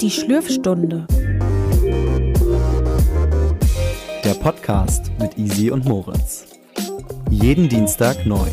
Die 0.00 0.10
Schlürfstunde. 0.10 1.06
Der 4.24 4.34
Podcast 4.40 5.12
mit 5.18 5.36
Easy 5.36 5.70
und 5.70 5.84
Moritz. 5.84 6.46
Jeden 7.30 7.68
Dienstag 7.68 8.24
neu. 8.24 8.48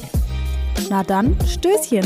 Na 0.90 1.04
dann, 1.04 1.38
Stößchen. 1.48 2.06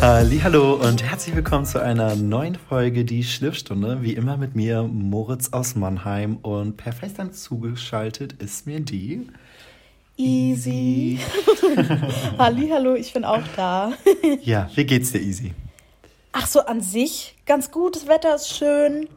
Hallo 0.00 0.74
und 0.74 1.02
herzlich 1.02 1.36
willkommen 1.36 1.66
zu 1.66 1.82
einer 1.82 2.16
neuen 2.16 2.54
Folge 2.54 3.04
Die 3.04 3.24
Schlürfstunde. 3.24 4.00
Wie 4.00 4.14
immer 4.14 4.38
mit 4.38 4.54
mir 4.54 4.84
Moritz 4.84 5.52
aus 5.52 5.74
Mannheim 5.74 6.38
und 6.38 6.78
per 6.78 6.92
FaceTime 6.92 7.32
zugeschaltet 7.32 8.34
ist 8.34 8.66
mir 8.66 8.80
die 8.80 9.28
Easy. 10.16 11.18
Hallo, 12.38 12.94
ich 12.94 13.12
bin 13.12 13.24
auch 13.24 13.42
da. 13.54 13.92
ja, 14.42 14.70
wie 14.74 14.84
geht's 14.84 15.12
dir, 15.12 15.20
Easy? 15.20 15.52
Ach 16.32 16.46
so, 16.46 16.60
an 16.60 16.80
sich 16.80 17.36
ganz 17.44 17.70
gut. 17.70 17.96
Das 17.96 18.08
Wetter 18.08 18.34
ist 18.34 18.48
schön. 18.48 19.08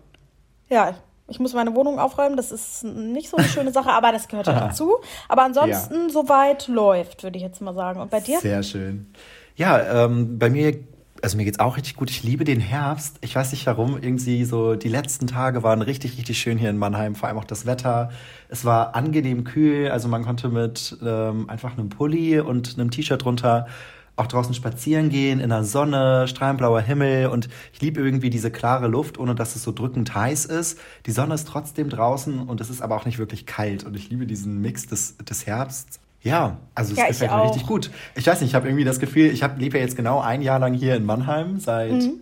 Ja, 0.69 0.95
ich 1.27 1.39
muss 1.39 1.53
meine 1.53 1.73
Wohnung 1.75 1.99
aufräumen. 1.99 2.35
Das 2.35 2.51
ist 2.51 2.83
nicht 2.83 3.29
so 3.29 3.37
eine 3.37 3.47
schöne 3.47 3.71
Sache, 3.71 3.91
aber 3.91 4.11
das 4.11 4.27
gehört 4.27 4.47
ja 4.47 4.59
dazu. 4.67 4.97
Aber 5.27 5.43
ansonsten 5.43 6.07
ja. 6.07 6.09
soweit 6.09 6.67
läuft, 6.67 7.23
würde 7.23 7.37
ich 7.37 7.43
jetzt 7.43 7.61
mal 7.61 7.73
sagen. 7.73 8.01
Und 8.01 8.11
bei 8.11 8.19
dir? 8.19 8.39
Sehr 8.39 8.63
schön. 8.63 9.13
Ja, 9.55 10.05
ähm, 10.05 10.39
bei 10.39 10.49
mir, 10.49 10.79
also 11.21 11.37
mir 11.37 11.45
geht's 11.45 11.59
auch 11.59 11.77
richtig 11.77 11.95
gut. 11.95 12.09
Ich 12.09 12.23
liebe 12.23 12.43
den 12.43 12.59
Herbst. 12.59 13.17
Ich 13.21 13.35
weiß 13.35 13.51
nicht 13.51 13.65
warum, 13.65 14.01
irgendwie 14.01 14.45
so 14.45 14.75
die 14.75 14.89
letzten 14.89 15.27
Tage 15.27 15.63
waren 15.63 15.81
richtig, 15.81 16.17
richtig 16.17 16.39
schön 16.39 16.57
hier 16.57 16.69
in 16.69 16.77
Mannheim. 16.77 17.15
Vor 17.15 17.29
allem 17.29 17.37
auch 17.37 17.45
das 17.45 17.65
Wetter. 17.65 18.11
Es 18.47 18.65
war 18.65 18.95
angenehm 18.95 19.43
kühl, 19.43 19.89
also 19.89 20.07
man 20.07 20.23
konnte 20.23 20.49
mit 20.49 20.97
ähm, 21.03 21.49
einfach 21.49 21.77
einem 21.77 21.89
Pulli 21.89 22.39
und 22.39 22.77
einem 22.77 22.91
T-Shirt 22.91 23.23
drunter 23.23 23.67
auch 24.15 24.27
draußen 24.27 24.53
spazieren 24.53 25.09
gehen 25.09 25.39
in 25.39 25.49
der 25.49 25.63
Sonne, 25.63 26.27
strahlenblauer 26.27 26.81
Himmel 26.81 27.27
und 27.27 27.47
ich 27.71 27.81
liebe 27.81 28.01
irgendwie 28.01 28.29
diese 28.29 28.51
klare 28.51 28.87
Luft, 28.87 29.17
ohne 29.17 29.33
dass 29.33 29.55
es 29.55 29.63
so 29.63 29.71
drückend 29.71 30.13
heiß 30.13 30.45
ist. 30.45 30.77
Die 31.05 31.11
Sonne 31.11 31.35
ist 31.35 31.47
trotzdem 31.47 31.89
draußen 31.89 32.39
und 32.39 32.59
es 32.59 32.69
ist 32.69 32.81
aber 32.81 32.97
auch 32.97 33.05
nicht 33.05 33.17
wirklich 33.17 33.45
kalt 33.45 33.85
und 33.85 33.95
ich 33.95 34.09
liebe 34.09 34.25
diesen 34.25 34.59
Mix 34.59 34.87
des, 34.87 35.15
des 35.17 35.47
Herbsts 35.47 36.01
ja, 36.21 36.57
also 36.75 36.91
es 36.93 36.99
ja, 36.99 37.07
gefällt 37.07 37.31
mir 37.31 37.43
richtig 37.45 37.65
gut. 37.65 37.91
Ich 38.15 38.27
weiß 38.27 38.41
nicht, 38.41 38.49
ich 38.49 38.55
habe 38.55 38.67
irgendwie 38.67 38.83
das 38.83 38.99
Gefühl, 38.99 39.31
ich 39.31 39.41
lebe 39.57 39.77
ja 39.77 39.83
jetzt 39.83 39.95
genau 39.95 40.19
ein 40.19 40.41
Jahr 40.41 40.59
lang 40.59 40.73
hier 40.73 40.95
in 40.95 41.05
Mannheim, 41.05 41.59
seit, 41.59 41.91
mhm. 41.91 42.19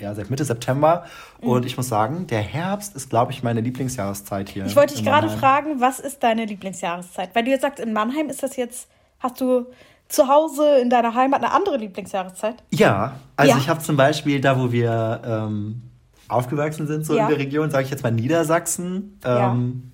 ja, 0.00 0.14
seit 0.14 0.30
Mitte 0.30 0.44
September. 0.44 1.04
Mhm. 1.42 1.48
Und 1.48 1.66
ich 1.66 1.76
muss 1.76 1.88
sagen, 1.88 2.28
der 2.28 2.40
Herbst 2.40 2.94
ist, 2.94 3.10
glaube 3.10 3.32
ich, 3.32 3.42
meine 3.42 3.60
Lieblingsjahreszeit 3.60 4.48
hier. 4.48 4.66
Ich 4.66 4.76
wollte 4.76 4.94
dich 4.94 5.04
gerade 5.04 5.28
fragen, 5.28 5.80
was 5.80 5.98
ist 5.98 6.22
deine 6.22 6.44
Lieblingsjahreszeit? 6.44 7.34
Weil 7.34 7.44
du 7.44 7.50
jetzt 7.50 7.62
sagst, 7.62 7.80
in 7.80 7.92
Mannheim 7.92 8.28
ist 8.28 8.42
das 8.44 8.56
jetzt, 8.56 8.88
hast 9.18 9.40
du 9.40 9.66
zu 10.08 10.28
Hause 10.28 10.78
in 10.80 10.88
deiner 10.88 11.14
Heimat 11.14 11.42
eine 11.42 11.52
andere 11.52 11.76
Lieblingsjahreszeit? 11.78 12.62
Ja, 12.70 13.16
also 13.36 13.52
ja. 13.52 13.58
ich 13.58 13.68
habe 13.68 13.80
zum 13.80 13.96
Beispiel 13.96 14.40
da, 14.40 14.58
wo 14.58 14.70
wir 14.70 15.20
ähm, 15.24 15.82
aufgewachsen 16.28 16.86
sind, 16.86 17.04
so 17.04 17.16
ja. 17.16 17.24
in 17.24 17.28
der 17.28 17.38
Region, 17.38 17.70
sage 17.70 17.84
ich 17.84 17.90
jetzt 17.90 18.02
mal 18.02 18.12
Niedersachsen, 18.12 19.18
ähm, 19.24 19.92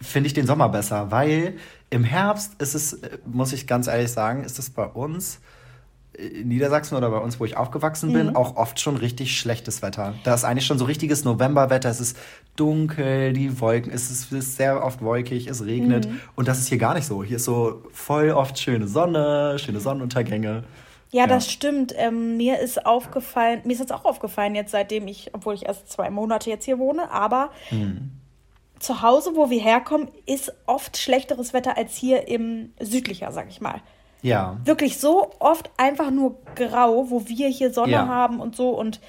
finde 0.00 0.28
ich 0.28 0.34
den 0.34 0.46
Sommer 0.46 0.68
besser, 0.68 1.10
weil 1.10 1.58
im 1.90 2.04
Herbst 2.04 2.60
ist 2.62 2.74
es, 2.74 2.94
äh, 2.94 3.18
muss 3.26 3.52
ich 3.52 3.66
ganz 3.66 3.88
ehrlich 3.88 4.10
sagen, 4.10 4.44
ist 4.44 4.58
es 4.58 4.70
bei 4.70 4.86
uns 4.86 5.40
in 6.14 6.48
Niedersachsen 6.48 6.96
oder 6.96 7.10
bei 7.10 7.18
uns, 7.18 7.40
wo 7.40 7.44
ich 7.44 7.56
aufgewachsen 7.56 8.12
bin, 8.12 8.28
mhm. 8.28 8.36
auch 8.36 8.56
oft 8.56 8.80
schon 8.80 8.96
richtig 8.96 9.38
schlechtes 9.38 9.80
Wetter. 9.80 10.14
Da 10.24 10.34
ist 10.34 10.44
eigentlich 10.44 10.66
schon 10.66 10.78
so 10.78 10.84
richtiges 10.84 11.24
Novemberwetter. 11.24 11.88
Es 11.88 12.00
ist 12.00 12.16
dunkel, 12.56 13.32
die 13.32 13.60
Wolken, 13.60 13.92
es 13.92 14.10
ist, 14.10 14.32
ist 14.32 14.56
sehr 14.56 14.84
oft 14.84 15.02
wolkig, 15.02 15.46
es 15.46 15.64
regnet. 15.64 16.08
Mhm. 16.08 16.20
Und 16.34 16.48
das 16.48 16.58
ist 16.58 16.68
hier 16.68 16.78
gar 16.78 16.94
nicht 16.94 17.06
so. 17.06 17.22
Hier 17.24 17.36
ist 17.36 17.44
so 17.44 17.82
voll 17.92 18.30
oft 18.30 18.58
schöne 18.58 18.86
Sonne, 18.86 19.58
schöne 19.58 19.80
Sonnenuntergänge. 19.80 20.64
Ja, 21.12 21.22
ja. 21.22 21.26
das 21.26 21.50
stimmt. 21.50 21.94
Ähm, 21.96 22.36
mir 22.36 22.60
ist 22.60 22.84
aufgefallen, 22.84 23.62
mir 23.64 23.72
ist 23.72 23.80
jetzt 23.80 23.92
auch 23.92 24.04
aufgefallen, 24.04 24.54
jetzt 24.54 24.72
seitdem 24.72 25.08
ich, 25.08 25.30
obwohl 25.32 25.54
ich 25.54 25.66
erst 25.66 25.90
zwei 25.90 26.10
Monate 26.10 26.50
jetzt 26.50 26.64
hier 26.64 26.78
wohne, 26.78 27.10
aber 27.10 27.50
mhm 27.70 28.12
zu 28.80 29.02
Hause, 29.02 29.36
wo 29.36 29.50
wir 29.50 29.60
herkommen, 29.60 30.08
ist 30.26 30.52
oft 30.66 30.96
schlechteres 30.96 31.52
Wetter 31.52 31.76
als 31.76 31.94
hier 31.94 32.26
im 32.28 32.72
südlicher, 32.80 33.30
sag 33.30 33.48
ich 33.48 33.60
mal. 33.60 33.80
Ja. 34.22 34.58
Wirklich 34.64 34.98
so 34.98 35.30
oft 35.38 35.70
einfach 35.76 36.10
nur 36.10 36.36
grau, 36.54 37.10
wo 37.10 37.28
wir 37.28 37.48
hier 37.48 37.72
Sonne 37.72 37.92
ja. 37.92 38.06
haben 38.06 38.40
und 38.40 38.56
so. 38.56 38.70
Und 38.70 39.00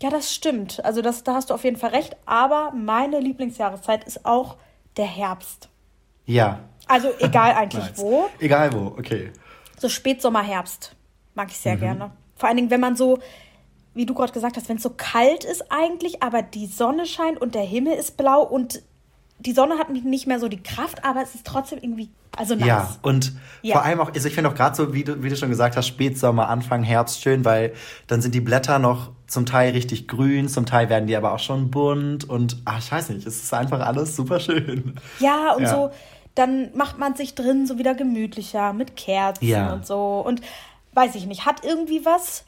ja, 0.00 0.10
das 0.10 0.34
stimmt. 0.34 0.84
Also 0.84 1.02
das, 1.02 1.24
da 1.24 1.34
hast 1.34 1.50
du 1.50 1.54
auf 1.54 1.64
jeden 1.64 1.76
Fall 1.76 1.90
recht. 1.90 2.16
Aber 2.24 2.72
meine 2.72 3.20
Lieblingsjahreszeit 3.20 4.04
ist 4.04 4.24
auch 4.24 4.56
der 4.96 5.06
Herbst. 5.06 5.68
Ja. 6.24 6.60
Also 6.86 7.08
egal 7.18 7.52
eigentlich 7.56 7.84
nice. 7.84 7.98
wo. 7.98 8.28
Egal 8.38 8.72
wo, 8.72 8.98
okay. 8.98 9.32
So 9.78 9.88
Spätsommer, 9.88 10.42
Herbst 10.42 10.94
mag 11.34 11.48
ich 11.50 11.58
sehr 11.58 11.76
mhm. 11.76 11.80
gerne. 11.80 12.10
Vor 12.36 12.48
allen 12.48 12.56
Dingen, 12.56 12.70
wenn 12.70 12.80
man 12.80 12.96
so, 12.96 13.18
wie 13.94 14.06
du 14.06 14.14
gerade 14.14 14.32
gesagt 14.32 14.56
hast, 14.56 14.68
wenn 14.68 14.76
es 14.76 14.82
so 14.82 14.90
kalt 14.96 15.44
ist 15.44 15.70
eigentlich, 15.70 16.22
aber 16.22 16.42
die 16.42 16.66
Sonne 16.66 17.06
scheint 17.06 17.40
und 17.40 17.54
der 17.54 17.62
Himmel 17.62 17.94
ist 17.94 18.16
blau 18.16 18.42
und 18.42 18.82
die 19.40 19.52
Sonne 19.52 19.78
hat 19.78 19.90
nicht 19.90 20.26
mehr 20.26 20.38
so 20.38 20.48
die 20.48 20.62
Kraft, 20.62 21.04
aber 21.04 21.22
es 21.22 21.34
ist 21.34 21.46
trotzdem 21.46 21.78
irgendwie, 21.80 22.10
also 22.36 22.54
nice. 22.54 22.66
Ja, 22.66 22.96
und 23.02 23.32
ja. 23.62 23.74
vor 23.74 23.84
allem 23.84 24.00
auch, 24.00 24.12
also 24.12 24.28
ich 24.28 24.34
finde 24.34 24.50
auch 24.50 24.54
gerade 24.54 24.76
so, 24.76 24.92
wie 24.92 25.02
du, 25.02 25.22
wie 25.22 25.30
du 25.30 25.36
schon 25.36 25.48
gesagt 25.48 25.76
hast, 25.76 25.86
Spätsommer, 25.86 26.48
Anfang 26.48 26.82
Herbst 26.82 27.22
schön, 27.22 27.44
weil 27.44 27.72
dann 28.06 28.20
sind 28.20 28.34
die 28.34 28.40
Blätter 28.40 28.78
noch 28.78 29.10
zum 29.26 29.46
Teil 29.46 29.72
richtig 29.72 30.08
grün, 30.08 30.48
zum 30.48 30.66
Teil 30.66 30.90
werden 30.90 31.06
die 31.06 31.16
aber 31.16 31.32
auch 31.32 31.38
schon 31.38 31.70
bunt 31.70 32.28
und, 32.28 32.58
ach, 32.66 32.78
ich 32.78 32.92
weiß 32.92 33.08
nicht, 33.10 33.26
es 33.26 33.42
ist 33.42 33.54
einfach 33.54 33.80
alles 33.80 34.14
super 34.14 34.40
schön. 34.40 34.96
Ja, 35.20 35.52
und 35.54 35.62
ja. 35.62 35.70
so, 35.70 35.90
dann 36.34 36.70
macht 36.76 36.98
man 36.98 37.14
sich 37.14 37.34
drin 37.34 37.66
so 37.66 37.78
wieder 37.78 37.94
gemütlicher 37.94 38.72
mit 38.72 38.96
Kerzen 38.96 39.46
ja. 39.46 39.72
und 39.72 39.86
so 39.86 40.20
und 40.20 40.42
weiß 40.92 41.14
ich 41.14 41.26
nicht, 41.26 41.46
hat 41.46 41.64
irgendwie 41.64 42.04
was, 42.04 42.44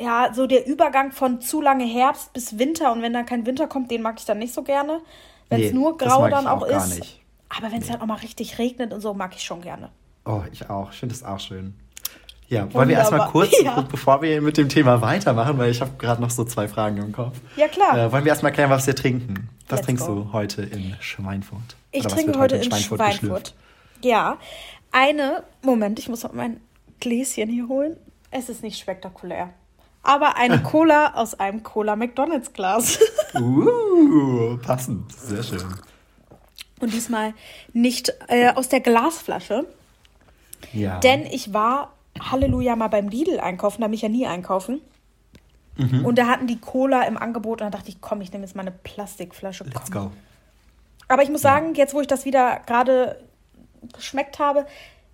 ja, 0.00 0.32
so 0.34 0.46
der 0.46 0.66
Übergang 0.66 1.12
von 1.12 1.40
zu 1.40 1.60
lange 1.60 1.84
Herbst 1.84 2.32
bis 2.32 2.58
Winter 2.58 2.92
und 2.92 3.02
wenn 3.02 3.12
dann 3.12 3.26
kein 3.26 3.46
Winter 3.46 3.68
kommt, 3.68 3.90
den 3.90 4.02
mag 4.02 4.16
ich 4.18 4.24
dann 4.24 4.38
nicht 4.38 4.54
so 4.54 4.62
gerne. 4.62 5.00
Wenn 5.48 5.62
es 5.62 5.72
nee, 5.72 5.78
nur 5.78 5.96
grau 5.96 6.28
dann 6.28 6.46
auch, 6.46 6.62
auch 6.62 6.66
ist. 6.66 7.02
Aber 7.48 7.72
wenn 7.72 7.78
es 7.78 7.86
nee. 7.86 7.92
halt 7.92 8.02
auch 8.02 8.06
mal 8.06 8.16
richtig 8.16 8.58
regnet 8.58 8.92
und 8.92 9.00
so, 9.00 9.14
mag 9.14 9.34
ich 9.34 9.42
schon 9.42 9.62
gerne. 9.62 9.90
Oh, 10.24 10.42
ich 10.52 10.68
auch. 10.68 10.92
Ich 10.92 10.98
finde 10.98 11.14
es 11.14 11.24
auch 11.24 11.40
schön. 11.40 11.74
Ja, 12.48 12.62
Wunderbar. 12.62 12.74
wollen 12.74 12.88
wir 12.88 12.96
erstmal 12.96 13.28
kurz, 13.28 13.60
ja. 13.62 13.80
bevor 13.82 14.22
wir 14.22 14.40
mit 14.40 14.56
dem 14.56 14.68
Thema 14.68 15.00
weitermachen, 15.02 15.58
weil 15.58 15.70
ich 15.70 15.80
habe 15.80 15.92
gerade 15.98 16.20
noch 16.20 16.30
so 16.30 16.44
zwei 16.44 16.66
Fragen 16.66 16.96
im 16.98 17.12
Kopf. 17.12 17.38
Ja, 17.56 17.68
klar. 17.68 17.96
Äh, 17.96 18.12
wollen 18.12 18.24
wir 18.24 18.30
erstmal 18.30 18.52
klären, 18.52 18.70
was 18.70 18.86
wir 18.86 18.94
trinken? 18.94 19.48
Was 19.68 19.78
Let's 19.78 19.86
trinkst 19.86 20.06
go. 20.06 20.14
du 20.14 20.32
heute 20.32 20.62
in 20.62 20.96
Schweinfurt? 21.00 21.76
Ich 21.92 22.04
Oder 22.04 22.14
trinke 22.14 22.38
heute, 22.38 22.40
heute 22.40 22.56
in 22.56 22.62
Schweinfurt. 22.64 23.00
Schweinfurt. 23.00 23.54
Ja, 24.02 24.38
eine, 24.92 25.42
Moment, 25.62 25.98
ich 25.98 26.08
muss 26.08 26.22
noch 26.22 26.32
mein 26.32 26.60
Gläschen 27.00 27.50
hier 27.50 27.68
holen. 27.68 27.96
Es 28.30 28.48
ist 28.48 28.62
nicht 28.62 28.78
spektakulär 28.78 29.50
aber 30.08 30.36
eine 30.36 30.62
Cola 30.62 31.14
aus 31.14 31.38
einem 31.38 31.62
Cola 31.62 31.94
McDonalds 31.94 32.52
Glas. 32.52 32.98
uh, 33.34 34.56
passend, 34.58 35.12
sehr 35.12 35.42
schön. 35.42 35.62
Und 36.80 36.92
diesmal 36.92 37.34
nicht 37.72 38.14
äh, 38.28 38.52
aus 38.54 38.68
der 38.68 38.80
Glasflasche. 38.80 39.66
Ja. 40.72 40.98
Denn 41.00 41.26
ich 41.26 41.52
war, 41.52 41.92
Halleluja, 42.18 42.74
mal 42.74 42.88
beim 42.88 43.08
Lidl 43.08 43.38
einkaufen, 43.38 43.82
da 43.82 43.88
bin 43.88 43.94
ich 43.94 44.02
ja 44.02 44.08
nie 44.08 44.26
einkaufen. 44.26 44.80
Mhm. 45.76 46.04
Und 46.04 46.18
da 46.18 46.26
hatten 46.26 46.46
die 46.46 46.58
Cola 46.58 47.02
im 47.02 47.16
Angebot 47.16 47.60
und 47.60 47.66
da 47.66 47.70
dachte 47.70 47.90
ich, 47.90 48.00
komm, 48.00 48.20
ich 48.20 48.32
nehme 48.32 48.44
jetzt 48.44 48.56
mal 48.56 48.62
eine 48.62 48.72
Plastikflasche. 48.72 49.64
Komm. 49.64 49.72
Let's 49.72 49.90
go. 49.90 50.10
Aber 51.08 51.22
ich 51.22 51.28
muss 51.28 51.42
ja. 51.42 51.52
sagen, 51.52 51.74
jetzt 51.74 51.94
wo 51.94 52.00
ich 52.00 52.06
das 52.06 52.24
wieder 52.24 52.60
gerade 52.66 53.22
geschmeckt 53.94 54.38
habe, 54.38 54.66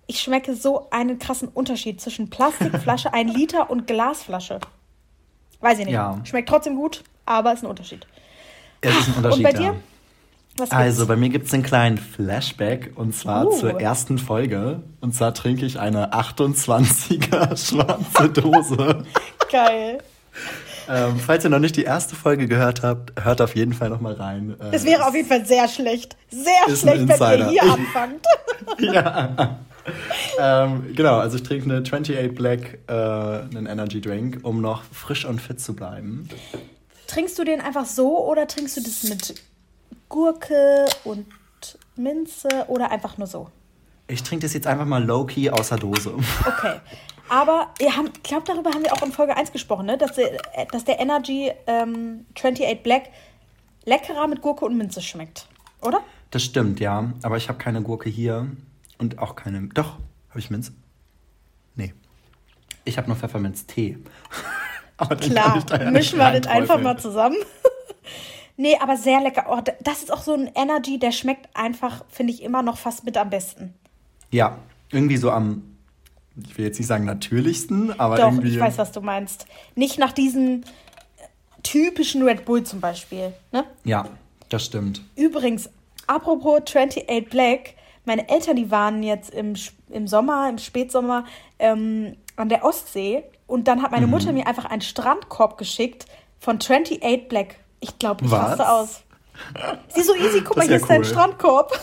ich 0.07 0.19
schmecke 0.19 0.55
so 0.55 0.89
einen 0.91 1.19
krassen 1.19 1.47
Unterschied 1.47 1.99
zwischen 1.99 2.29
Plastikflasche, 2.29 3.13
ein 3.13 3.27
Liter 3.27 3.69
und 3.69 3.87
Glasflasche. 3.87 4.59
Weiß 5.65 5.79
ich 5.79 5.85
nicht. 5.85 5.95
Ja. 5.95 6.21
Schmeckt 6.25 6.47
trotzdem 6.47 6.75
gut, 6.75 7.03
aber 7.25 7.51
ist 7.51 7.63
ein 7.63 7.65
Unterschied. 7.65 8.05
Es 8.81 8.95
ist 8.95 9.07
ein 9.07 9.15
Unterschied. 9.15 9.37
Und 9.37 9.51
bei 9.51 9.57
dir? 9.57 9.75
Ja. 10.59 10.65
also 10.69 11.07
bei 11.07 11.15
mir 11.15 11.29
gibt 11.29 11.47
es 11.47 11.53
einen 11.55 11.63
kleinen 11.63 11.97
Flashback 11.97 12.91
und 12.93 13.15
zwar 13.15 13.47
uh. 13.47 13.51
zur 13.51 13.81
ersten 13.81 14.19
Folge. 14.19 14.83
Und 15.01 15.15
zwar 15.15 15.33
trinke 15.33 15.65
ich 15.65 15.79
eine 15.79 16.13
28er 16.13 17.57
schwarze 17.57 18.29
Dose. 18.29 19.05
Geil. 19.51 19.97
Ähm, 20.89 21.19
falls 21.19 21.43
ihr 21.43 21.49
noch 21.49 21.59
nicht 21.59 21.75
die 21.75 21.83
erste 21.83 22.15
Folge 22.15 22.47
gehört 22.47 22.83
habt, 22.83 23.13
hört 23.23 23.41
auf 23.41 23.55
jeden 23.55 23.73
Fall 23.73 23.89
noch 23.89 24.01
mal 24.01 24.13
rein. 24.13 24.55
Äh, 24.59 24.75
es 24.75 24.85
wäre 24.85 25.05
auf 25.07 25.15
jeden 25.15 25.27
Fall 25.27 25.45
sehr 25.45 25.67
schlecht. 25.67 26.15
Sehr 26.29 26.75
schlecht, 26.75 27.07
wenn 27.07 27.39
ihr 27.39 27.49
hier 27.49 27.63
anfangt. 27.63 28.25
ja 28.79 29.59
ähm, 30.39 30.95
genau, 30.95 31.19
also 31.19 31.37
ich 31.37 31.43
trinke 31.43 31.65
eine 31.65 31.81
28 31.81 32.33
Black, 32.33 32.79
äh, 32.87 32.93
einen 32.93 33.65
Energy 33.67 34.01
Drink, 34.01 34.39
um 34.43 34.61
noch 34.61 34.83
frisch 34.83 35.25
und 35.25 35.41
fit 35.41 35.59
zu 35.59 35.75
bleiben. 35.75 36.29
Trinkst 37.07 37.37
du 37.37 37.43
den 37.43 37.61
einfach 37.61 37.85
so 37.85 38.25
oder 38.27 38.47
trinkst 38.47 38.77
du 38.77 38.81
das 38.81 39.03
mit 39.03 39.35
Gurke 40.09 40.85
und 41.03 41.27
Minze 41.95 42.49
oder 42.67 42.91
einfach 42.91 43.17
nur 43.17 43.27
so? 43.27 43.49
Ich 44.07 44.23
trinke 44.23 44.45
das 44.45 44.53
jetzt 44.53 44.67
einfach 44.67 44.85
mal 44.85 45.03
low-key 45.03 45.49
außer 45.49 45.77
Dose. 45.77 46.13
Okay. 46.45 46.75
Aber 47.29 47.73
ich 47.79 47.87
glaube, 48.23 48.43
darüber 48.45 48.71
haben 48.71 48.83
wir 48.83 48.93
auch 48.93 49.01
in 49.01 49.11
Folge 49.11 49.35
1 49.35 49.51
gesprochen, 49.51 49.87
ne? 49.87 49.97
dass, 49.97 50.13
der, 50.13 50.39
dass 50.71 50.85
der 50.85 50.99
Energy 50.99 51.51
ähm, 51.65 52.25
28 52.35 52.83
Black 52.83 53.09
leckerer 53.85 54.27
mit 54.27 54.41
Gurke 54.41 54.65
und 54.65 54.77
Minze 54.77 55.01
schmeckt, 55.01 55.47
oder? 55.81 56.01
Das 56.31 56.43
stimmt, 56.43 56.79
ja. 56.79 57.13
Aber 57.23 57.37
ich 57.37 57.47
habe 57.47 57.57
keine 57.57 57.81
Gurke 57.81 58.09
hier. 58.09 58.47
Und 58.97 59.19
auch 59.19 59.35
keine. 59.35 59.67
Doch, 59.73 59.97
habe 60.29 60.39
ich 60.39 60.49
Minz? 60.49 60.71
Nee. 61.75 61.93
Ich 62.85 62.97
habe 62.97 63.07
nur 63.07 63.17
Pfefferminztee. 63.17 63.97
aber 64.97 65.15
Klar, 65.17 65.63
mischen 65.91 66.19
wir 66.19 66.39
das 66.39 66.47
einfach 66.47 66.79
mal 66.79 66.97
zusammen. 66.97 67.37
nee, 68.57 68.77
aber 68.79 68.95
sehr 68.95 69.21
lecker. 69.21 69.47
Oh, 69.49 69.61
das 69.81 70.03
ist 70.03 70.13
auch 70.13 70.21
so 70.21 70.33
ein 70.33 70.49
Energy, 70.55 70.97
der 70.97 71.11
schmeckt 71.11 71.49
einfach, 71.55 72.05
finde 72.09 72.33
ich, 72.33 72.41
immer 72.41 72.61
noch 72.61 72.77
fast 72.77 73.03
mit 73.03 73.17
am 73.17 73.29
besten. 73.29 73.73
Ja, 74.31 74.59
irgendwie 74.91 75.17
so 75.17 75.31
am, 75.31 75.74
ich 76.43 76.57
will 76.57 76.65
jetzt 76.65 76.77
nicht 76.77 76.87
sagen 76.87 77.05
natürlichsten, 77.05 77.97
aber 77.99 78.17
Doch, 78.17 78.25
irgendwie. 78.25 78.49
ich 78.49 78.59
weiß, 78.59 78.77
was 78.77 78.91
du 78.91 79.01
meinst. 79.01 79.45
Nicht 79.75 79.97
nach 79.97 80.11
diesen 80.11 80.65
typischen 81.63 82.23
Red 82.23 82.45
Bull 82.45 82.63
zum 82.63 82.81
Beispiel, 82.81 83.33
ne? 83.51 83.65
Ja, 83.83 84.07
das 84.49 84.65
stimmt. 84.65 85.01
Übrigens, 85.15 85.69
apropos 86.07 86.61
28 86.61 87.29
Black, 87.29 87.75
meine 88.05 88.29
Eltern, 88.29 88.55
die 88.55 88.69
waren 88.69 89.01
jetzt 89.01 89.33
im, 89.33 89.55
im 89.89 90.07
Sommer, 90.07 90.49
im 90.49 90.57
Spätsommer 90.57 91.25
ähm, 91.57 92.17
an 92.35 92.49
der 92.49 92.63
Ostsee 92.63 93.23
und 93.47 93.67
dann 93.67 93.81
hat 93.81 93.91
meine 93.91 94.05
mhm. 94.05 94.11
Mutter 94.11 94.31
mir 94.31 94.47
einfach 94.47 94.65
einen 94.65 94.81
Strandkorb 94.81 95.57
geschickt 95.57 96.05
von 96.39 96.57
28 96.57 97.27
Black. 97.27 97.55
Ich 97.79 97.97
glaube, 97.97 98.25
ich 98.25 98.31
raste 98.31 98.69
aus. 98.69 99.01
Sie 99.89 100.01
so 100.01 100.15
easy, 100.15 100.41
guck 100.41 100.57
mal, 100.57 100.67
hier 100.67 100.77
ist 100.77 100.83
cool. 100.83 100.89
dein 100.89 101.03
Strandkorb. 101.03 101.79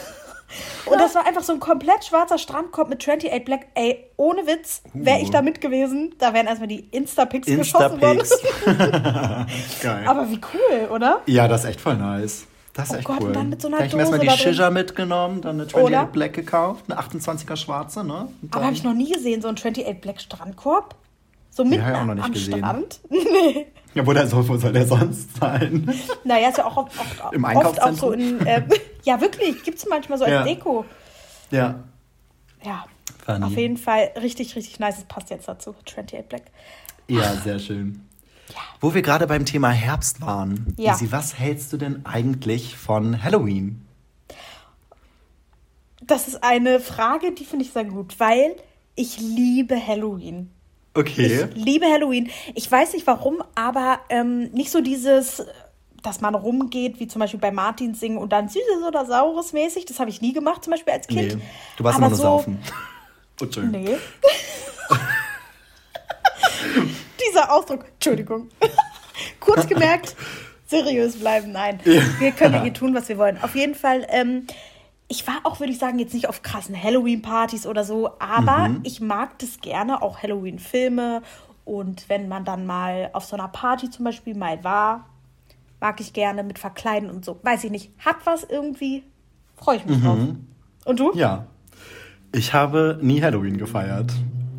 Und 0.87 0.99
das 0.99 1.15
war 1.15 1.27
einfach 1.27 1.43
so 1.43 1.53
ein 1.53 1.61
komplett 1.61 2.05
schwarzer 2.05 2.39
Strandkorb 2.39 2.89
mit 2.89 3.01
28 3.01 3.45
Black. 3.45 3.67
Ey, 3.75 4.05
ohne 4.17 4.47
Witz, 4.47 4.83
wäre 4.93 5.21
ich 5.21 5.31
da 5.31 5.43
mit 5.43 5.61
gewesen, 5.61 6.15
da 6.19 6.35
wären 6.35 6.47
erstmal 6.47 6.69
die 6.69 6.81
Insta-Pics 6.91 7.49
Insta 7.49 7.89
geschossen 7.89 8.03
worden. 8.03 8.23
Geil. 9.83 10.07
Aber 10.07 10.29
wie 10.31 10.41
cool, 10.53 10.89
oder? 10.91 11.21
Ja, 11.27 11.49
das 11.49 11.65
ist 11.65 11.71
echt 11.71 11.81
voll 11.81 11.97
nice. 11.97 12.47
Das 12.75 12.89
ist 12.89 12.95
oh 12.95 12.99
echt 12.99 13.07
Gott, 13.07 13.21
cool. 13.21 13.27
Und 13.29 13.37
dann 13.37 13.49
mit 13.51 13.61
so 13.61 13.69
einer 13.69 13.79
da 13.79 13.85
ich 13.85 13.93
mir 13.93 14.01
erstmal 14.01 14.21
die 14.21 14.31
Shisha 14.31 14.71
mitgenommen, 14.71 15.43
dann 15.43 15.57
eine 15.57 15.65
28 15.65 15.85
oder? 15.85 16.07
Black 16.07 16.33
gekauft, 16.33 16.85
eine 16.89 16.99
28er 17.01 17.57
schwarze, 17.57 18.03
ne? 18.05 18.29
Aber 18.51 18.65
habe 18.65 18.75
ich 18.75 18.83
noch 18.83 18.95
nie 18.95 19.13
gesehen, 19.13 19.43
so 19.43 19.49
ein 19.49 19.55
28 19.55 20.01
Black 20.01 20.21
Strandkorb. 20.21 20.95
So 21.51 21.65
mitten 21.65 21.83
ja, 21.83 22.01
am 22.01 22.33
gesehen. 22.33 22.59
Strand? 22.59 23.01
nee. 23.11 23.67
Ja, 23.95 24.07
wo, 24.07 24.13
der 24.13 24.27
soll, 24.27 24.49
wo 24.49 24.57
soll 24.57 24.73
der 24.73 24.87
sonst 24.87 25.37
sein? 25.37 25.93
Naja, 26.25 26.49
ist 26.49 26.59
ja 26.59 26.67
auch 26.67 26.77
oft, 26.77 26.99
oft, 26.99 27.33
Im 27.35 27.45
oft 27.45 27.83
auch 27.83 27.93
so 27.93 28.13
in. 28.13 28.45
Äh, 28.47 28.63
ja, 29.05 29.21
wirklich, 29.21 29.63
gibt 29.63 29.79
es 29.79 29.87
manchmal 29.87 30.19
so 30.19 30.25
als 30.25 30.33
ja. 30.33 30.43
Deko. 30.45 30.85
Ja. 31.51 31.83
Ja. 32.65 32.85
Funny. 33.25 33.45
Auf 33.45 33.57
jeden 33.57 33.77
Fall 33.77 34.11
richtig, 34.21 34.57
richtig 34.57 34.81
nice. 34.81 34.99
Es 34.99 35.05
passt 35.05 35.31
jetzt 35.31 35.47
dazu. 35.47 35.75
28 35.87 36.25
Black. 36.29 36.43
Ja, 37.09 37.35
sehr 37.35 37.59
schön. 37.59 38.09
Ja. 38.49 38.61
Wo 38.81 38.95
wir 38.95 39.03
gerade 39.03 39.27
beim 39.27 39.45
Thema 39.45 39.71
Herbst 39.71 40.21
waren, 40.21 40.75
ja. 40.77 40.93
Easy, 40.93 41.13
was 41.13 41.39
hältst 41.39 41.73
du 41.73 41.77
denn 41.77 42.05
eigentlich 42.05 42.77
von 42.77 43.23
Halloween? 43.23 43.87
Das 46.01 46.27
ist 46.27 46.43
eine 46.43 46.81
Frage, 46.81 47.33
die 47.33 47.45
finde 47.45 47.65
ich 47.65 47.73
sehr 47.73 47.85
gut, 47.85 48.19
weil 48.19 48.57
ich 48.97 49.21
liebe 49.21 49.77
Halloween. 49.87 50.51
Okay. 50.95 51.49
Ich 51.55 51.65
liebe 51.65 51.87
Halloween. 51.87 52.31
Ich 52.55 52.71
weiß 52.71 52.93
nicht 52.93 53.07
warum, 53.07 53.43
aber 53.55 54.01
ähm, 54.11 54.51
nicht 54.53 54.71
so 54.71 54.81
dieses, 54.81 55.45
dass 56.03 56.21
man 56.21 56.35
rumgeht, 56.35 57.01
wie 57.01 57.09
zum 57.09 57.21
Beispiel 57.21 57.41
bei 57.41 57.51
Martin 57.51 57.95
singen 57.95 58.19
und 58.19 58.33
dann 58.33 58.49
Süßes 58.49 58.83
oder 58.87 59.07
Saures 59.07 59.53
mäßig. 59.53 59.87
Das 59.87 60.01
habe 60.01 60.11
ich 60.11 60.21
nie 60.21 60.33
gemacht, 60.33 60.65
zum 60.65 60.73
Beispiel 60.73 60.93
als 60.93 61.07
Kind. 61.07 61.37
Nee, 61.37 61.43
du 61.77 61.85
warst 61.85 61.97
aber 61.97 62.07
immer 62.07 62.17
nur 62.17 62.17
so, 62.17 62.23
saufen. 62.23 62.59
Und 63.41 63.55
schön. 63.55 63.71
Nee. 63.71 63.97
Dieser 67.29 67.51
Ausdruck, 67.51 67.87
Entschuldigung. 67.95 68.49
Kurz 69.41 69.67
gemerkt, 69.67 70.15
seriös 70.67 71.17
bleiben, 71.17 71.51
nein. 71.51 71.81
Ja. 71.85 72.03
Wir 72.21 72.31
können 72.33 72.63
hier 72.63 72.73
tun, 72.73 72.95
was 72.95 73.09
wir 73.09 73.19
wollen. 73.19 73.43
Auf 73.43 73.57
jeden 73.57 73.75
Fall, 73.75 74.07
ähm, 74.11 74.47
ich 75.13 75.27
war 75.27 75.41
auch, 75.45 75.61
würde 75.61 75.73
ich 75.73 75.79
sagen, 75.79 75.99
jetzt 75.99 76.15
nicht 76.15 76.27
auf 76.27 76.41
krassen 76.41 76.75
Halloween-Partys 76.75 77.67
oder 77.67 77.85
so, 77.85 78.13
aber 78.19 78.71
mhm. 78.71 78.81
ich 78.83 79.03
mag 79.03 79.39
das 79.41 79.61
gerne, 79.61 80.01
auch 80.01 80.23
Halloween-Filme. 80.23 81.21
Und 81.67 82.09
wenn 82.09 82.29
man 82.29 82.47
dann 82.47 82.65
mal 82.65 83.11
auf 83.13 83.27
so 83.27 83.37
einer 83.37 83.49
Party 83.49 83.91
zum 83.91 84.07
Beispiel 84.07 84.35
mal 84.35 84.65
war, 84.65 85.05
mag 85.81 86.01
ich 86.01 86.15
gerne 86.15 86.43
mit 86.43 86.59
Verkleiden 86.59 87.11
und 87.11 87.27
so. 87.27 87.39
Weiß 87.43 87.63
ich 87.65 87.71
nicht, 87.71 87.91
hat 87.99 88.17
was 88.25 88.43
irgendwie, 88.43 89.05
freue 89.55 89.77
ich 89.77 89.85
mich 89.85 89.99
mhm. 89.99 90.03
drauf. 90.03 90.19
Und 90.87 90.99
du? 90.99 91.13
Ja. 91.15 91.47
Ich 92.35 92.55
habe 92.55 92.99
nie 93.03 93.23
Halloween 93.23 93.59
gefeiert. 93.59 94.11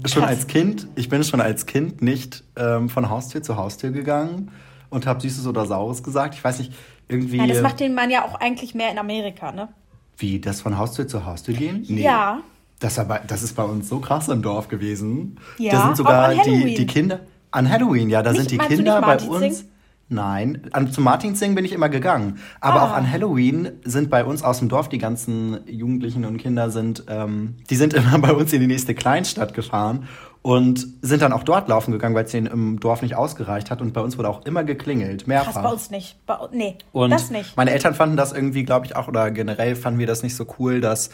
Schon 0.05 0.21
Krass. 0.21 0.29
als 0.29 0.47
Kind, 0.47 0.87
ich 0.93 1.09
bin 1.09 1.23
schon 1.23 1.41
als 1.41 1.65
Kind 1.65 2.03
nicht 2.03 2.43
ähm, 2.57 2.89
von 2.89 3.09
Haustür 3.09 3.41
zu 3.41 3.57
Haustür 3.57 3.89
gegangen 3.89 4.51
und 4.91 5.07
habe 5.07 5.19
Süßes 5.19 5.47
oder 5.47 5.65
Saures 5.65 6.03
gesagt. 6.03 6.35
Ich 6.35 6.43
weiß 6.43 6.59
nicht, 6.59 6.73
irgendwie. 7.07 7.37
Ja, 7.37 7.47
das 7.47 7.63
macht 7.63 7.79
den 7.79 7.95
Mann 7.95 8.11
ja 8.11 8.23
auch 8.23 8.35
eigentlich 8.39 8.75
mehr 8.75 8.91
in 8.91 8.99
Amerika, 8.99 9.51
ne? 9.51 9.69
Wie, 10.17 10.39
das 10.39 10.61
von 10.61 10.77
Haustür 10.77 11.07
zu 11.07 11.25
Haustür 11.25 11.53
gehen? 11.53 11.85
Nee. 11.87 12.03
Ja. 12.03 12.41
Das, 12.79 12.99
aber, 12.99 13.19
das 13.25 13.43
ist 13.43 13.55
bei 13.55 13.63
uns 13.63 13.87
so 13.87 13.99
krass 13.99 14.27
im 14.27 14.41
Dorf 14.41 14.67
gewesen. 14.67 15.37
Ja, 15.57 15.71
da 15.71 15.85
sind 15.85 15.97
sogar 15.97 16.35
die, 16.43 16.75
die 16.75 16.85
Kinder. 16.85 17.21
An 17.51 17.69
Halloween, 17.69 18.09
ja, 18.09 18.21
da 18.21 18.31
nicht, 18.31 18.49
sind 18.49 18.51
die 18.51 18.57
Kinder 18.57 18.99
bei 19.01 19.19
uns. 19.19 19.65
Nein, 20.09 20.69
an, 20.73 20.91
zum 20.91 21.05
Martinsingen 21.05 21.55
bin 21.55 21.65
ich 21.65 21.71
immer 21.71 21.89
gegangen. 21.89 22.39
Aber 22.59 22.81
ah. 22.81 22.85
auch 22.85 22.93
an 22.93 23.09
Halloween 23.09 23.71
sind 23.83 24.09
bei 24.09 24.25
uns 24.25 24.43
aus 24.43 24.59
dem 24.59 24.69
Dorf 24.69 24.89
die 24.89 24.97
ganzen 24.97 25.59
Jugendlichen 25.65 26.25
und 26.25 26.37
Kinder 26.37 26.69
sind, 26.69 27.05
ähm, 27.07 27.55
die 27.69 27.75
sind 27.75 27.93
immer 27.93 28.19
bei 28.19 28.33
uns 28.33 28.51
in 28.53 28.59
die 28.59 28.67
nächste 28.67 28.93
Kleinstadt 28.95 29.53
gefahren 29.53 30.07
und 30.43 30.85
sind 31.01 31.21
dann 31.21 31.33
auch 31.33 31.43
dort 31.43 31.69
laufen 31.69 31.91
gegangen, 31.91 32.13
weil 32.13 32.25
es 32.25 32.31
denen 32.31 32.47
im 32.47 32.79
Dorf 32.79 33.01
nicht 33.01 33.15
ausgereicht 33.15 33.71
hat. 33.71 33.81
Und 33.81 33.93
bei 33.93 34.01
uns 34.01 34.17
wurde 34.17 34.29
auch 34.29 34.45
immer 34.45 34.63
geklingelt, 34.63 35.25
mehrfach. 35.25 35.53
Krass, 35.53 35.63
bei 35.63 35.69
uns 35.69 35.89
nicht. 35.89 36.23
Bei, 36.27 36.37
nee, 36.51 36.77
und 36.91 37.09
das 37.09 37.31
nicht. 37.31 37.57
Meine 37.57 37.71
Eltern 37.71 37.95
fanden 37.95 38.17
das 38.17 38.33
irgendwie, 38.33 38.63
glaube 38.63 38.85
ich, 38.85 38.95
auch, 38.95 39.07
oder 39.07 39.31
generell 39.31 39.75
fanden 39.75 39.99
wir 39.99 40.07
das 40.07 40.21
nicht 40.21 40.35
so 40.35 40.45
cool, 40.59 40.81
dass 40.81 41.09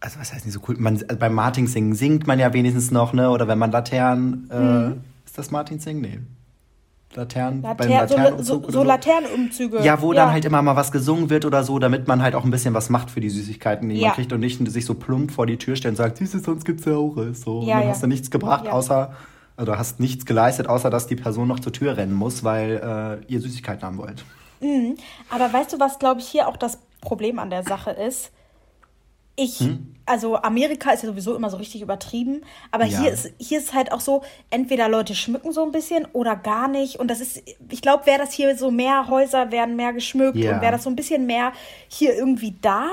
also 0.00 0.18
was 0.18 0.32
heißt 0.32 0.46
nicht 0.46 0.54
so 0.54 0.60
cool? 0.66 0.76
Man, 0.78 0.94
also 0.94 1.16
beim 1.16 1.34
Martinsingen 1.34 1.94
singt 1.94 2.26
man 2.26 2.38
ja 2.38 2.52
wenigstens 2.52 2.90
noch, 2.90 3.12
ne? 3.12 3.30
Oder 3.30 3.46
wenn 3.48 3.58
man 3.58 3.70
Laternen, 3.70 4.48
äh, 4.50 4.58
mhm. 4.58 5.00
ist 5.24 5.38
das 5.38 5.50
Martinsingen? 5.50 6.02
Nee. 6.02 6.18
Laternen, 7.14 7.62
Later 7.62 7.74
beim 7.74 7.90
Laternenumzug. 7.90 8.64
So, 8.64 8.70
so, 8.70 8.78
so, 8.78 8.84
Laternenumzüge. 8.84 9.80
Ja, 9.82 10.00
wo 10.00 10.12
ja. 10.12 10.24
dann 10.24 10.32
halt 10.32 10.44
immer 10.44 10.62
mal 10.62 10.76
was 10.76 10.92
gesungen 10.92 11.28
wird 11.28 11.44
oder 11.44 11.64
so, 11.64 11.78
damit 11.78 12.06
man 12.06 12.22
halt 12.22 12.34
auch 12.34 12.44
ein 12.44 12.50
bisschen 12.50 12.72
was 12.72 12.88
macht 12.88 13.10
für 13.10 13.20
die 13.20 13.30
Süßigkeiten, 13.30 13.88
die 13.88 13.96
ja. 13.96 14.08
man 14.08 14.16
kriegt 14.16 14.32
und 14.32 14.40
nicht 14.40 14.64
sich 14.70 14.84
so 14.84 14.94
plump 14.94 15.32
vor 15.32 15.46
die 15.46 15.56
Tür 15.56 15.74
stellt 15.74 15.92
und 15.92 15.96
sagt, 15.96 16.18
Süßes, 16.18 16.44
sonst 16.44 16.64
gibt's 16.64 16.84
ja 16.84 16.94
auch. 16.94 17.16
So, 17.32 17.62
ja, 17.62 17.76
und 17.76 17.80
dann 17.82 17.88
hast 17.88 18.02
du 18.02 18.06
nichts 18.06 18.30
gebracht, 18.30 18.68
außer, 18.68 19.12
also 19.56 19.76
hast 19.76 19.98
nichts 19.98 20.24
geleistet, 20.24 20.68
außer 20.68 20.88
dass 20.88 21.08
die 21.08 21.16
Person 21.16 21.48
noch 21.48 21.58
zur 21.58 21.72
Tür 21.72 21.96
rennen 21.96 22.14
muss, 22.14 22.44
weil 22.44 23.20
äh, 23.28 23.32
ihr 23.32 23.40
Süßigkeiten 23.40 23.82
haben 23.82 23.98
wollt. 23.98 24.24
Mhm. 24.60 24.94
Aber 25.30 25.52
weißt 25.52 25.72
du, 25.72 25.80
was, 25.80 25.98
glaube 25.98 26.20
ich, 26.20 26.28
hier 26.28 26.46
auch 26.46 26.56
das 26.56 26.78
Problem 27.00 27.38
an 27.38 27.50
der 27.50 27.64
Sache 27.64 27.90
ist? 27.90 28.30
Ich, 29.40 29.60
hm? 29.60 29.94
also 30.04 30.36
Amerika 30.36 30.90
ist 30.90 31.02
ja 31.02 31.08
sowieso 31.08 31.34
immer 31.34 31.48
so 31.48 31.56
richtig 31.56 31.80
übertrieben, 31.80 32.42
aber 32.70 32.84
ja. 32.84 33.00
hier, 33.00 33.10
ist, 33.10 33.32
hier 33.38 33.58
ist 33.58 33.72
halt 33.72 33.90
auch 33.90 34.00
so, 34.00 34.22
entweder 34.50 34.88
Leute 34.88 35.14
schmücken 35.14 35.52
so 35.52 35.62
ein 35.64 35.72
bisschen 35.72 36.06
oder 36.12 36.36
gar 36.36 36.68
nicht. 36.68 36.96
Und 36.96 37.08
das 37.08 37.20
ist, 37.20 37.42
ich 37.70 37.80
glaube, 37.80 38.06
wäre 38.06 38.18
das 38.18 38.32
hier 38.32 38.56
so 38.56 38.70
mehr 38.70 39.08
Häuser 39.08 39.50
werden 39.50 39.76
mehr 39.76 39.94
geschmückt 39.94 40.36
ja. 40.36 40.54
und 40.54 40.60
wäre 40.60 40.72
das 40.72 40.84
so 40.84 40.90
ein 40.90 40.96
bisschen 40.96 41.26
mehr 41.26 41.52
hier 41.88 42.14
irgendwie 42.14 42.54
da, 42.60 42.88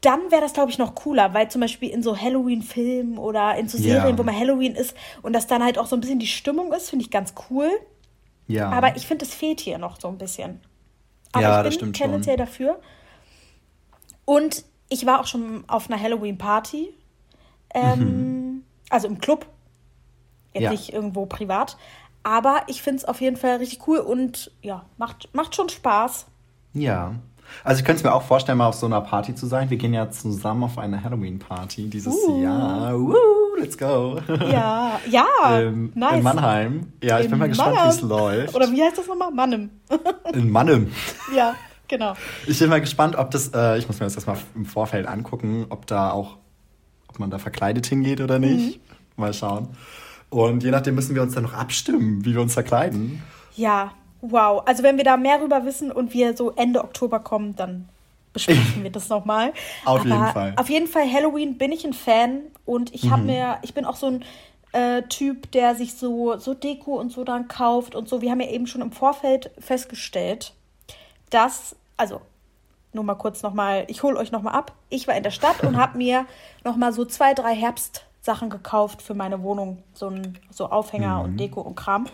dann 0.00 0.30
wäre 0.30 0.42
das, 0.42 0.52
glaube 0.52 0.70
ich, 0.70 0.78
noch 0.78 0.94
cooler, 0.94 1.34
weil 1.34 1.50
zum 1.50 1.60
Beispiel 1.60 1.90
in 1.90 2.02
so 2.02 2.16
Halloween-Filmen 2.16 3.18
oder 3.18 3.56
in 3.56 3.68
so 3.68 3.78
Serien, 3.78 4.10
ja. 4.10 4.18
wo 4.18 4.22
man 4.22 4.36
Halloween 4.36 4.74
ist 4.74 4.96
und 5.22 5.32
das 5.32 5.46
dann 5.46 5.62
halt 5.62 5.78
auch 5.78 5.86
so 5.86 5.96
ein 5.96 6.00
bisschen 6.00 6.18
die 6.18 6.26
Stimmung 6.26 6.72
ist, 6.72 6.90
finde 6.90 7.04
ich 7.04 7.10
ganz 7.10 7.34
cool. 7.50 7.70
Ja. 8.46 8.70
Aber 8.70 8.96
ich 8.96 9.06
finde, 9.06 9.24
es 9.24 9.34
fehlt 9.34 9.60
hier 9.60 9.78
noch 9.78 10.00
so 10.00 10.08
ein 10.08 10.18
bisschen. 10.18 10.60
Aber 11.32 11.42
ja, 11.42 11.64
ich 11.64 11.78
bin 11.78 11.92
tendenziell 11.92 12.36
dafür. 12.36 12.80
Und 14.24 14.64
ich 14.88 15.06
war 15.06 15.20
auch 15.20 15.26
schon 15.26 15.64
auf 15.66 15.90
einer 15.90 16.00
Halloween-Party. 16.00 16.90
Ähm, 17.74 17.98
mhm. 17.98 18.62
Also 18.90 19.08
im 19.08 19.18
Club. 19.18 19.46
Jetzt 20.54 20.62
ja. 20.62 20.70
nicht 20.70 20.92
irgendwo 20.92 21.26
privat. 21.26 21.76
Aber 22.22 22.62
ich 22.66 22.82
finde 22.82 22.98
es 22.98 23.04
auf 23.04 23.20
jeden 23.20 23.36
Fall 23.36 23.56
richtig 23.56 23.86
cool 23.86 23.98
und 23.98 24.50
ja, 24.62 24.84
macht, 24.96 25.28
macht 25.34 25.54
schon 25.54 25.68
Spaß. 25.68 26.26
Ja. 26.74 27.14
Also 27.64 27.80
ich 27.80 27.84
könnte 27.86 28.00
es 28.00 28.04
mir 28.04 28.12
auch 28.12 28.22
vorstellen, 28.22 28.58
mal 28.58 28.66
auf 28.66 28.74
so 28.74 28.86
einer 28.86 29.00
Party 29.00 29.34
zu 29.34 29.46
sein. 29.46 29.70
Wir 29.70 29.78
gehen 29.78 29.94
ja 29.94 30.10
zusammen 30.10 30.64
auf 30.64 30.78
eine 30.78 31.02
Halloween-Party 31.02 31.88
dieses 31.88 32.14
uh. 32.14 32.42
Jahr. 32.42 32.98
Woo, 32.98 33.14
let's 33.58 33.78
go. 33.78 34.18
Ja, 34.50 35.00
ja, 35.08 35.26
ähm, 35.50 35.92
nice. 35.94 36.18
In 36.18 36.22
Mannheim. 36.22 36.92
Ja, 37.02 37.18
ich 37.18 37.26
in 37.26 37.30
bin 37.30 37.38
mal 37.38 37.48
gespannt, 37.48 37.78
wie 37.82 37.88
es 37.88 38.00
läuft. 38.02 38.54
Oder 38.54 38.70
wie 38.70 38.82
heißt 38.82 38.98
das 38.98 39.06
nochmal? 39.06 39.30
Mannem. 39.30 39.70
in 40.32 40.50
Mannem. 40.50 40.92
Ja. 41.34 41.54
Genau. 41.88 42.14
Ich 42.46 42.58
bin 42.58 42.68
mal 42.68 42.80
gespannt, 42.80 43.16
ob 43.16 43.30
das, 43.30 43.48
äh, 43.54 43.78
ich 43.78 43.86
muss 43.86 43.98
mir 43.98 44.06
das 44.06 44.14
erstmal 44.14 44.36
im 44.54 44.66
Vorfeld 44.66 45.06
angucken, 45.06 45.66
ob 45.70 45.86
da 45.86 46.10
auch, 46.10 46.36
ob 47.08 47.18
man 47.18 47.30
da 47.30 47.38
verkleidet 47.38 47.86
hingeht 47.86 48.20
oder 48.20 48.38
nicht. 48.38 48.76
Mhm. 48.76 48.82
Mal 49.16 49.32
schauen. 49.32 49.68
Und 50.30 50.62
je 50.62 50.70
nachdem 50.70 50.94
müssen 50.94 51.14
wir 51.14 51.22
uns 51.22 51.34
dann 51.34 51.44
noch 51.44 51.54
abstimmen, 51.54 52.24
wie 52.24 52.34
wir 52.34 52.40
uns 52.42 52.54
verkleiden. 52.54 53.22
Ja, 53.56 53.92
wow. 54.20 54.62
Also 54.66 54.82
wenn 54.82 54.98
wir 54.98 55.04
da 55.04 55.16
mehr 55.16 55.40
rüber 55.40 55.64
wissen 55.64 55.90
und 55.90 56.12
wir 56.12 56.36
so 56.36 56.50
Ende 56.52 56.84
Oktober 56.84 57.20
kommen, 57.20 57.56
dann 57.56 57.88
besprechen 58.32 58.82
wir 58.82 58.90
das 58.90 59.08
nochmal. 59.08 59.52
Auf 59.84 60.00
Aber 60.00 60.08
jeden 60.08 60.26
Fall. 60.32 60.52
Auf 60.56 60.68
jeden 60.68 60.86
Fall 60.86 61.10
Halloween 61.10 61.56
bin 61.56 61.72
ich 61.72 61.84
ein 61.84 61.94
Fan 61.94 62.40
und 62.66 62.94
ich 62.94 63.10
habe 63.10 63.22
mhm. 63.22 63.26
mir, 63.28 63.58
ich 63.62 63.74
bin 63.74 63.84
auch 63.84 63.96
so 63.96 64.06
ein 64.06 64.24
äh, 64.72 65.02
Typ, 65.08 65.50
der 65.52 65.74
sich 65.74 65.94
so, 65.94 66.36
so 66.36 66.54
Deko 66.54 66.98
und 67.00 67.10
so 67.10 67.24
dann 67.24 67.48
kauft 67.48 67.94
und 67.94 68.08
so. 68.08 68.20
Wir 68.20 68.30
haben 68.30 68.40
ja 68.40 68.48
eben 68.48 68.66
schon 68.66 68.82
im 68.82 68.92
Vorfeld 68.92 69.50
festgestellt, 69.58 70.52
dass, 71.30 71.76
also 71.96 72.20
nur 72.92 73.04
mal 73.04 73.14
kurz 73.14 73.42
nochmal, 73.42 73.84
ich 73.88 74.02
hole 74.02 74.16
euch 74.18 74.32
nochmal 74.32 74.54
ab. 74.54 74.72
Ich 74.88 75.06
war 75.06 75.16
in 75.16 75.22
der 75.22 75.30
Stadt 75.30 75.62
und 75.62 75.76
habe 75.76 75.98
mir 75.98 76.26
nochmal 76.64 76.92
so 76.92 77.04
zwei, 77.04 77.34
drei 77.34 77.54
Herbstsachen 77.54 78.50
gekauft 78.50 79.02
für 79.02 79.14
meine 79.14 79.42
Wohnung. 79.42 79.82
So, 79.94 80.08
ein, 80.08 80.38
so 80.50 80.70
Aufhänger 80.70 81.18
mhm. 81.18 81.24
und 81.24 81.36
Deko 81.36 81.60
und 81.60 81.74
Kram. 81.74 82.06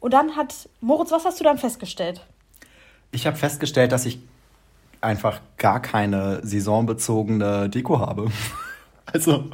Und 0.00 0.12
dann 0.12 0.36
hat, 0.36 0.68
Moritz, 0.80 1.10
was 1.10 1.24
hast 1.24 1.40
du 1.40 1.44
dann 1.44 1.58
festgestellt? 1.58 2.24
Ich 3.10 3.26
habe 3.26 3.36
festgestellt, 3.36 3.92
dass 3.92 4.06
ich 4.06 4.20
einfach 5.00 5.40
gar 5.56 5.80
keine 5.80 6.44
saisonbezogene 6.46 7.68
Deko 7.68 7.98
habe. 7.98 8.30
also 9.06 9.50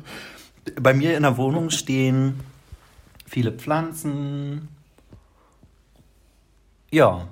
bei 0.80 0.92
mir 0.92 1.16
in 1.16 1.23
der 1.23 1.37
Wohnung 1.37 1.71
stehen 1.71 2.40
viele 3.26 3.52
Pflanzen. 3.52 4.68
Ja. 6.90 7.28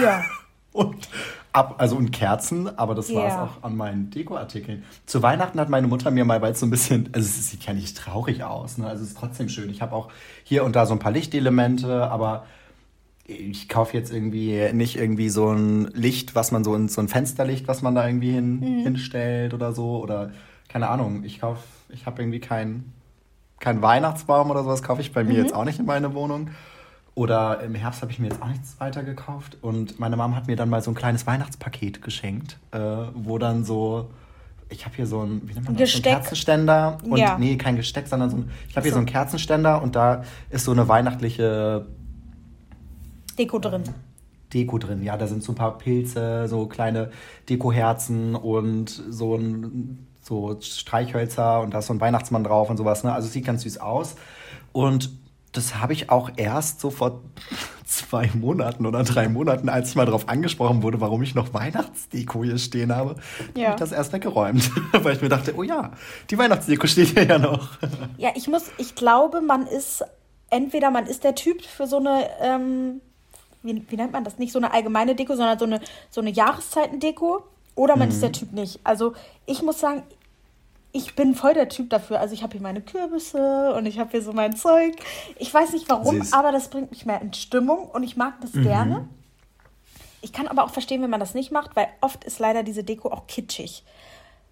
Ja. 0.00 0.24
und 0.72 1.08
ab, 1.52 1.76
also 1.78 1.96
und 1.96 2.10
Kerzen, 2.12 2.78
aber 2.78 2.94
das 2.94 3.12
war 3.14 3.26
es 3.26 3.34
auch 3.34 3.62
an 3.62 3.76
meinen 3.76 4.10
Dekoartikeln. 4.10 4.84
Zu 5.06 5.22
Weihnachten 5.22 5.60
hat 5.60 5.68
meine 5.68 5.86
Mutter 5.86 6.10
mir 6.10 6.24
mal, 6.24 6.40
weil 6.40 6.52
es 6.52 6.60
so 6.60 6.66
ein 6.66 6.70
bisschen, 6.70 7.10
also 7.12 7.26
es 7.26 7.50
sieht 7.50 7.64
ja 7.64 7.74
nicht 7.74 7.96
traurig 7.96 8.42
aus, 8.42 8.78
ne? 8.78 8.86
Also 8.86 9.02
es 9.02 9.10
ist 9.10 9.18
trotzdem 9.18 9.48
schön. 9.48 9.70
Ich 9.70 9.82
habe 9.82 9.94
auch 9.94 10.08
hier 10.44 10.64
und 10.64 10.74
da 10.76 10.86
so 10.86 10.94
ein 10.94 10.98
paar 10.98 11.12
Lichtelemente, 11.12 12.10
aber 12.10 12.46
ich 13.24 13.68
kaufe 13.68 13.96
jetzt 13.96 14.12
irgendwie 14.12 14.72
nicht 14.72 14.96
irgendwie 14.96 15.28
so 15.28 15.50
ein 15.50 15.86
Licht, 15.94 16.34
was 16.34 16.50
man 16.50 16.64
so 16.64 16.74
in 16.74 16.88
so 16.88 17.00
ein 17.00 17.08
Fensterlicht, 17.08 17.68
was 17.68 17.82
man 17.82 17.94
da 17.94 18.06
irgendwie 18.06 18.32
hin, 18.32 18.60
mhm. 18.60 18.82
hinstellt 18.82 19.54
oder 19.54 19.72
so. 19.72 20.02
Oder 20.02 20.32
keine 20.68 20.88
Ahnung, 20.88 21.22
ich 21.24 21.40
kaufe, 21.40 21.62
ich 21.90 22.06
habe 22.06 22.22
irgendwie 22.22 22.40
keinen 22.40 22.92
kein 23.60 23.80
Weihnachtsbaum 23.80 24.50
oder 24.50 24.64
sowas, 24.64 24.82
kaufe 24.82 25.00
ich 25.00 25.12
bei 25.12 25.22
mir 25.22 25.34
mhm. 25.34 25.38
jetzt 25.38 25.54
auch 25.54 25.64
nicht 25.64 25.78
in 25.78 25.86
meine 25.86 26.14
Wohnung. 26.14 26.50
Oder 27.14 27.60
im 27.60 27.74
Herbst 27.74 28.00
habe 28.00 28.10
ich 28.10 28.18
mir 28.18 28.28
jetzt 28.28 28.40
auch 28.40 28.48
nichts 28.48 28.80
weiter 28.80 29.02
gekauft. 29.02 29.58
Und 29.60 30.00
meine 30.00 30.16
Mom 30.16 30.34
hat 30.34 30.46
mir 30.46 30.56
dann 30.56 30.70
mal 30.70 30.82
so 30.82 30.90
ein 30.90 30.94
kleines 30.94 31.26
Weihnachtspaket 31.26 32.00
geschenkt, 32.00 32.58
äh, 32.70 32.78
wo 33.14 33.36
dann 33.36 33.64
so, 33.64 34.10
ich 34.70 34.86
habe 34.86 34.96
hier 34.96 35.06
so 35.06 35.20
ein, 35.22 35.42
wie 35.46 35.52
nennt 35.52 35.66
man 35.66 35.76
das? 35.76 35.82
Gesteck. 35.82 36.04
So 36.04 36.08
ein 36.08 36.14
Kerzenständer. 36.20 36.98
Und 37.04 37.18
ja. 37.18 37.36
nee, 37.38 37.56
kein 37.56 37.76
Gesteck, 37.76 38.08
sondern 38.08 38.30
so 38.30 38.36
ein, 38.38 38.50
ich 38.68 38.76
habe 38.76 38.84
hier 38.84 38.92
so. 38.92 38.96
so 38.96 38.98
einen 39.00 39.06
Kerzenständer 39.06 39.82
und 39.82 39.94
da 39.94 40.24
ist 40.48 40.64
so 40.64 40.72
eine 40.72 40.88
weihnachtliche 40.88 41.86
Deko 43.38 43.58
drin. 43.58 43.82
Deko 44.52 44.78
drin, 44.78 45.02
ja, 45.02 45.16
da 45.16 45.26
sind 45.26 45.42
so 45.42 45.52
ein 45.52 45.54
paar 45.54 45.78
Pilze, 45.78 46.46
so 46.46 46.66
kleine 46.66 47.10
Dekoherzen 47.48 48.34
und 48.34 48.88
so 48.88 49.34
ein 49.36 50.06
so 50.22 50.58
Streichhölzer 50.60 51.60
und 51.60 51.74
da 51.74 51.78
ist 51.78 51.86
so 51.86 51.94
ein 51.94 52.00
Weihnachtsmann 52.00 52.44
drauf 52.44 52.70
und 52.70 52.76
sowas. 52.76 53.02
Ne? 53.02 53.12
Also 53.12 53.26
es 53.26 53.32
sieht 53.32 53.44
ganz 53.44 53.62
süß 53.62 53.78
aus. 53.78 54.14
Und 54.72 55.10
das 55.52 55.76
habe 55.76 55.92
ich 55.92 56.10
auch 56.10 56.30
erst 56.36 56.80
so 56.80 56.90
vor 56.90 57.20
zwei 57.84 58.30
Monaten 58.34 58.86
oder 58.86 59.04
drei 59.04 59.28
Monaten, 59.28 59.68
als 59.68 59.90
ich 59.90 59.96
mal 59.96 60.06
darauf 60.06 60.28
angesprochen 60.28 60.82
wurde, 60.82 61.00
warum 61.00 61.22
ich 61.22 61.34
noch 61.34 61.52
Weihnachtsdeko 61.52 62.42
hier 62.42 62.58
stehen 62.58 62.94
habe, 62.94 63.16
ja. 63.54 63.64
habe 63.64 63.74
ich 63.74 63.80
das 63.80 63.92
erst 63.92 64.12
weggeräumt, 64.12 64.70
weil 64.92 65.14
ich 65.14 65.22
mir 65.22 65.28
dachte, 65.28 65.54
oh 65.56 65.62
ja, 65.62 65.92
die 66.30 66.38
Weihnachtsdeko 66.38 66.86
steht 66.86 67.08
hier 67.08 67.24
ja 67.24 67.38
noch. 67.38 67.78
Ja, 68.16 68.30
ich 68.34 68.48
muss, 68.48 68.70
ich 68.78 68.94
glaube, 68.94 69.40
man 69.40 69.66
ist 69.66 70.04
entweder 70.48 70.90
man 70.90 71.06
ist 71.06 71.24
der 71.24 71.34
Typ 71.34 71.62
für 71.62 71.86
so 71.86 71.98
eine 71.98 72.28
ähm, 72.40 73.00
wie, 73.62 73.84
wie, 73.88 73.96
nennt 73.96 74.12
man 74.12 74.24
das? 74.24 74.38
Nicht 74.38 74.52
so 74.52 74.58
eine 74.58 74.72
allgemeine 74.72 75.14
Deko, 75.14 75.34
sondern 75.34 75.58
so 75.58 75.64
eine, 75.64 75.80
so 76.10 76.20
eine 76.20 76.30
Jahreszeiten-Deko. 76.30 77.44
Oder 77.74 77.96
man 77.96 78.08
mhm. 78.08 78.14
ist 78.14 78.22
der 78.22 78.32
Typ 78.32 78.52
nicht. 78.52 78.80
Also 78.84 79.14
ich 79.46 79.62
muss 79.62 79.80
sagen, 79.80 80.02
ich 80.92 81.14
bin 81.14 81.34
voll 81.34 81.54
der 81.54 81.68
Typ 81.68 81.90
dafür. 81.90 82.20
Also 82.20 82.34
ich 82.34 82.42
habe 82.42 82.52
hier 82.52 82.60
meine 82.60 82.82
Kürbisse 82.82 83.74
und 83.74 83.86
ich 83.86 83.98
habe 83.98 84.10
hier 84.10 84.22
so 84.22 84.32
mein 84.32 84.54
Zeug. 84.54 84.94
Ich 85.38 85.52
weiß 85.52 85.72
nicht 85.72 85.88
warum, 85.88 86.22
Süß. 86.22 86.32
aber 86.34 86.52
das 86.52 86.68
bringt 86.68 86.90
mich 86.90 87.06
mehr 87.06 87.20
in 87.20 87.32
Stimmung 87.32 87.88
und 87.88 88.02
ich 88.02 88.16
mag 88.16 88.34
das 88.40 88.52
mhm. 88.52 88.62
gerne. 88.62 89.08
Ich 90.20 90.32
kann 90.32 90.46
aber 90.46 90.64
auch 90.64 90.70
verstehen, 90.70 91.02
wenn 91.02 91.10
man 91.10 91.20
das 91.20 91.34
nicht 91.34 91.50
macht, 91.50 91.74
weil 91.74 91.88
oft 92.00 92.24
ist 92.24 92.38
leider 92.38 92.62
diese 92.62 92.84
Deko 92.84 93.10
auch 93.10 93.26
kitschig. 93.26 93.84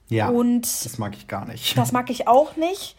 Ja. 0.09 0.29
Und 0.29 0.63
das 0.63 0.99
mag 0.99 1.15
ich 1.15 1.29
gar 1.29 1.47
nicht. 1.47 1.79
Das 1.79 1.93
mag 1.93 2.11
ich 2.11 2.27
auch 2.27 2.57
nicht. 2.57 2.97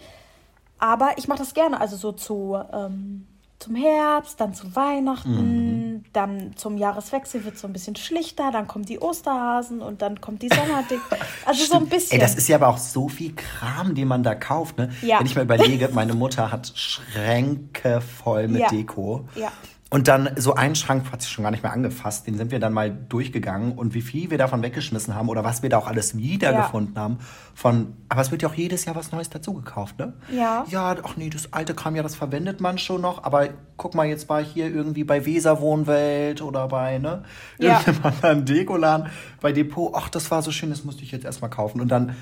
Aber 0.80 1.18
ich 1.18 1.28
mache 1.28 1.40
das 1.40 1.54
gerne. 1.54 1.82
Also 1.82 1.98
so 1.98 2.12
zu 2.14 2.58
ähm, 2.72 3.28
zum 3.60 3.76
Herbst, 3.76 4.40
dann 4.40 4.54
zu 4.54 4.76
Weihnachten, 4.76 5.30
mhm. 5.30 5.81
Dann 6.14 6.56
zum 6.56 6.78
Jahreswechsel 6.78 7.46
wird 7.46 7.56
es 7.56 7.62
so 7.62 7.68
ein 7.68 7.74
bisschen 7.74 7.96
schlichter, 7.96 8.52
dann 8.52 8.68
kommen 8.68 8.86
die 8.86 9.00
Osterhasen 9.00 9.82
und 9.82 10.02
dann 10.02 10.22
kommt 10.22 10.42
die 10.42 10.50
Sommerdick. 10.50 11.00
Also 11.46 11.66
so 11.66 11.78
ein 11.78 11.88
bisschen. 11.88 12.20
Ey, 12.20 12.20
das 12.20 12.36
ist 12.36 12.48
ja 12.48 12.58
aber 12.58 12.68
auch 12.68 12.78
so 12.78 13.10
viel 13.10 13.34
Kram, 13.34 13.96
den 13.96 14.08
man 14.08 14.24
da 14.24 14.36
kauft. 14.36 14.78
Ne? 14.78 14.92
Ja. 15.02 15.20
Wenn 15.20 15.26
ich 15.26 15.36
mir 15.36 15.42
überlege, 15.42 15.90
meine 15.94 16.14
Mutter 16.14 16.52
hat 16.52 16.72
Schränke 16.76 18.02
voll 18.02 18.48
mit 18.48 18.62
ja. 18.62 18.70
Deko. 18.70 19.28
Ja. 19.36 19.52
Und 19.94 20.08
dann 20.08 20.30
so 20.38 20.56
einen 20.56 20.76
Schrank 20.76 21.12
hat 21.12 21.22
sich 21.22 21.30
schon 21.30 21.44
gar 21.44 21.52
nicht 21.52 21.64
mehr 21.64 21.74
angefasst. 21.74 22.26
Den 22.26 22.38
sind 22.38 22.50
wir 22.50 22.62
dann 22.62 22.72
mal 22.72 22.90
durchgegangen 22.90 23.74
und 23.74 23.94
wie 23.94 24.02
viel 24.02 24.32
wir 24.32 24.38
davon 24.38 24.64
weggeschmissen 24.64 25.14
haben 25.16 25.28
oder 25.28 25.44
was 25.44 25.64
wir 25.64 25.70
da 25.70 25.80
auch 25.80 25.88
alles 25.88 26.16
wiedergefunden 26.16 26.96
ja. 26.96 27.02
haben. 27.02 27.18
Von, 27.54 27.98
aber 28.08 28.22
es 28.22 28.32
wird 28.32 28.42
ja 28.42 28.48
auch 28.48 28.54
jedes 28.54 28.86
Jahr 28.86 28.96
was 28.96 29.12
Neues 29.12 29.30
dazugekauft, 29.30 30.00
ne? 30.00 30.14
Ja. 30.32 30.64
Ja, 30.70 30.96
ach 31.04 31.18
nee, 31.18 31.30
das 31.30 31.52
alte 31.52 31.74
Kram, 31.74 31.98
ja, 31.98 32.04
das 32.04 32.16
verwendet 32.16 32.62
man 32.62 32.78
schon 32.78 33.02
noch. 33.02 33.26
Aber 33.26 33.50
guck 33.76 33.94
mal, 33.94 34.08
jetzt 34.08 34.30
war 34.30 34.42
hier 34.42 34.74
irgendwie 34.74 35.04
bei 35.04 35.26
Weser 35.26 35.60
Wohnwelt 35.60 36.42
oder 36.42 36.70
bei, 36.70 36.98
ne? 36.98 37.24
Ja. 37.60 37.80
Irgendeinem 37.80 38.06
anderen 38.06 38.46
Dekoladen, 38.46 39.10
bei 39.42 39.52
Depot. 39.52 39.92
Ach, 39.94 40.08
das 40.08 40.32
war 40.32 40.42
so 40.42 40.52
schön, 40.52 40.70
das 40.70 40.86
musste 40.86 41.04
ich 41.04 41.12
jetzt 41.12 41.26
erstmal 41.26 41.50
kaufen. 41.50 41.82
Und 41.82 41.90
dann 41.90 42.16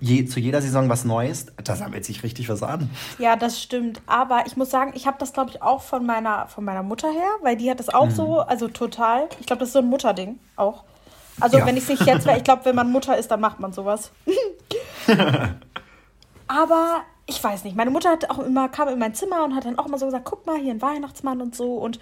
je, 0.00 0.24
zu 0.24 0.40
jeder 0.40 0.62
Saison 0.62 0.88
was 0.88 1.04
Neues, 1.04 1.46
da 1.62 1.76
sammelt 1.76 2.04
sich 2.04 2.22
richtig 2.22 2.48
was 2.48 2.62
an. 2.62 2.90
Ja, 3.18 3.36
das 3.36 3.60
stimmt. 3.60 4.00
Aber 4.06 4.44
ich 4.46 4.56
muss 4.56 4.70
sagen, 4.70 4.92
ich 4.94 5.06
habe 5.06 5.16
das, 5.18 5.32
glaube 5.32 5.50
ich, 5.50 5.62
auch 5.62 5.82
von 5.82 6.04
meiner, 6.06 6.46
von 6.48 6.64
meiner 6.64 6.82
Mutter 6.82 7.10
her, 7.10 7.30
weil 7.42 7.56
die 7.56 7.70
hat 7.70 7.80
das 7.80 7.88
auch 7.88 8.06
mhm. 8.06 8.10
so, 8.10 8.40
also 8.40 8.68
total. 8.68 9.28
Ich 9.40 9.46
glaube, 9.46 9.60
das 9.60 9.70
ist 9.70 9.72
so 9.74 9.80
ein 9.80 9.88
Mutterding 9.88 10.38
auch. 10.56 10.84
Also, 11.40 11.58
ja. 11.58 11.66
wenn 11.66 11.76
ich 11.76 11.84
es 11.84 11.88
nicht 11.88 12.06
jetzt 12.06 12.26
wäre, 12.26 12.36
ich 12.36 12.44
glaube, 12.44 12.64
wenn 12.66 12.76
man 12.76 12.90
Mutter 12.92 13.16
ist, 13.16 13.30
dann 13.30 13.40
macht 13.40 13.60
man 13.60 13.72
sowas. 13.72 14.10
Aber 16.46 17.02
ich 17.26 17.42
weiß 17.42 17.64
nicht, 17.64 17.76
meine 17.76 17.90
Mutter 17.90 18.10
hat 18.10 18.28
auch 18.28 18.40
immer, 18.40 18.68
kam 18.68 18.88
in 18.88 18.98
mein 18.98 19.14
Zimmer 19.14 19.44
und 19.44 19.54
hat 19.54 19.64
dann 19.64 19.78
auch 19.78 19.86
immer 19.86 19.98
so 19.98 20.06
gesagt, 20.06 20.24
guck 20.24 20.46
mal, 20.46 20.58
hier 20.58 20.72
ein 20.72 20.82
Weihnachtsmann 20.82 21.40
und 21.40 21.54
so. 21.54 21.74
Und 21.74 21.98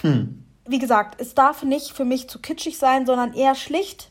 hm. 0.00 0.44
wie 0.66 0.78
gesagt, 0.78 1.20
es 1.20 1.34
darf 1.34 1.62
nicht 1.62 1.92
für 1.92 2.04
mich 2.04 2.28
zu 2.28 2.40
kitschig 2.40 2.78
sein, 2.78 3.06
sondern 3.06 3.34
eher 3.34 3.54
schlicht 3.54 4.10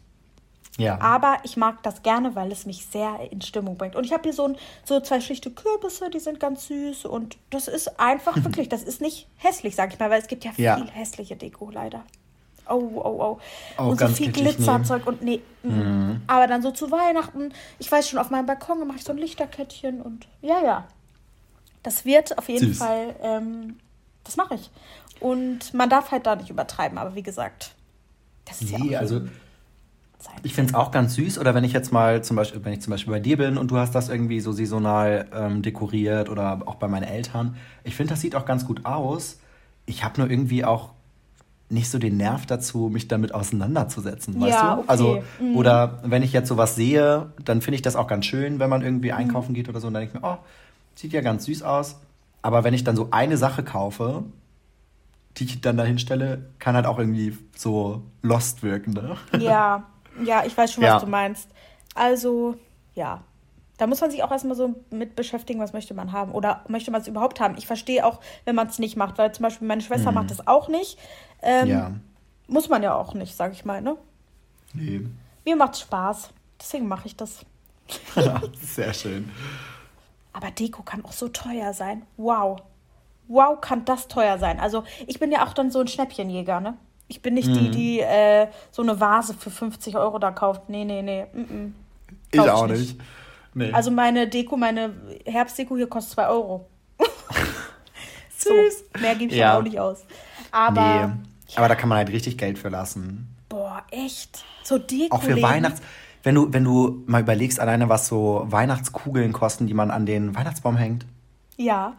ja. 0.80 1.00
Aber 1.02 1.38
ich 1.44 1.58
mag 1.58 1.84
das 1.84 2.02
gerne, 2.04 2.36
weil 2.36 2.52
es 2.52 2.66
mich 2.66 2.86
sehr 2.86 3.20
in 3.32 3.42
Stimmung 3.42 3.78
bringt. 3.78 3.96
Und 3.96 4.06
ich 4.06 4.14
habe 4.14 4.24
hier 4.24 4.34
so, 4.34 4.46
ein, 4.46 4.56
so 4.84 5.00
zwei 5.00 5.22
schlichte 5.22 5.52
Kürbisse, 5.52 6.10
die 6.10 6.20
sind 6.20 6.40
ganz 6.40 6.68
süß. 6.68 7.06
Und 7.06 7.38
das 7.50 7.68
ist 7.68 8.00
einfach 8.00 8.36
wirklich, 8.44 8.70
das 8.70 8.84
ist 8.84 9.02
nicht 9.02 9.28
hässlich, 9.38 9.76
sag 9.76 9.94
ich 9.94 10.00
mal, 10.00 10.10
weil 10.10 10.22
es 10.22 10.28
gibt 10.28 10.46
ja, 10.46 10.52
ja. 10.58 10.78
viel 10.78 10.90
hässliche 10.90 11.36
Deko 11.36 11.70
leider. 11.70 12.04
Oh, 12.70 12.92
oh, 12.96 13.00
oh. 13.04 13.40
Auch 13.78 13.88
und 13.88 14.00
so 14.00 14.08
viel 14.10 14.32
Glitzerzeug 14.32 15.08
und 15.08 15.24
nee. 15.24 15.42
Mm. 15.64 15.70
Mhm. 15.70 16.22
Aber 16.28 16.46
dann 16.46 16.62
so 16.62 16.72
zu 16.72 16.92
Weihnachten, 16.92 17.52
ich 17.80 17.92
weiß 17.92 18.08
schon, 18.08 18.20
auf 18.20 18.30
meinem 18.30 18.46
Balkon 18.46 18.86
mache 18.88 18.98
ich 18.98 19.04
so 19.04 19.12
ein 19.12 19.18
Lichterkettchen 19.18 20.02
und 20.02 20.28
ja, 20.42 20.64
ja. 20.64 20.88
Das 21.82 22.06
wird 22.06 22.38
auf 22.38 22.48
jeden 22.50 22.68
Süß. 22.68 22.78
Fall, 22.78 23.16
ähm, 23.22 23.80
das 24.24 24.38
mache 24.38 24.56
ich. 24.56 24.70
Und 25.20 25.74
man 25.74 25.90
darf 25.90 26.12
halt 26.12 26.26
da 26.26 26.36
nicht 26.36 26.50
übertreiben, 26.50 26.98
aber 26.98 27.16
wie 27.16 27.24
gesagt, 27.24 27.74
das 28.46 28.62
ist 28.62 28.78
nee, 28.78 28.92
ja 28.92 29.00
auch 29.00 29.02
also 29.02 29.22
ich 30.44 30.54
finde 30.54 30.72
es 30.72 30.76
auch 30.76 30.92
ganz 30.92 31.16
süß. 31.16 31.40
Oder 31.40 31.56
wenn 31.56 31.64
ich 31.64 31.74
jetzt 31.74 31.92
mal 31.92 32.24
zum 32.24 32.36
Beispiel, 32.36 32.64
wenn 32.64 32.74
ich 32.74 32.82
zum 32.82 32.92
Beispiel 32.92 33.14
bei 33.14 33.20
dir 33.20 33.38
bin 33.38 33.58
und 33.58 33.72
du 33.72 33.78
hast 33.78 33.96
das 33.96 34.10
irgendwie 34.10 34.40
so 34.40 34.52
saisonal 34.52 35.28
ähm, 35.34 35.62
dekoriert 35.62 36.30
oder 36.30 36.62
auch 36.66 36.76
bei 36.76 36.88
meinen 36.88 37.04
Eltern. 37.04 37.56
Ich 37.84 37.96
finde, 37.96 38.14
das 38.14 38.22
sieht 38.22 38.36
auch 38.36 38.46
ganz 38.46 38.66
gut 38.66 38.86
aus. 38.86 39.40
Ich 39.86 40.04
habe 40.04 40.20
nur 40.22 40.30
irgendwie 40.30 40.66
auch 40.66 40.90
nicht 41.70 41.90
so 41.90 42.00
den 42.00 42.18
Nerv 42.18 42.46
dazu, 42.48 42.90
mich 42.92 43.08
damit 43.08 43.34
auseinanderzusetzen, 43.34 44.42
weißt 44.42 44.58
ja, 44.58 44.76
du? 44.76 44.82
Okay. 44.82 44.90
Also, 44.90 45.24
mhm. 45.40 45.56
oder 45.56 46.00
wenn 46.04 46.24
ich 46.24 46.34
jetzt 46.34 46.48
sowas 46.48 46.76
sehe, 46.76 47.32
dann 47.46 47.62
finde 47.62 47.76
ich 47.76 47.84
das 47.84 47.96
auch 47.96 48.08
ganz 48.08 48.26
schön, 48.26 48.60
wenn 48.60 48.72
man 48.72 48.82
irgendwie 48.82 49.12
einkaufen 49.12 49.52
mhm. 49.52 49.56
geht 49.56 49.70
oder 49.70 49.80
so, 49.80 49.88
und 49.88 49.94
dann 49.94 50.02
denke 50.02 50.18
ich 50.18 50.22
mir, 50.22 50.28
oh, 50.28 50.38
sieht 50.96 51.14
ja 51.14 51.22
ganz 51.22 51.46
süß 51.46 51.62
aus. 51.62 52.00
Aber 52.42 52.64
wenn 52.64 52.74
ich 52.74 52.84
dann 52.84 52.96
so 52.96 53.10
eine 53.12 53.38
Sache 53.38 53.64
kaufe, 53.64 54.24
die 55.38 55.44
ich 55.44 55.62
dann 55.62 55.78
dahin 55.78 56.00
stelle, 56.00 56.50
kann 56.58 56.76
halt 56.76 56.88
auch 56.88 56.98
irgendwie 56.98 57.38
so 57.56 58.02
lost 58.24 58.64
wirken, 58.64 58.94
ne? 58.94 59.16
Ja, 59.38 59.84
Ja, 60.26 60.46
ich 60.46 60.58
weiß 60.58 60.74
schon, 60.74 60.84
was 60.84 60.90
ja. 60.90 61.00
du 61.00 61.08
meinst. 61.08 61.50
Also, 61.96 62.56
ja. 62.96 63.24
Da 63.78 63.88
muss 63.88 64.02
man 64.02 64.12
sich 64.12 64.24
auch 64.24 64.32
erstmal 64.32 64.58
so 64.58 64.76
mit 64.90 65.16
beschäftigen, 65.16 65.62
was 65.62 65.72
möchte 65.72 65.94
man 65.94 66.12
haben. 66.12 66.34
Oder 66.34 66.66
möchte 66.68 66.92
man 66.92 67.00
es 67.02 67.08
überhaupt 67.08 67.40
haben? 67.40 67.56
Ich 67.58 67.66
verstehe 67.66 68.06
auch, 68.06 68.20
wenn 68.44 68.56
man 68.56 68.68
es 68.68 68.78
nicht 68.78 68.98
macht, 68.98 69.18
weil 69.18 69.32
zum 69.32 69.44
Beispiel 69.44 69.68
meine 69.68 69.82
Schwester 69.82 70.12
mhm. 70.12 70.16
macht 70.16 70.32
das 70.32 70.48
auch 70.48 70.68
nicht. 70.68 71.00
Ähm, 71.42 71.68
ja. 71.68 71.92
Muss 72.48 72.68
man 72.68 72.84
ja 72.84 72.94
auch 72.94 73.14
nicht, 73.14 73.36
sag 73.36 73.54
ich 73.54 73.64
mal, 73.64 73.82
ne? 73.82 73.96
Nee. 74.74 75.02
Mir 75.46 75.56
macht 75.56 75.78
Spaß. 75.78 76.32
Deswegen 76.60 76.88
mache 76.90 77.08
ich 77.08 77.16
das. 77.16 77.46
Sehr 78.62 78.94
schön. 78.94 79.32
Aber 80.34 80.52
Deko 80.52 80.84
kann 80.84 81.06
auch 81.06 81.14
so 81.14 81.30
teuer 81.30 81.74
sein. 81.74 82.04
Wow. 82.18 82.62
Wow, 83.30 83.62
kann 83.62 83.86
das 83.86 84.08
teuer 84.08 84.38
sein. 84.40 84.60
Also, 84.60 84.84
ich 85.08 85.20
bin 85.20 85.32
ja 85.32 85.46
auch 85.46 85.54
dann 85.54 85.72
so 85.72 85.80
ein 85.80 85.88
Schnäppchenjäger, 85.88 86.60
ne? 86.60 86.78
Ich 87.10 87.22
bin 87.22 87.34
nicht 87.34 87.50
mhm. 87.50 87.56
die, 87.56 87.72
die 87.72 88.00
äh, 88.00 88.48
so 88.72 88.82
eine 88.82 89.00
Vase 89.00 89.34
für 89.34 89.50
50 89.50 89.98
Euro 89.98 90.20
da 90.20 90.32
kauft. 90.32 90.70
Nee, 90.70 90.86
nee, 90.86 91.02
nee. 91.02 91.26
Mm 91.34 91.40
-mm. 91.42 91.72
Ich 92.32 92.40
auch 92.40 92.68
nicht. 92.68 92.80
nicht. 92.80 93.02
Nee. 93.56 93.72
Also 93.72 93.92
meine 93.92 94.28
Deko, 94.28 94.56
meine 94.56 94.94
Herbstdeko 95.26 95.76
hier 95.76 95.88
kostet 95.88 96.14
2 96.14 96.28
Euro. 96.28 96.68
Süß. 98.38 98.44
So, 98.48 99.02
mehr 99.02 99.16
gebe 99.16 99.32
ich 99.32 99.40
ja. 99.40 99.58
auch 99.58 99.64
nicht 99.64 99.80
aus. 99.80 100.06
Aber, 100.52 101.08
nee. 101.08 101.54
aber 101.56 101.68
da 101.68 101.76
kann 101.76 101.90
man 101.90 101.98
halt 101.98 102.10
richtig 102.10 102.38
Geld 102.38 102.60
für 102.60 102.70
lassen. 102.70 103.36
Boah, 103.50 103.84
echt? 103.90 104.46
So 104.64 104.78
Deko. 104.78 105.16
Auch 105.16 105.24
für 105.24 105.42
Weihnachts... 105.42 105.82
Wenn 106.22 106.36
du, 106.36 106.52
wenn 106.52 106.66
du 106.66 107.02
mal 107.06 107.22
überlegst, 107.22 107.62
alleine 107.62 107.88
was 107.88 108.08
so 108.08 108.44
Weihnachtskugeln 108.46 109.32
kosten, 109.32 109.68
die 109.68 109.74
man 109.74 109.90
an 109.90 110.06
den 110.06 110.36
Weihnachtsbaum 110.36 110.76
hängt. 110.76 111.06
Ja. 111.56 111.94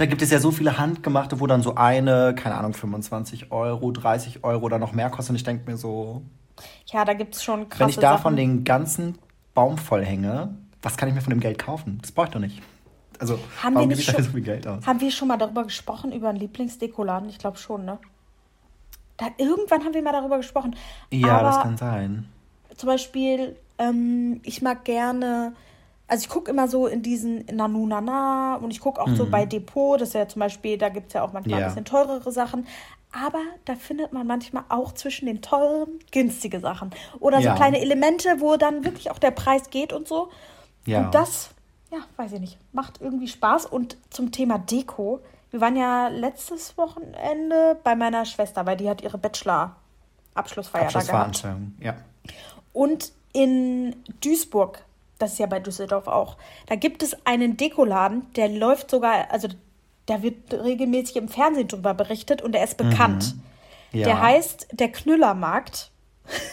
Da 0.00 0.06
gibt 0.06 0.22
es 0.22 0.30
ja 0.30 0.38
so 0.38 0.50
viele 0.50 0.78
handgemachte, 0.78 1.40
wo 1.40 1.46
dann 1.46 1.60
so 1.60 1.74
eine, 1.74 2.34
keine 2.34 2.54
Ahnung, 2.54 2.72
25 2.72 3.52
Euro, 3.52 3.92
30 3.92 4.42
Euro 4.44 4.64
oder 4.64 4.78
noch 4.78 4.94
mehr 4.94 5.10
kostet. 5.10 5.32
Und 5.32 5.36
ich 5.36 5.44
denke 5.44 5.70
mir 5.70 5.76
so. 5.76 6.22
Ja, 6.86 7.04
da 7.04 7.12
gibt 7.12 7.34
es 7.34 7.44
schon 7.44 7.68
krasse 7.68 7.80
Wenn 7.80 7.88
ich 7.90 7.98
davon 7.98 8.32
Sachen. 8.32 8.36
den 8.36 8.64
ganzen 8.64 9.18
Baum 9.52 9.76
voll 9.76 10.02
hänge, 10.02 10.54
was 10.80 10.96
kann 10.96 11.10
ich 11.10 11.14
mir 11.14 11.20
von 11.20 11.28
dem 11.28 11.40
Geld 11.40 11.58
kaufen? 11.58 11.98
Das 12.00 12.12
brauche 12.12 12.28
ich 12.28 12.32
doch 12.32 12.40
nicht. 12.40 12.62
Also, 13.18 13.38
haben 13.62 13.74
warum 13.74 13.90
gebe 13.90 14.00
ich 14.00 14.06
da 14.06 14.22
so 14.22 14.30
viel 14.30 14.40
Geld 14.40 14.66
aus? 14.66 14.86
Haben 14.86 15.02
wir 15.02 15.10
schon 15.10 15.28
mal 15.28 15.36
darüber 15.36 15.64
gesprochen, 15.64 16.12
über 16.12 16.30
einen 16.30 16.38
Lieblingsdekoladen? 16.38 17.28
Ich 17.28 17.38
glaube 17.38 17.58
schon, 17.58 17.84
ne? 17.84 17.98
Da, 19.18 19.26
irgendwann 19.36 19.84
haben 19.84 19.92
wir 19.92 20.02
mal 20.02 20.12
darüber 20.12 20.38
gesprochen. 20.38 20.76
Ja, 21.10 21.40
Aber 21.40 21.48
das 21.48 21.60
kann 21.60 21.76
sein. 21.76 22.26
Zum 22.74 22.86
Beispiel, 22.86 23.54
ähm, 23.76 24.40
ich 24.44 24.62
mag 24.62 24.82
gerne, 24.86 25.52
also 26.10 26.24
ich 26.24 26.28
gucke 26.28 26.50
immer 26.50 26.66
so 26.66 26.88
in 26.88 27.02
diesen 27.02 27.44
Nanu 27.52 27.86
Nana 27.86 28.56
und 28.56 28.72
ich 28.72 28.80
gucke 28.80 29.00
auch 29.00 29.06
mhm. 29.06 29.14
so 29.14 29.26
bei 29.30 29.46
Depot, 29.46 30.00
das 30.00 30.08
ist 30.08 30.14
ja 30.14 30.26
zum 30.26 30.40
Beispiel, 30.40 30.76
da 30.76 30.88
gibt 30.88 31.08
es 31.08 31.12
ja 31.12 31.22
auch 31.22 31.32
manchmal 31.32 31.60
ja. 31.60 31.66
ein 31.66 31.70
bisschen 31.70 31.84
teurere 31.84 32.32
Sachen. 32.32 32.66
Aber 33.12 33.38
da 33.64 33.76
findet 33.76 34.12
man 34.12 34.26
manchmal 34.26 34.64
auch 34.70 34.92
zwischen 34.92 35.26
den 35.26 35.40
teuren 35.40 36.00
günstige 36.10 36.58
Sachen. 36.58 36.90
Oder 37.20 37.38
so 37.38 37.44
ja. 37.44 37.54
kleine 37.54 37.80
Elemente, 37.80 38.40
wo 38.40 38.56
dann 38.56 38.84
wirklich 38.84 39.12
auch 39.12 39.18
der 39.18 39.30
Preis 39.30 39.70
geht 39.70 39.92
und 39.92 40.08
so. 40.08 40.30
Ja. 40.84 41.04
Und 41.04 41.14
das, 41.14 41.50
ja, 41.92 41.98
weiß 42.16 42.32
ich 42.32 42.40
nicht, 42.40 42.58
macht 42.72 43.00
irgendwie 43.00 43.28
Spaß. 43.28 43.66
Und 43.66 43.96
zum 44.10 44.32
Thema 44.32 44.58
Deko, 44.58 45.20
wir 45.52 45.60
waren 45.60 45.76
ja 45.76 46.08
letztes 46.08 46.76
Wochenende 46.76 47.78
bei 47.84 47.94
meiner 47.94 48.24
Schwester, 48.24 48.66
weil 48.66 48.76
die 48.76 48.88
hat 48.88 49.00
ihre 49.00 49.18
Bachelor-Abschlussfeier 49.18 50.90
da 50.90 51.00
gehabt. 51.02 51.44
Ja. 51.78 51.96
Und 52.72 53.12
in 53.32 53.94
Duisburg, 54.20 54.84
das 55.20 55.32
ist 55.32 55.38
ja 55.38 55.46
bei 55.46 55.60
Düsseldorf 55.60 56.06
auch, 56.08 56.36
da 56.66 56.74
gibt 56.74 57.02
es 57.02 57.16
einen 57.24 57.56
Dekoladen, 57.56 58.26
der 58.34 58.48
läuft 58.48 58.90
sogar, 58.90 59.30
also 59.30 59.48
da 60.06 60.22
wird 60.22 60.52
regelmäßig 60.52 61.16
im 61.16 61.28
Fernsehen 61.28 61.68
drüber 61.68 61.94
berichtet 61.94 62.42
und 62.42 62.54
er 62.54 62.64
ist 62.64 62.76
bekannt. 62.76 63.36
Mhm. 63.92 64.00
Ja. 64.00 64.04
Der 64.06 64.20
heißt 64.20 64.68
der 64.72 64.90
Knüllermarkt. 64.90 65.90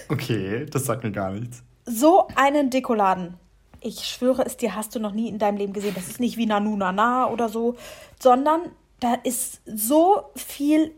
Okay, 0.09 0.65
das 0.65 0.86
sagt 0.86 1.03
mir 1.03 1.12
gar 1.12 1.31
nichts. 1.31 1.63
So 1.86 2.27
einen 2.36 2.69
Dekoladen 2.69 3.36
ich 3.81 4.07
schwöre 4.07 4.43
es 4.45 4.57
dir, 4.57 4.75
hast 4.75 4.95
du 4.95 5.00
noch 5.00 5.13
nie 5.13 5.29
in 5.29 5.39
deinem 5.39 5.57
Leben 5.57 5.74
gesehen. 5.74 5.95
Das 5.95 6.07
ist 6.07 6.19
nicht 6.19 6.38
wie 6.38 6.45
Nanu 6.45 6.75
Nana 6.75 7.29
oder 7.29 7.50
so, 7.50 7.75
sondern 8.19 8.62
da 9.00 9.15
ist 9.24 9.62
so 9.65 10.24
viel 10.36 10.91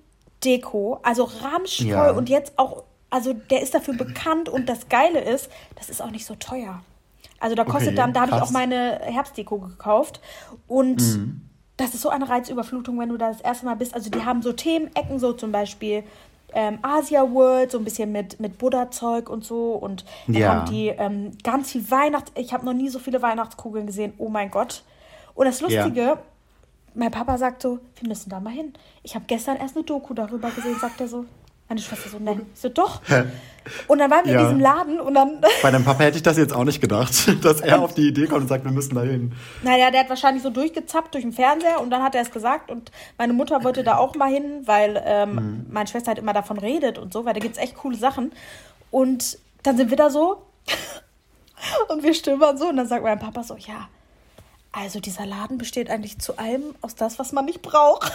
Deko, 0.43 0.99
also 1.03 1.25
ramschvoll 1.25 1.87
ja. 1.87 2.11
und 2.11 2.29
jetzt 2.29 2.57
auch, 2.57 2.83
also 3.09 3.33
der 3.33 3.61
ist 3.61 3.73
dafür 3.73 3.95
bekannt 3.95 4.47
und 4.47 4.69
das 4.69 4.87
Geile 4.87 5.19
ist, 5.19 5.49
das 5.75 5.89
ist 5.89 6.01
auch 6.01 6.11
nicht 6.11 6.25
so 6.25 6.35
teuer. 6.35 6.81
Also 7.39 7.55
da 7.55 7.63
kostet 7.63 7.89
okay, 7.89 7.95
dann, 7.95 8.13
da 8.13 8.21
habe 8.21 8.35
ich 8.35 8.41
auch 8.41 8.51
meine 8.51 8.99
Herbstdeko 9.01 9.59
gekauft 9.59 10.19
und 10.67 11.01
mhm. 11.01 11.41
das 11.77 11.93
ist 11.93 12.01
so 12.01 12.09
eine 12.09 12.27
Reizüberflutung, 12.27 12.99
wenn 12.99 13.09
du 13.09 13.17
da 13.17 13.29
das 13.29 13.41
erste 13.41 13.65
Mal 13.65 13.75
bist. 13.75 13.93
Also 13.93 14.09
die 14.09 14.25
haben 14.25 14.41
so 14.41 14.51
Themenecken, 14.53 15.19
so 15.19 15.33
zum 15.33 15.51
Beispiel 15.51 16.03
ähm, 16.53 16.79
Asia 16.81 17.31
World, 17.31 17.71
so 17.71 17.77
ein 17.77 17.83
bisschen 17.83 18.11
mit, 18.11 18.39
mit 18.39 18.57
Buddha-Zeug 18.57 19.29
und 19.29 19.43
so. 19.43 19.73
Und 19.73 20.05
dann 20.27 20.35
ja. 20.35 20.53
haben 20.53 20.71
die 20.71 20.87
ähm, 20.87 21.31
ganz 21.43 21.71
viel 21.71 21.89
Weihnachts... 21.89 22.31
Ich 22.35 22.53
habe 22.53 22.65
noch 22.65 22.73
nie 22.73 22.89
so 22.89 22.99
viele 22.99 23.21
Weihnachtskugeln 23.21 23.85
gesehen. 23.85 24.13
Oh 24.17 24.29
mein 24.29 24.51
Gott. 24.51 24.83
Und 25.35 25.45
das 25.45 25.61
Lustige, 25.61 26.01
ja. 26.01 26.19
mein 26.93 27.11
Papa 27.11 27.37
sagt 27.37 27.61
so, 27.61 27.79
wir 27.99 28.09
müssen 28.09 28.29
da 28.29 28.39
mal 28.39 28.53
hin. 28.53 28.73
Ich 29.03 29.15
habe 29.15 29.25
gestern 29.27 29.57
erst 29.57 29.75
eine 29.75 29.85
Doku 29.85 30.13
darüber 30.13 30.49
gesehen, 30.49 30.75
sagt 30.79 30.99
er 31.01 31.07
so. 31.07 31.25
Meine 31.69 31.81
Schwester 31.81 32.09
so, 32.09 32.17
nein. 32.19 32.41
Ich 32.53 32.61
so, 32.61 32.69
doch. 32.69 33.01
Und 33.87 33.99
dann 33.99 34.09
waren 34.09 34.25
wir 34.25 34.33
ja. 34.33 34.39
in 34.39 34.45
diesem 34.45 34.59
Laden 34.59 34.99
und 34.99 35.13
dann. 35.13 35.41
Bei 35.61 35.71
deinem 35.71 35.85
Papa 35.85 36.03
hätte 36.03 36.17
ich 36.17 36.23
das 36.23 36.37
jetzt 36.37 36.53
auch 36.53 36.63
nicht 36.63 36.81
gedacht, 36.81 37.13
dass 37.43 37.61
er 37.61 37.81
auf 37.81 37.93
die 37.93 38.07
Idee 38.07 38.25
kommt 38.25 38.41
und 38.41 38.47
sagt, 38.47 38.65
wir 38.65 38.71
müssen 38.71 38.95
da 38.95 39.01
hin. 39.01 39.33
Naja, 39.61 39.91
der 39.91 40.01
hat 40.01 40.09
wahrscheinlich 40.09 40.43
so 40.43 40.49
durchgezappt 40.49 41.13
durch 41.13 41.23
den 41.23 41.33
Fernseher 41.33 41.79
und 41.79 41.91
dann 41.91 42.03
hat 42.03 42.15
er 42.15 42.21
es 42.21 42.31
gesagt 42.31 42.71
und 42.71 42.91
meine 43.17 43.33
Mutter 43.33 43.63
wollte 43.63 43.83
da 43.83 43.97
auch 43.97 44.15
mal 44.15 44.31
hin, 44.31 44.63
weil 44.65 45.01
ähm, 45.05 45.35
mhm. 45.35 45.65
meine 45.69 45.87
Schwester 45.87 46.09
halt 46.09 46.19
immer 46.19 46.33
davon 46.33 46.57
redet 46.57 46.97
und 46.97 47.13
so, 47.13 47.25
weil 47.25 47.33
da 47.33 47.39
gibt 47.39 47.55
es 47.55 47.61
echt 47.61 47.75
coole 47.75 47.97
Sachen. 47.97 48.31
Und 48.91 49.37
dann 49.63 49.77
sind 49.77 49.89
wir 49.89 49.97
da 49.97 50.09
so 50.09 50.43
und 51.89 52.03
wir 52.03 52.13
stöbern 52.13 52.57
so 52.57 52.69
und 52.69 52.77
dann 52.77 52.87
sagt 52.87 53.03
mein 53.03 53.19
Papa 53.19 53.43
so, 53.43 53.55
ja, 53.55 53.89
also 54.71 54.99
dieser 54.99 55.25
Laden 55.25 55.57
besteht 55.57 55.89
eigentlich 55.89 56.19
zu 56.19 56.37
allem 56.37 56.75
aus 56.81 56.95
das, 56.95 57.19
was 57.19 57.31
man 57.31 57.45
nicht 57.45 57.61
braucht. 57.61 58.11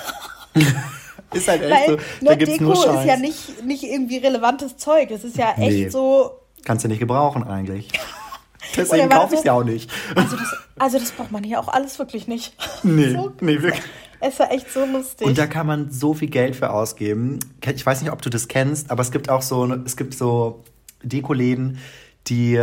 Ist 1.34 1.48
halt 1.48 1.62
echt 1.62 1.70
Weil, 1.70 1.88
so. 1.88 1.98
Da 2.22 2.34
gibt's 2.34 2.54
Deko 2.54 2.64
nur 2.64 2.76
Scheiß. 2.76 3.00
ist 3.00 3.06
ja 3.06 3.16
nicht, 3.16 3.64
nicht 3.64 3.82
irgendwie 3.84 4.18
relevantes 4.18 4.76
Zeug. 4.76 5.10
Es 5.10 5.24
ist 5.24 5.36
ja 5.36 5.50
echt 5.52 5.58
nee. 5.58 5.88
so. 5.88 6.40
Kannst 6.64 6.84
du 6.84 6.88
nicht 6.88 7.00
gebrauchen 7.00 7.44
eigentlich. 7.44 7.90
Deswegen 8.76 9.08
kaufe 9.10 9.34
ich 9.34 9.40
es 9.40 9.44
ja 9.44 9.52
auch 9.52 9.64
nicht. 9.64 9.90
Also 10.14 10.36
das, 10.36 10.56
also 10.78 10.98
das 10.98 11.12
braucht 11.12 11.30
man 11.30 11.44
hier 11.44 11.60
auch 11.60 11.68
alles 11.68 11.98
wirklich 11.98 12.26
nicht. 12.26 12.54
Nee, 12.82 13.10
so, 13.10 13.32
nee, 13.40 13.60
wirklich. 13.60 13.82
Es 14.20 14.38
war 14.38 14.50
echt 14.50 14.72
so 14.72 14.84
lustig. 14.86 15.26
Und 15.26 15.36
da 15.36 15.46
kann 15.46 15.66
man 15.66 15.90
so 15.90 16.14
viel 16.14 16.28
Geld 16.28 16.56
für 16.56 16.70
ausgeben. 16.70 17.40
Ich 17.62 17.84
weiß 17.84 18.00
nicht, 18.00 18.10
ob 18.10 18.22
du 18.22 18.30
das 18.30 18.48
kennst, 18.48 18.90
aber 18.90 19.02
es 19.02 19.10
gibt 19.10 19.28
auch 19.28 19.42
so, 19.42 19.70
es 19.84 19.96
gibt 19.96 20.14
so 20.14 20.64
Dekoläden, 21.02 21.78
die 22.26 22.58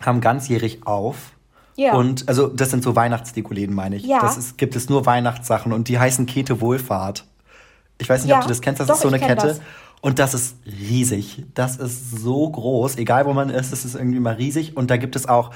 haben 0.00 0.20
ganzjährig 0.20 0.86
auf. 0.86 1.32
Ja. 1.76 1.94
Und 1.94 2.28
also 2.28 2.48
das 2.48 2.70
sind 2.70 2.84
so 2.84 2.94
Weihnachtsdekoläden, 2.94 3.74
meine 3.74 3.96
ich. 3.96 4.04
Ja. 4.04 4.20
Das 4.20 4.36
ist, 4.36 4.58
gibt 4.58 4.76
es 4.76 4.88
nur 4.88 5.06
Weihnachtssachen 5.06 5.72
und 5.72 5.88
die 5.88 5.98
heißen 5.98 6.26
Kete 6.26 6.60
Wohlfahrt. 6.60 7.24
Ich 7.98 8.08
weiß 8.08 8.22
nicht, 8.22 8.30
ja, 8.30 8.36
ob 8.36 8.42
du 8.42 8.48
das 8.48 8.60
kennst, 8.60 8.80
das 8.80 8.88
doch, 8.88 8.94
ist 8.96 9.02
so 9.02 9.08
eine 9.08 9.18
Kette. 9.18 9.46
Das. 9.46 9.60
Und 10.00 10.18
das 10.18 10.34
ist 10.34 10.56
riesig. 10.66 11.44
Das 11.54 11.76
ist 11.76 12.10
so 12.10 12.48
groß. 12.50 12.96
Egal 12.96 13.26
wo 13.26 13.32
man 13.32 13.50
ist, 13.50 13.72
es 13.72 13.84
ist 13.84 13.94
irgendwie 13.94 14.20
mal 14.20 14.34
riesig. 14.34 14.76
Und 14.76 14.90
da 14.90 14.96
gibt 14.96 15.16
es 15.16 15.26
auch 15.26 15.50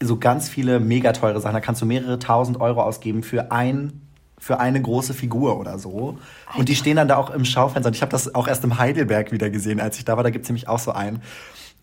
so 0.00 0.18
ganz 0.18 0.48
viele 0.48 0.80
mega 0.80 1.12
teure 1.12 1.40
Sachen. 1.40 1.54
Da 1.54 1.60
kannst 1.60 1.82
du 1.82 1.86
mehrere 1.86 2.18
tausend 2.18 2.60
Euro 2.60 2.82
ausgeben 2.82 3.22
für 3.22 3.50
ein 3.52 4.00
für 4.38 4.60
eine 4.60 4.80
große 4.80 5.14
Figur 5.14 5.58
oder 5.58 5.78
so. 5.78 6.18
Alter. 6.46 6.58
Und 6.58 6.68
die 6.68 6.76
stehen 6.76 6.96
dann 6.96 7.08
da 7.08 7.16
auch 7.16 7.30
im 7.30 7.44
Schaufenster. 7.44 7.88
Und 7.88 7.96
ich 7.96 8.02
habe 8.02 8.12
das 8.12 8.34
auch 8.34 8.46
erst 8.48 8.64
im 8.64 8.78
Heidelberg 8.78 9.32
wieder 9.32 9.50
gesehen, 9.50 9.80
als 9.80 9.98
ich 9.98 10.04
da 10.04 10.16
war. 10.16 10.24
Da 10.24 10.30
gibt 10.30 10.44
es 10.44 10.48
nämlich 10.48 10.68
auch 10.68 10.78
so 10.78 10.92
einen. 10.92 11.22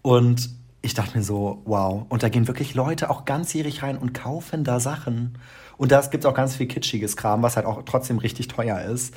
Und 0.02 0.50
ich 0.82 0.94
dachte 0.94 1.18
mir 1.18 1.24
so, 1.24 1.62
wow. 1.66 2.06
Und 2.10 2.24
da 2.24 2.30
gehen 2.30 2.48
wirklich 2.48 2.76
Leute 2.76 3.10
auch 3.10 3.26
ganzjährig 3.26 3.84
rein 3.84 3.98
und 3.98 4.14
kaufen 4.14 4.64
da 4.64 4.80
Sachen. 4.80 5.38
Und 5.78 5.92
da 5.92 6.02
gibt 6.02 6.24
es 6.24 6.30
auch 6.30 6.36
ganz 6.36 6.56
viel 6.56 6.68
kitschiges 6.68 7.18
Kram, 7.18 7.42
was 7.42 7.56
halt 7.56 7.66
auch 7.66 7.84
trotzdem 7.86 8.20
richtig 8.20 8.50
teuer 8.50 8.82
ist. 8.82 9.16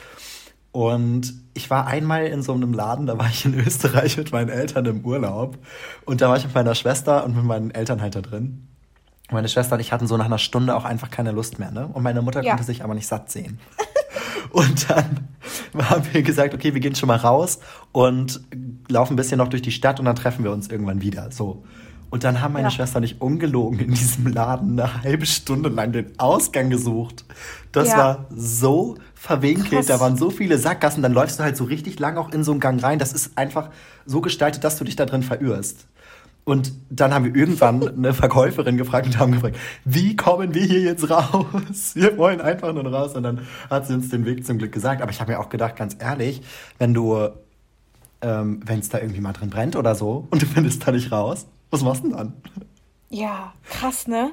Und 0.77 1.33
ich 1.55 1.71
war 1.71 1.87
einmal 1.87 2.27
in 2.27 2.43
so 2.43 2.53
einem 2.53 2.75
Laden, 2.75 3.07
da 3.07 3.17
war 3.17 3.29
ich 3.31 3.47
in 3.47 3.55
Österreich 3.55 4.19
mit 4.19 4.31
meinen 4.31 4.51
Eltern 4.51 4.85
im 4.85 5.07
Urlaub. 5.07 5.57
Und 6.05 6.21
da 6.21 6.29
war 6.29 6.37
ich 6.37 6.45
mit 6.45 6.55
meiner 6.55 6.75
Schwester 6.75 7.25
und 7.25 7.35
mit 7.35 7.47
meinen 7.47 7.71
Eltern 7.71 8.03
halt 8.03 8.15
da 8.15 8.21
drin. 8.21 8.69
Meine 9.31 9.49
Schwester 9.49 9.77
und 9.77 9.81
ich 9.81 9.91
hatten 9.91 10.07
so 10.07 10.19
nach 10.19 10.27
einer 10.27 10.37
Stunde 10.37 10.77
auch 10.77 10.85
einfach 10.85 11.11
keine 11.11 11.33
Lust 11.33 11.59
mehr, 11.59 11.71
ne? 11.71 11.87
Und 11.87 12.03
meine 12.03 12.21
Mutter 12.21 12.43
ja. 12.43 12.51
konnte 12.51 12.67
sich 12.67 12.85
aber 12.85 12.95
nicht 12.95 13.07
satt 13.07 13.31
sehen. 13.31 13.59
und 14.51 14.91
dann 14.91 15.29
haben 15.79 16.05
wir 16.13 16.21
gesagt, 16.21 16.53
okay, 16.53 16.75
wir 16.75 16.81
gehen 16.83 16.95
schon 16.95 17.07
mal 17.07 17.17
raus 17.17 17.59
und 17.93 18.43
laufen 18.91 19.15
ein 19.15 19.17
bisschen 19.17 19.39
noch 19.39 19.49
durch 19.49 19.63
die 19.63 19.73
Stadt 19.73 19.99
und 19.99 20.05
dann 20.05 20.17
treffen 20.17 20.45
wir 20.45 20.53
uns 20.53 20.69
irgendwann 20.69 21.01
wieder. 21.01 21.33
So. 21.33 21.65
Und 22.11 22.23
dann 22.23 22.43
haben 22.43 22.53
meine 22.53 22.69
ja. 22.69 22.71
Schwester 22.71 23.01
nicht 23.01 23.23
ungelogen 23.23 23.79
in 23.81 23.91
diesem 23.93 24.27
Laden 24.27 24.79
eine 24.79 25.03
halbe 25.03 25.25
Stunde 25.25 25.71
lang 25.71 25.93
den 25.93 26.19
Ausgang 26.19 26.69
gesucht. 26.69 27.25
Das 27.73 27.89
ja. 27.89 27.97
war 27.97 28.27
so 28.31 28.97
verwinkelt, 29.27 29.71
Krass. 29.71 29.87
da 29.87 29.99
waren 29.99 30.17
so 30.17 30.31
viele 30.31 30.57
Sackgassen, 30.57 31.03
dann 31.03 31.13
läufst 31.13 31.41
du 31.41 31.43
halt 31.43 31.57
so 31.57 31.65
richtig 31.65 31.99
lang 31.99 32.17
auch 32.17 32.33
in 32.33 32.45
so 32.45 32.53
einen 32.53 32.61
Gang 32.61 32.83
rein. 32.83 32.99
Das 33.01 33.13
ist 33.13 33.37
einfach 33.37 33.71
so 34.05 34.21
gestaltet, 34.21 34.63
dass 34.63 34.79
du 34.79 34.85
dich 34.85 34.95
da 34.95 35.05
drin 35.05 35.25
verirrst. 35.25 35.89
Und 36.45 36.73
dann 36.91 37.13
haben 37.13 37.25
wir 37.25 37.35
irgendwann 37.35 37.87
eine 37.97 38.15
Verkäuferin 38.15 38.77
gefragt 38.77 39.07
und 39.07 39.19
haben 39.19 39.33
gefragt, 39.33 39.57
wie 39.85 40.15
kommen 40.15 40.55
wir 40.55 40.63
hier 40.63 40.81
jetzt 40.81 41.11
raus? 41.11 41.45
Wir 41.95 42.17
wollen 42.17 42.41
einfach 42.41 42.73
nur 42.73 42.87
raus. 42.87 43.17
Und 43.17 43.25
dann 43.25 43.41
hat 43.69 43.89
sie 43.89 43.95
uns 43.95 44.11
den 44.11 44.25
Weg 44.25 44.47
zum 44.47 44.59
Glück 44.59 44.71
gesagt. 44.71 45.03
Aber 45.03 45.11
ich 45.11 45.21
habe 45.21 45.33
mir 45.33 45.41
auch 45.41 45.49
gedacht, 45.49 45.75
ganz 45.75 45.97
ehrlich, 45.99 46.43
wenn 46.79 46.95
du, 46.95 47.29
ähm, 48.23 48.61
wenn 48.65 48.79
es 48.79 48.89
da 48.91 49.01
irgendwie 49.01 49.21
mal 49.21 49.33
drin 49.33 49.51
brennt 49.51 49.75
oder 49.75 49.97
so 49.97 50.29
und 50.31 50.41
du 50.41 50.47
findest 50.47 50.87
da 50.87 50.93
nicht 50.93 51.11
raus, 51.11 51.47
was 51.71 51.83
machst 51.83 52.05
du 52.05 52.09
denn 52.11 52.17
dann? 52.17 52.33
Ja, 53.11 53.53
krass, 53.69 54.07
ne? 54.07 54.31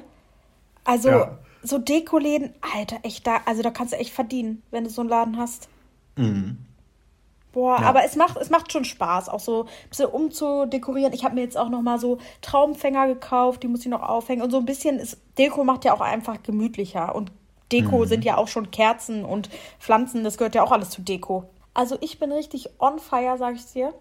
Also, 0.84 1.08
ja. 1.08 1.38
So 1.64 1.78
Dekoläden, 1.78 2.54
Alter, 2.74 2.98
echt 3.02 3.26
da, 3.26 3.40
also 3.46 3.62
da 3.62 3.70
kannst 3.70 3.92
du 3.92 3.98
echt 3.98 4.12
verdienen, 4.12 4.62
wenn 4.70 4.84
du 4.84 4.90
so 4.90 5.00
einen 5.00 5.10
Laden 5.10 5.38
hast. 5.38 5.68
Mhm. 6.16 6.58
Boah, 7.52 7.80
ja. 7.80 7.86
aber 7.86 8.04
es 8.04 8.16
macht, 8.16 8.36
es 8.36 8.50
macht 8.50 8.72
schon 8.72 8.84
Spaß, 8.84 9.28
auch 9.28 9.40
so 9.40 9.62
ein 9.62 9.88
bisschen 9.88 10.10
umzudekorieren. 10.10 11.12
Ich 11.12 11.24
habe 11.24 11.36
mir 11.36 11.42
jetzt 11.42 11.56
auch 11.56 11.68
noch 11.68 11.82
mal 11.82 11.98
so 11.98 12.18
Traumfänger 12.42 13.06
gekauft, 13.06 13.62
die 13.62 13.68
muss 13.68 13.80
ich 13.80 13.86
noch 13.86 14.02
aufhängen. 14.02 14.42
Und 14.42 14.50
so 14.50 14.58
ein 14.58 14.66
bisschen, 14.66 14.98
ist, 14.98 15.18
Deko 15.38 15.64
macht 15.64 15.84
ja 15.84 15.94
auch 15.94 16.00
einfach 16.00 16.42
gemütlicher. 16.42 17.14
Und 17.14 17.32
Deko 17.72 17.98
mhm. 18.00 18.06
sind 18.06 18.24
ja 18.24 18.36
auch 18.36 18.48
schon 18.48 18.70
Kerzen 18.70 19.24
und 19.24 19.48
Pflanzen, 19.78 20.24
das 20.24 20.36
gehört 20.36 20.54
ja 20.54 20.62
auch 20.62 20.72
alles 20.72 20.90
zu 20.90 21.02
Deko. 21.02 21.48
Also 21.72 21.96
ich 22.00 22.18
bin 22.18 22.30
richtig 22.30 22.68
on 22.78 22.98
fire, 22.98 23.36
sag 23.38 23.54
ich 23.54 23.66
dir. 23.66 23.94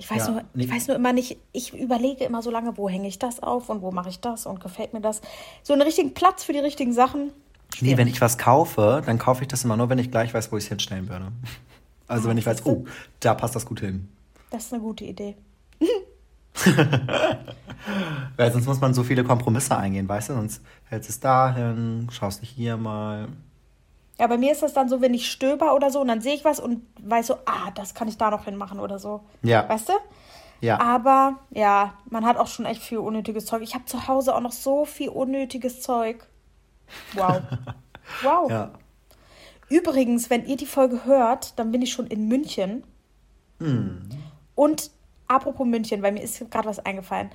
Ich 0.00 0.08
weiß, 0.08 0.28
ja, 0.28 0.30
nur, 0.30 0.44
ich 0.54 0.70
weiß 0.70 0.86
nur 0.86 0.96
immer 0.96 1.12
nicht, 1.12 1.36
ich 1.52 1.74
überlege 1.74 2.24
immer 2.24 2.40
so 2.40 2.50
lange, 2.52 2.78
wo 2.78 2.88
hänge 2.88 3.08
ich 3.08 3.18
das 3.18 3.42
auf 3.42 3.68
und 3.68 3.82
wo 3.82 3.90
mache 3.90 4.08
ich 4.08 4.20
das 4.20 4.46
und 4.46 4.60
gefällt 4.60 4.94
mir 4.94 5.00
das. 5.00 5.20
So 5.64 5.72
einen 5.72 5.82
richtigen 5.82 6.14
Platz 6.14 6.44
für 6.44 6.52
die 6.52 6.60
richtigen 6.60 6.92
Sachen. 6.92 7.32
Schwierig. 7.74 7.82
Nee, 7.82 7.98
wenn 7.98 8.06
ich 8.06 8.20
was 8.20 8.38
kaufe, 8.38 9.02
dann 9.04 9.18
kaufe 9.18 9.42
ich 9.42 9.48
das 9.48 9.64
immer 9.64 9.76
nur, 9.76 9.90
wenn 9.90 9.98
ich 9.98 10.12
gleich 10.12 10.32
weiß, 10.32 10.52
wo 10.52 10.56
ich 10.56 10.64
es 10.64 10.68
hinstellen 10.68 11.08
würde. 11.08 11.32
Also 12.10 12.26
ah, 12.26 12.30
wenn 12.30 12.38
ich 12.38 12.46
weiß, 12.46 12.64
oh, 12.64 12.86
da 13.20 13.34
passt 13.34 13.54
das 13.54 13.66
gut 13.66 13.80
hin. 13.80 14.08
Das 14.50 14.64
ist 14.64 14.72
eine 14.72 14.80
gute 14.80 15.04
Idee. 15.04 15.36
Weil 18.36 18.50
sonst 18.50 18.66
muss 18.66 18.80
man 18.80 18.94
so 18.94 19.04
viele 19.04 19.24
Kompromisse 19.24 19.76
eingehen, 19.76 20.08
weißt 20.08 20.30
du? 20.30 20.32
Sonst 20.32 20.62
hältst 20.86 21.10
du 21.10 21.12
es 21.12 21.20
dahin, 21.20 22.08
schaust 22.10 22.40
dich 22.40 22.48
hier 22.48 22.78
mal. 22.78 23.28
Ja, 24.18 24.26
bei 24.26 24.36
mir 24.36 24.50
ist 24.50 24.62
das 24.62 24.72
dann 24.72 24.88
so, 24.88 25.00
wenn 25.00 25.14
ich 25.14 25.30
stöber 25.30 25.74
oder 25.74 25.90
so 25.90 26.00
und 26.00 26.08
dann 26.08 26.20
sehe 26.20 26.34
ich 26.34 26.44
was 26.44 26.58
und 26.58 26.82
weiß 27.00 27.28
so, 27.28 27.34
ah, 27.46 27.70
das 27.74 27.94
kann 27.94 28.08
ich 28.08 28.18
da 28.18 28.30
noch 28.30 28.44
hinmachen 28.46 28.80
oder 28.80 28.98
so. 28.98 29.20
Ja. 29.42 29.68
Weißt 29.68 29.90
du? 29.90 29.92
Ja. 30.60 30.80
Aber 30.80 31.36
ja, 31.50 31.94
man 32.10 32.26
hat 32.26 32.36
auch 32.36 32.48
schon 32.48 32.66
echt 32.66 32.82
viel 32.82 32.98
unnötiges 32.98 33.46
Zeug. 33.46 33.62
Ich 33.62 33.74
habe 33.74 33.84
zu 33.84 34.08
Hause 34.08 34.34
auch 34.34 34.40
noch 34.40 34.50
so 34.52 34.84
viel 34.84 35.08
unnötiges 35.10 35.82
Zeug. 35.82 36.26
Wow. 37.14 37.42
wow. 38.22 38.50
Ja. 38.50 38.70
Übrigens, 39.68 40.30
wenn 40.30 40.46
ihr 40.46 40.56
die 40.56 40.66
Folge 40.66 41.04
hört, 41.04 41.56
dann 41.58 41.70
bin 41.70 41.82
ich 41.82 41.92
schon 41.92 42.08
in 42.08 42.26
München. 42.26 42.82
Hm. 43.60 44.08
Und 44.56 44.90
apropos 45.28 45.66
München, 45.66 46.02
weil 46.02 46.12
mir 46.12 46.22
ist 46.22 46.50
gerade 46.50 46.68
was 46.68 46.80
eingefallen. 46.80 47.30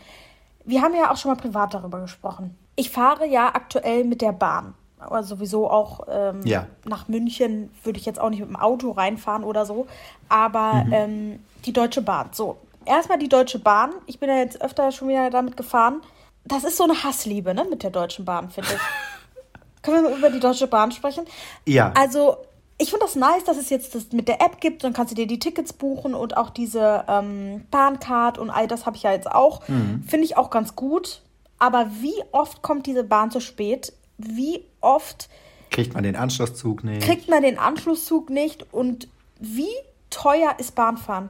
Wir 0.66 0.82
haben 0.82 0.96
ja 0.96 1.12
auch 1.12 1.18
schon 1.18 1.32
mal 1.32 1.40
privat 1.40 1.74
darüber 1.74 2.02
gesprochen. 2.02 2.58
Ich 2.76 2.90
fahre 2.90 3.26
ja 3.26 3.54
aktuell 3.54 4.04
mit 4.04 4.22
der 4.22 4.34
Bahn 4.34 4.74
oder 5.10 5.24
sowieso 5.24 5.70
auch 5.70 6.08
ähm, 6.10 6.42
ja. 6.44 6.68
nach 6.86 7.08
München 7.08 7.72
würde 7.84 8.00
ich 8.00 8.06
jetzt 8.06 8.20
auch 8.20 8.30
nicht 8.30 8.40
mit 8.40 8.50
dem 8.50 8.56
Auto 8.56 8.92
reinfahren 8.92 9.44
oder 9.44 9.66
so, 9.66 9.88
aber 10.30 10.86
mhm. 10.86 10.94
ähm, 10.94 11.40
die 11.66 11.74
Deutsche 11.74 12.02
Bahn. 12.02 12.30
So, 12.32 12.58
erstmal 12.86 13.18
die 13.18 13.30
Deutsche 13.30 13.60
Bahn. 13.60 13.92
Ich 14.06 14.20
bin 14.20 14.30
ja 14.30 14.38
jetzt 14.38 14.62
öfter 14.62 14.92
schon 14.92 15.10
wieder 15.10 15.30
damit 15.30 15.58
gefahren. 15.58 16.02
Das 16.46 16.64
ist 16.64 16.78
so 16.78 16.84
eine 16.84 17.04
Hassliebe, 17.04 17.54
ne, 17.54 17.66
mit 17.70 17.84
der 17.84 17.92
Deutschen 17.92 18.26
Bahn, 18.26 18.50
finde 18.50 18.70
ich. 18.74 18.82
Können 19.82 20.04
wir 20.04 20.10
mal 20.10 20.18
über 20.18 20.30
die 20.30 20.40
Deutsche 20.40 20.68
Bahn 20.68 20.92
sprechen? 20.92 21.26
Ja. 21.66 21.94
Also, 21.98 22.38
ich 22.78 22.90
finde 22.90 23.06
das 23.06 23.16
nice, 23.16 23.44
dass 23.44 23.58
es 23.58 23.70
jetzt 23.70 23.96
das 23.96 24.12
mit 24.12 24.28
der 24.28 24.42
App 24.42 24.60
gibt. 24.60 24.84
Dann 24.84 24.94
kannst 24.94 25.12
du 25.12 25.16
dir 25.16 25.28
die 25.28 25.40
Tickets 25.40 25.74
buchen 25.74 26.14
und 26.14 26.38
auch 26.38 26.50
diese 26.50 27.06
ähm, 27.08 27.66
Bahncard 27.70 28.38
und 28.38 28.50
all 28.50 28.68
das 28.68 28.86
habe 28.86 28.98
ich 28.98 29.04
ja 29.04 29.12
jetzt 29.12 29.30
auch. 29.30 29.68
Mhm. 29.68 30.04
Finde 30.08 30.26
ich 30.26 30.38
auch 30.38 30.50
ganz 30.50 30.76
gut. 30.76 31.22
Aber 31.60 31.88
wie 32.02 32.16
oft 32.32 32.62
kommt 32.62 32.88
diese 32.88 33.04
Bahn 33.04 33.32
zu 33.32 33.40
spät? 33.40 33.94
Wie 34.18 34.64
oft 34.82 35.30
kriegt 35.70 35.94
man 35.94 36.04
den 36.04 36.16
Anschlusszug 36.16 36.84
nicht? 36.84 37.02
Kriegt 37.02 37.30
man 37.30 37.42
den 37.42 37.58
Anschlusszug 37.58 38.30
nicht 38.30 38.66
und 38.72 39.08
wie 39.40 39.74
teuer 40.10 40.56
ist 40.60 40.76
Bahnfahren? 40.76 41.30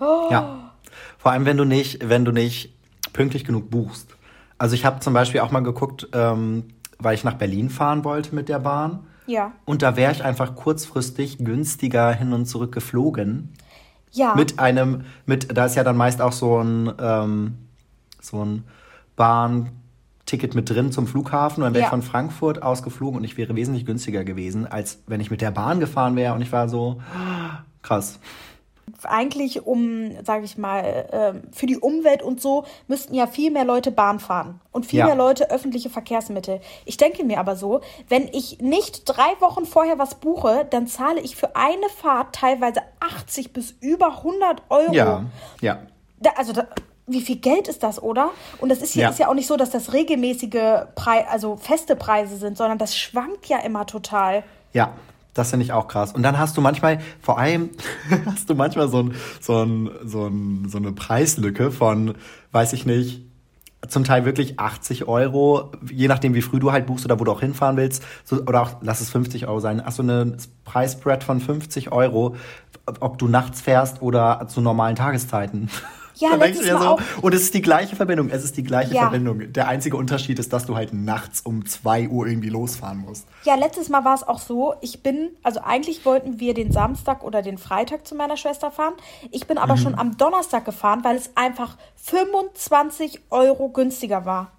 Oh. 0.00 0.28
Ja. 0.30 0.74
Vor 1.18 1.32
allem, 1.32 1.44
wenn 1.44 1.56
du 1.56 1.64
nicht, 1.64 2.08
wenn 2.08 2.24
du 2.24 2.32
nicht 2.32 2.74
pünktlich 3.12 3.44
genug 3.44 3.70
buchst. 3.70 4.14
Also 4.58 4.74
ich 4.74 4.84
habe 4.84 5.00
zum 5.00 5.14
Beispiel 5.14 5.40
auch 5.40 5.50
mal 5.50 5.60
geguckt, 5.60 6.08
ähm, 6.12 6.64
weil 6.98 7.14
ich 7.14 7.24
nach 7.24 7.34
Berlin 7.34 7.70
fahren 7.70 8.04
wollte 8.04 8.34
mit 8.34 8.48
der 8.48 8.58
Bahn. 8.58 9.06
Ja. 9.26 9.52
Und 9.64 9.82
da 9.82 9.96
wäre 9.96 10.12
ich 10.12 10.22
einfach 10.22 10.54
kurzfristig 10.54 11.38
günstiger 11.38 12.12
hin 12.12 12.32
und 12.32 12.46
zurück 12.46 12.72
geflogen. 12.72 13.52
Ja. 14.12 14.34
Mit 14.34 14.58
einem, 14.58 15.04
mit, 15.26 15.56
da 15.56 15.66
ist 15.66 15.74
ja 15.74 15.84
dann 15.84 15.96
meist 15.96 16.20
auch 16.20 16.32
so 16.32 16.58
ein, 16.58 16.92
ähm, 17.00 17.58
so 18.20 18.44
ein 18.44 18.64
Bahn, 19.16 19.70
Ticket 20.34 20.56
mit 20.56 20.68
drin 20.68 20.90
zum 20.90 21.06
Flughafen 21.06 21.62
und 21.62 21.68
dann 21.68 21.74
wäre 21.74 21.82
ja. 21.82 21.86
ich 21.86 21.90
von 21.90 22.02
Frankfurt 22.02 22.60
aus 22.60 22.82
geflogen 22.82 23.18
und 23.18 23.24
ich 23.24 23.36
wäre 23.36 23.54
wesentlich 23.54 23.86
günstiger 23.86 24.24
gewesen, 24.24 24.66
als 24.66 25.00
wenn 25.06 25.20
ich 25.20 25.30
mit 25.30 25.40
der 25.40 25.52
Bahn 25.52 25.78
gefahren 25.78 26.16
wäre 26.16 26.34
und 26.34 26.42
ich 26.42 26.50
war 26.50 26.68
so 26.68 27.00
krass. 27.82 28.18
Eigentlich 29.04 29.64
um, 29.64 30.10
sage 30.24 30.44
ich 30.44 30.58
mal, 30.58 31.08
ähm, 31.12 31.42
für 31.52 31.66
die 31.66 31.78
Umwelt 31.78 32.20
und 32.20 32.40
so 32.40 32.64
müssten 32.88 33.14
ja 33.14 33.28
viel 33.28 33.52
mehr 33.52 33.64
Leute 33.64 33.92
Bahn 33.92 34.18
fahren 34.18 34.60
und 34.72 34.86
viel 34.86 34.98
ja. 34.98 35.06
mehr 35.06 35.14
Leute 35.14 35.52
öffentliche 35.52 35.88
Verkehrsmittel. 35.88 36.60
Ich 36.84 36.96
denke 36.96 37.22
mir 37.22 37.38
aber 37.38 37.54
so, 37.54 37.80
wenn 38.08 38.26
ich 38.32 38.60
nicht 38.60 39.04
drei 39.06 39.40
Wochen 39.40 39.66
vorher 39.66 40.00
was 40.00 40.16
buche, 40.16 40.66
dann 40.68 40.88
zahle 40.88 41.20
ich 41.20 41.36
für 41.36 41.54
eine 41.54 41.88
Fahrt 41.88 42.34
teilweise 42.34 42.80
80 42.98 43.52
bis 43.52 43.70
über 43.70 44.18
100 44.18 44.62
Euro. 44.68 44.92
Ja, 44.92 45.26
ja. 45.60 45.78
Da, 46.18 46.30
also 46.36 46.52
da, 46.52 46.66
wie 47.06 47.20
viel 47.20 47.36
Geld 47.36 47.68
ist 47.68 47.82
das, 47.82 48.02
oder? 48.02 48.30
Und 48.58 48.70
das 48.70 48.80
ist 48.80 48.92
hier 48.92 49.02
ja. 49.02 49.10
ist 49.10 49.18
ja 49.18 49.28
auch 49.28 49.34
nicht 49.34 49.46
so, 49.46 49.56
dass 49.56 49.70
das 49.70 49.92
regelmäßige 49.92 50.86
Preis, 50.94 51.24
also 51.30 51.56
feste 51.56 51.96
Preise 51.96 52.36
sind, 52.36 52.56
sondern 52.56 52.78
das 52.78 52.96
schwankt 52.96 53.46
ja 53.46 53.58
immer 53.58 53.86
total. 53.86 54.42
Ja, 54.72 54.94
das 55.34 55.50
finde 55.50 55.64
ich 55.64 55.72
auch 55.72 55.88
krass. 55.88 56.12
Und 56.12 56.22
dann 56.22 56.38
hast 56.38 56.56
du 56.56 56.60
manchmal, 56.60 57.00
vor 57.20 57.38
allem 57.38 57.70
hast 58.26 58.48
du 58.48 58.54
manchmal 58.54 58.88
so, 58.88 59.02
ein, 59.02 59.14
so, 59.40 59.62
ein, 59.62 59.90
so, 60.04 60.26
ein, 60.26 60.68
so 60.68 60.78
eine 60.78 60.92
Preislücke 60.92 61.70
von, 61.70 62.14
weiß 62.52 62.72
ich 62.72 62.86
nicht, 62.86 63.22
zum 63.88 64.04
Teil 64.04 64.24
wirklich 64.24 64.58
80 64.58 65.06
Euro, 65.06 65.72
je 65.90 66.08
nachdem, 66.08 66.32
wie 66.32 66.40
früh 66.40 66.58
du 66.58 66.72
halt 66.72 66.86
buchst 66.86 67.04
oder 67.04 67.20
wo 67.20 67.24
du 67.24 67.32
auch 67.32 67.40
hinfahren 67.40 67.76
willst, 67.76 68.02
so, 68.24 68.36
oder 68.36 68.62
auch 68.62 68.70
lass 68.80 69.02
es 69.02 69.10
50 69.10 69.46
Euro 69.46 69.60
sein. 69.60 69.84
Hast 69.84 69.98
du 69.98 70.02
eine 70.02 70.38
Preisspread 70.64 71.22
von 71.22 71.40
50 71.40 71.92
Euro, 71.92 72.36
ob 73.00 73.18
du 73.18 73.28
nachts 73.28 73.60
fährst 73.60 74.00
oder 74.00 74.46
zu 74.48 74.62
normalen 74.62 74.96
Tageszeiten. 74.96 75.68
Ja, 76.16 76.30
Dann 76.30 76.40
denkst 76.40 76.60
du 76.60 76.66
ja 76.66 76.78
so, 76.78 76.88
auch. 76.88 77.00
und 77.22 77.34
es 77.34 77.42
ist 77.42 77.54
die 77.54 77.62
gleiche 77.62 77.96
Verbindung. 77.96 78.30
Es 78.30 78.44
ist 78.44 78.56
die 78.56 78.62
gleiche 78.62 78.94
ja. 78.94 79.02
Verbindung. 79.02 79.52
Der 79.52 79.68
einzige 79.68 79.96
Unterschied 79.96 80.38
ist, 80.38 80.52
dass 80.52 80.66
du 80.66 80.76
halt 80.76 80.92
nachts 80.92 81.40
um 81.40 81.66
2 81.66 82.08
Uhr 82.08 82.26
irgendwie 82.26 82.50
losfahren 82.50 82.98
musst. 82.98 83.26
Ja, 83.44 83.56
letztes 83.56 83.88
Mal 83.88 84.04
war 84.04 84.14
es 84.14 84.22
auch 84.22 84.38
so. 84.38 84.74
Ich 84.80 85.02
bin, 85.02 85.30
also 85.42 85.60
eigentlich 85.60 86.04
wollten 86.04 86.38
wir 86.38 86.54
den 86.54 86.72
Samstag 86.72 87.24
oder 87.24 87.42
den 87.42 87.58
Freitag 87.58 88.06
zu 88.06 88.14
meiner 88.14 88.36
Schwester 88.36 88.70
fahren. 88.70 88.94
Ich 89.30 89.46
bin 89.46 89.58
aber 89.58 89.74
mhm. 89.74 89.80
schon 89.80 89.94
am 89.98 90.16
Donnerstag 90.16 90.64
gefahren, 90.64 91.02
weil 91.02 91.16
es 91.16 91.30
einfach 91.34 91.76
25 91.96 93.22
Euro 93.30 93.68
günstiger 93.70 94.24
war. 94.24 94.52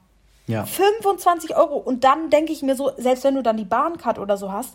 Ja. 0.48 0.66
25 0.66 1.56
Euro. 1.56 1.78
Und 1.78 2.04
dann 2.04 2.30
denke 2.30 2.52
ich 2.52 2.62
mir 2.62 2.76
so, 2.76 2.92
selbst 2.98 3.24
wenn 3.24 3.36
du 3.36 3.44
dann 3.44 3.58
die 3.58 3.66
Bahncard 3.66 4.20
oder 4.20 4.38
so 4.38 4.52
hast, 4.52 4.74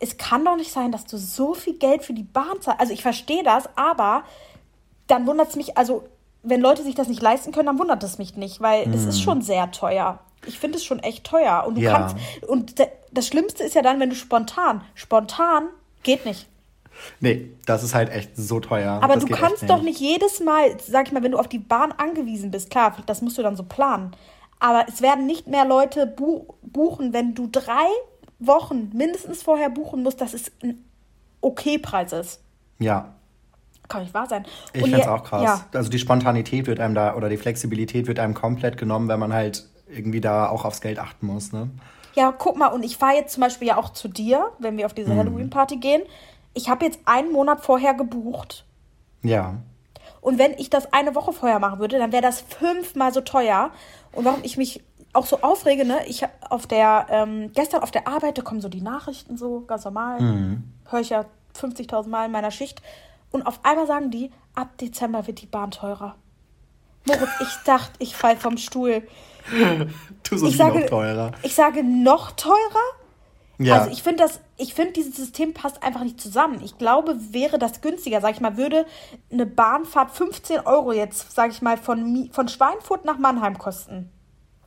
es 0.00 0.16
kann 0.16 0.44
doch 0.44 0.56
nicht 0.56 0.72
sein, 0.72 0.92
dass 0.92 1.04
du 1.04 1.16
so 1.16 1.54
viel 1.54 1.74
Geld 1.74 2.02
für 2.02 2.12
die 2.12 2.24
Bahn 2.24 2.60
zahlst. 2.60 2.80
Also 2.80 2.92
ich 2.92 3.02
verstehe 3.02 3.42
das, 3.42 3.68
aber 3.76 4.24
dann 5.06 5.26
wundert 5.26 5.48
es 5.50 5.56
mich, 5.56 5.76
also 5.76 6.04
wenn 6.44 6.60
Leute 6.60 6.82
sich 6.82 6.94
das 6.94 7.08
nicht 7.08 7.22
leisten 7.22 7.52
können, 7.52 7.66
dann 7.66 7.78
wundert 7.78 8.02
es 8.02 8.18
mich 8.18 8.36
nicht, 8.36 8.60
weil 8.60 8.88
es 8.94 9.04
ist 9.04 9.16
hm. 9.16 9.22
schon 9.22 9.42
sehr 9.42 9.70
teuer. 9.70 10.20
Ich 10.46 10.58
finde 10.58 10.76
es 10.76 10.84
schon 10.84 10.98
echt 10.98 11.24
teuer. 11.24 11.64
Und 11.66 11.76
du 11.76 11.80
ja. 11.80 11.92
kannst. 11.92 12.16
Und 12.46 12.74
das 13.12 13.26
Schlimmste 13.26 13.64
ist 13.64 13.74
ja 13.74 13.82
dann, 13.82 13.98
wenn 13.98 14.10
du 14.10 14.16
spontan. 14.16 14.82
Spontan 14.94 15.68
geht 16.02 16.26
nicht. 16.26 16.46
Nee, 17.20 17.50
das 17.66 17.82
ist 17.82 17.94
halt 17.94 18.10
echt 18.10 18.36
so 18.36 18.60
teuer. 18.60 19.00
Aber 19.02 19.14
das 19.14 19.24
du 19.24 19.34
kannst 19.34 19.62
nicht. 19.62 19.70
doch 19.70 19.82
nicht 19.82 19.98
jedes 19.98 20.40
Mal, 20.40 20.76
sag 20.78 21.06
ich 21.06 21.12
mal, 21.12 21.22
wenn 21.22 21.32
du 21.32 21.38
auf 21.38 21.48
die 21.48 21.58
Bahn 21.58 21.92
angewiesen 21.92 22.50
bist, 22.50 22.70
klar, 22.70 22.94
das 23.06 23.22
musst 23.22 23.38
du 23.38 23.42
dann 23.42 23.56
so 23.56 23.64
planen. 23.64 24.12
Aber 24.60 24.86
es 24.88 25.02
werden 25.02 25.26
nicht 25.26 25.46
mehr 25.46 25.64
Leute 25.64 26.06
buchen, 26.06 27.12
wenn 27.12 27.34
du 27.34 27.48
drei 27.50 27.86
Wochen 28.38 28.90
mindestens 28.94 29.42
vorher 29.42 29.70
buchen 29.70 30.02
musst, 30.02 30.20
dass 30.20 30.34
es 30.34 30.52
ein 30.62 30.84
Okay-Preis 31.40 32.12
ist. 32.12 32.40
Ja, 32.78 33.13
kann 33.88 34.02
nicht 34.02 34.14
wahr 34.14 34.26
sein. 34.28 34.44
Ich 34.72 34.82
finde 34.82 35.00
es 35.00 35.06
auch 35.06 35.24
krass. 35.24 35.42
Ja. 35.42 35.66
Also 35.72 35.90
die 35.90 35.98
Spontanität 35.98 36.66
wird 36.66 36.80
einem 36.80 36.94
da 36.94 37.14
oder 37.14 37.28
die 37.28 37.36
Flexibilität 37.36 38.06
wird 38.06 38.18
einem 38.18 38.34
komplett 38.34 38.76
genommen, 38.76 39.08
wenn 39.08 39.20
man 39.20 39.32
halt 39.32 39.68
irgendwie 39.88 40.20
da 40.20 40.48
auch 40.48 40.64
aufs 40.64 40.80
Geld 40.80 40.98
achten 40.98 41.26
muss, 41.26 41.52
ne? 41.52 41.70
Ja, 42.14 42.32
guck 42.32 42.56
mal, 42.56 42.68
und 42.68 42.84
ich 42.84 42.96
fahre 42.96 43.14
jetzt 43.14 43.34
zum 43.34 43.40
Beispiel 43.40 43.68
ja 43.68 43.76
auch 43.76 43.90
zu 43.90 44.08
dir, 44.08 44.52
wenn 44.60 44.76
wir 44.76 44.86
auf 44.86 44.94
diese 44.94 45.12
mhm. 45.12 45.18
Halloween-Party 45.18 45.78
gehen. 45.78 46.02
Ich 46.52 46.68
habe 46.68 46.84
jetzt 46.84 47.00
einen 47.06 47.32
Monat 47.32 47.60
vorher 47.60 47.94
gebucht. 47.94 48.64
Ja. 49.22 49.56
Und 50.20 50.38
wenn 50.38 50.52
ich 50.52 50.70
das 50.70 50.92
eine 50.92 51.14
Woche 51.14 51.32
vorher 51.32 51.58
machen 51.58 51.80
würde, 51.80 51.98
dann 51.98 52.12
wäre 52.12 52.22
das 52.22 52.40
fünfmal 52.40 53.12
so 53.12 53.20
teuer. 53.20 53.70
Und 54.12 54.24
warum 54.24 54.40
ich 54.44 54.56
mich 54.56 54.82
auch 55.12 55.26
so 55.26 55.40
aufrege, 55.42 55.84
ne? 55.84 55.98
Ich 56.06 56.24
auf 56.48 56.66
der, 56.66 57.06
ähm, 57.10 57.50
gestern 57.52 57.82
auf 57.82 57.90
der 57.90 58.06
Arbeit, 58.06 58.38
da 58.38 58.42
kommen 58.42 58.60
so 58.60 58.68
die 58.68 58.80
Nachrichten 58.80 59.36
so, 59.36 59.62
ganz 59.66 59.84
normal. 59.84 60.20
Mhm. 60.20 60.64
Höre 60.88 61.00
ich 61.00 61.10
ja 61.10 61.24
50.000 61.58 62.08
Mal 62.08 62.26
in 62.26 62.32
meiner 62.32 62.50
Schicht. 62.50 62.80
Und 63.34 63.48
auf 63.48 63.58
einmal 63.64 63.88
sagen 63.88 64.12
die, 64.12 64.30
ab 64.54 64.78
Dezember 64.78 65.26
wird 65.26 65.40
die 65.42 65.46
Bahn 65.46 65.72
teurer. 65.72 66.14
Moritz, 67.04 67.30
ich 67.40 67.64
dachte, 67.64 67.90
ich 67.98 68.14
fall 68.14 68.36
vom 68.36 68.58
Stuhl. 68.58 69.02
du 70.22 70.36
sagst 70.36 70.56
noch 70.56 70.86
teurer. 70.86 71.32
Ich 71.42 71.52
sage 71.52 71.82
noch 71.82 72.30
teurer? 72.30 72.54
Ja. 73.58 73.80
Also 73.80 73.90
ich 73.90 74.04
finde 74.04 74.22
das, 74.22 74.38
ich 74.56 74.72
finde 74.72 74.92
dieses 74.92 75.16
System 75.16 75.52
passt 75.52 75.82
einfach 75.82 76.04
nicht 76.04 76.20
zusammen. 76.20 76.60
Ich 76.62 76.78
glaube, 76.78 77.16
wäre 77.32 77.58
das 77.58 77.80
günstiger, 77.80 78.20
sag 78.20 78.34
ich 78.36 78.40
mal, 78.40 78.56
würde 78.56 78.86
eine 79.32 79.46
Bahnfahrt 79.46 80.12
15 80.12 80.60
Euro 80.60 80.92
jetzt, 80.92 81.34
sag 81.34 81.50
ich 81.50 81.60
mal, 81.60 81.76
von, 81.76 82.30
von 82.30 82.46
Schweinfurt 82.46 83.04
nach 83.04 83.18
Mannheim 83.18 83.58
kosten. 83.58 84.12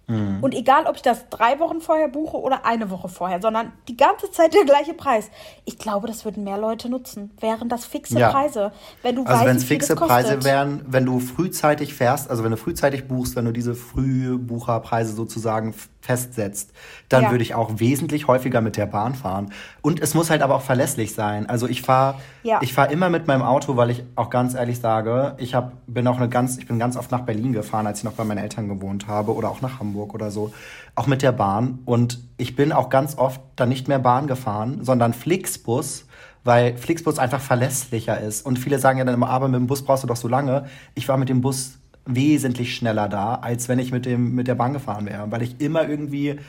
Mhm. 0.07 0.37
Und 0.41 0.55
egal, 0.55 0.85
ob 0.85 0.95
ich 0.95 1.01
das 1.01 1.29
drei 1.29 1.59
Wochen 1.59 1.81
vorher 1.81 2.07
buche 2.07 2.37
oder 2.37 2.65
eine 2.65 2.89
Woche 2.89 3.09
vorher, 3.09 3.41
sondern 3.41 3.73
die 3.89 3.97
ganze 3.97 4.31
Zeit 4.31 4.53
der 4.53 4.63
gleiche 4.63 4.93
Preis. 4.93 5.29
Ich 5.65 5.77
glaube, 5.77 6.07
das 6.07 6.23
würden 6.23 6.45
mehr 6.45 6.57
Leute 6.57 6.89
nutzen. 6.89 7.31
Wären 7.39 7.67
das 7.67 7.85
fixe 7.85 8.17
ja. 8.17 8.31
Preise. 8.31 8.71
Wenn 9.01 9.15
du 9.15 9.25
also 9.25 9.45
wenn 9.45 9.57
es 9.57 9.65
fixe 9.65 9.95
Preise 9.95 10.43
wären, 10.45 10.85
wenn 10.87 11.05
du 11.05 11.19
frühzeitig 11.19 11.93
fährst, 11.93 12.29
also 12.29 12.43
wenn 12.43 12.51
du 12.51 12.57
frühzeitig 12.57 13.07
buchst, 13.07 13.35
wenn 13.35 13.45
du 13.45 13.51
diese 13.51 13.75
Frühbucherpreise 13.75 15.13
sozusagen 15.13 15.73
festsetzt, 16.07 16.71
dann 17.09 17.23
ja. 17.23 17.31
würde 17.31 17.43
ich 17.43 17.53
auch 17.53 17.71
wesentlich 17.75 18.27
häufiger 18.27 18.61
mit 18.61 18.77
der 18.77 18.85
Bahn 18.85 19.13
fahren. 19.13 19.51
Und 19.81 19.99
es 19.99 20.13
muss 20.13 20.29
halt 20.29 20.41
aber 20.41 20.55
auch 20.55 20.61
verlässlich 20.61 21.13
sein. 21.13 21.47
Also 21.49 21.67
ich 21.67 21.81
fahre 21.81 22.15
ja. 22.43 22.59
ich 22.61 22.73
fahre 22.73 22.91
immer 22.93 23.09
mit 23.09 23.27
meinem 23.27 23.41
Auto, 23.41 23.75
weil 23.75 23.89
ich 23.89 24.03
auch 24.15 24.29
ganz 24.29 24.53
ehrlich 24.55 24.79
sage, 24.79 25.35
ich 25.37 25.53
hab, 25.53 25.73
bin 25.85 26.07
auch 26.07 26.17
eine 26.17 26.29
ganz, 26.29 26.57
ich 26.57 26.65
bin 26.65 26.79
ganz 26.79 26.95
oft 26.95 27.11
nach 27.11 27.21
Berlin 27.21 27.51
gefahren, 27.51 27.85
als 27.85 27.99
ich 27.99 28.05
noch 28.05 28.13
bei 28.13 28.23
meinen 28.23 28.39
Eltern 28.39 28.69
gewohnt 28.69 29.07
habe 29.07 29.35
oder 29.35 29.49
auch 29.49 29.61
nach 29.61 29.79
Hamburg 29.79 30.13
oder 30.13 30.31
so, 30.31 30.53
auch 30.95 31.07
mit 31.07 31.21
der 31.21 31.33
Bahn. 31.33 31.79
Und 31.83 32.19
ich 32.37 32.55
bin 32.55 32.71
auch 32.71 32.89
ganz 32.89 33.17
oft 33.17 33.41
dann 33.57 33.67
nicht 33.67 33.89
mehr 33.89 33.99
Bahn 33.99 34.27
gefahren, 34.27 34.79
sondern 34.81 35.13
Flixbus 35.13 36.05
weil 36.43 36.77
Flixbus 36.77 37.19
einfach 37.19 37.41
verlässlicher 37.41 38.21
ist. 38.21 38.45
Und 38.45 38.57
viele 38.57 38.79
sagen 38.79 38.99
ja 38.99 39.03
dann 39.03 39.15
immer, 39.15 39.29
aber 39.29 39.49
mit 39.49 39.59
dem 39.59 39.67
Bus 39.67 39.83
brauchst 39.83 40.03
du 40.03 40.07
doch 40.07 40.15
so 40.15 40.29
lange. 40.29 40.65
Ich 40.95 41.09
war 41.09 41.17
mit 41.17 41.27
dem 41.27 41.41
Bus 41.41 41.77
wesentlich 42.07 42.75
schneller 42.75 43.09
da, 43.09 43.35
als 43.35 43.69
wenn 43.69 43.79
ich 43.79 43.91
mit, 43.91 44.05
dem, 44.05 44.33
mit 44.35 44.47
der 44.47 44.55
Bahn 44.55 44.73
gefahren 44.73 45.05
wäre, 45.05 45.29
weil 45.31 45.41
ich 45.41 45.59
immer 45.59 45.87
irgendwie 45.87 46.39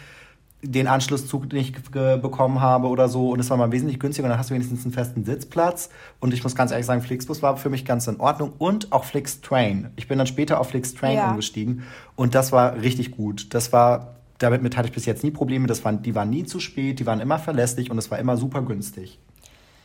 den 0.62 0.88
Anschlusszug 0.88 1.52
nicht 1.52 1.92
bekommen 1.92 2.60
habe 2.60 2.88
oder 2.88 3.08
so 3.08 3.30
und 3.30 3.38
es 3.38 3.48
war 3.48 3.56
mal 3.56 3.70
wesentlich 3.70 4.00
günstiger 4.00 4.26
und 4.26 4.30
dann 4.30 4.38
hast 4.40 4.50
du 4.50 4.54
wenigstens 4.54 4.84
einen 4.84 4.92
festen 4.92 5.24
Sitzplatz 5.24 5.88
und 6.18 6.34
ich 6.34 6.42
muss 6.42 6.56
ganz 6.56 6.72
ehrlich 6.72 6.86
sagen, 6.86 7.00
Flixbus 7.00 7.42
war 7.42 7.56
für 7.56 7.70
mich 7.70 7.84
ganz 7.84 8.08
in 8.08 8.18
Ordnung 8.18 8.52
und 8.58 8.92
auch 8.92 9.04
Flixtrain. 9.04 9.92
Ich 9.94 10.08
bin 10.08 10.18
dann 10.18 10.26
später 10.26 10.60
auf 10.60 10.70
Flixtrain 10.70 11.16
ja. 11.16 11.30
umgestiegen 11.30 11.84
und 12.16 12.34
das 12.34 12.50
war 12.50 12.80
richtig 12.80 13.12
gut. 13.12 13.54
Das 13.54 13.72
war, 13.72 14.16
damit 14.38 14.76
hatte 14.76 14.88
ich 14.88 14.94
bis 14.94 15.06
jetzt 15.06 15.22
nie 15.22 15.30
Probleme, 15.30 15.68
das 15.68 15.84
waren, 15.84 16.02
die 16.02 16.16
waren 16.16 16.30
nie 16.30 16.44
zu 16.44 16.58
spät, 16.58 16.98
die 16.98 17.06
waren 17.06 17.20
immer 17.20 17.38
verlässlich 17.38 17.92
und 17.92 17.98
es 17.98 18.10
war 18.10 18.18
immer 18.18 18.36
super 18.36 18.62
günstig. 18.62 19.20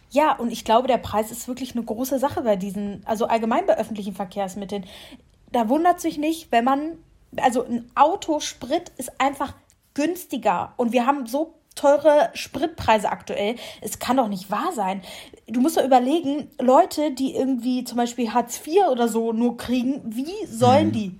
Ja, 0.09 0.35
und 0.35 0.51
ich 0.51 0.63
glaube, 0.63 0.87
der 0.87 0.97
Preis 0.97 1.31
ist 1.31 1.47
wirklich 1.47 1.75
eine 1.75 1.83
große 1.83 2.19
Sache 2.19 2.41
bei 2.41 2.55
diesen, 2.55 3.01
also 3.05 3.27
allgemein 3.27 3.65
bei 3.65 3.77
öffentlichen 3.77 4.13
Verkehrsmitteln. 4.13 4.85
Da 5.53 5.69
wundert 5.69 6.01
sich 6.01 6.17
nicht, 6.17 6.51
wenn 6.51 6.65
man, 6.65 6.97
also 7.37 7.63
ein 7.63 7.89
Autosprit 7.95 8.91
ist 8.97 9.21
einfach 9.21 9.53
günstiger 9.93 10.73
und 10.77 10.91
wir 10.91 11.05
haben 11.05 11.27
so 11.27 11.53
teure 11.75 12.29
Spritpreise 12.33 13.09
aktuell. 13.09 13.55
Es 13.81 13.99
kann 13.99 14.17
doch 14.17 14.27
nicht 14.27 14.51
wahr 14.51 14.71
sein. 14.73 15.01
Du 15.47 15.61
musst 15.61 15.77
doch 15.77 15.85
überlegen, 15.85 16.49
Leute, 16.59 17.11
die 17.11 17.35
irgendwie 17.35 17.83
zum 17.83 17.97
Beispiel 17.97 18.33
Hartz 18.33 18.59
IV 18.65 18.87
oder 18.91 19.07
so 19.07 19.31
nur 19.31 19.55
kriegen, 19.57 20.01
wie 20.05 20.45
sollen 20.45 20.87
hm. 20.87 20.91
die 20.91 21.19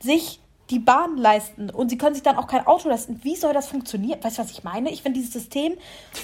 sich 0.00 0.40
die 0.70 0.78
Bahn 0.78 1.16
leisten 1.18 1.68
und 1.70 1.90
sie 1.90 1.98
können 1.98 2.14
sich 2.14 2.22
dann 2.22 2.36
auch 2.36 2.46
kein 2.46 2.66
Auto 2.66 2.88
leisten. 2.88 3.20
Wie 3.22 3.36
soll 3.36 3.52
das 3.52 3.68
funktionieren? 3.68 4.22
Weißt 4.22 4.38
du, 4.38 4.42
was 4.42 4.50
ich 4.50 4.64
meine? 4.64 4.90
Ich 4.90 5.02
finde 5.02 5.18
dieses 5.20 5.32
System 5.32 5.74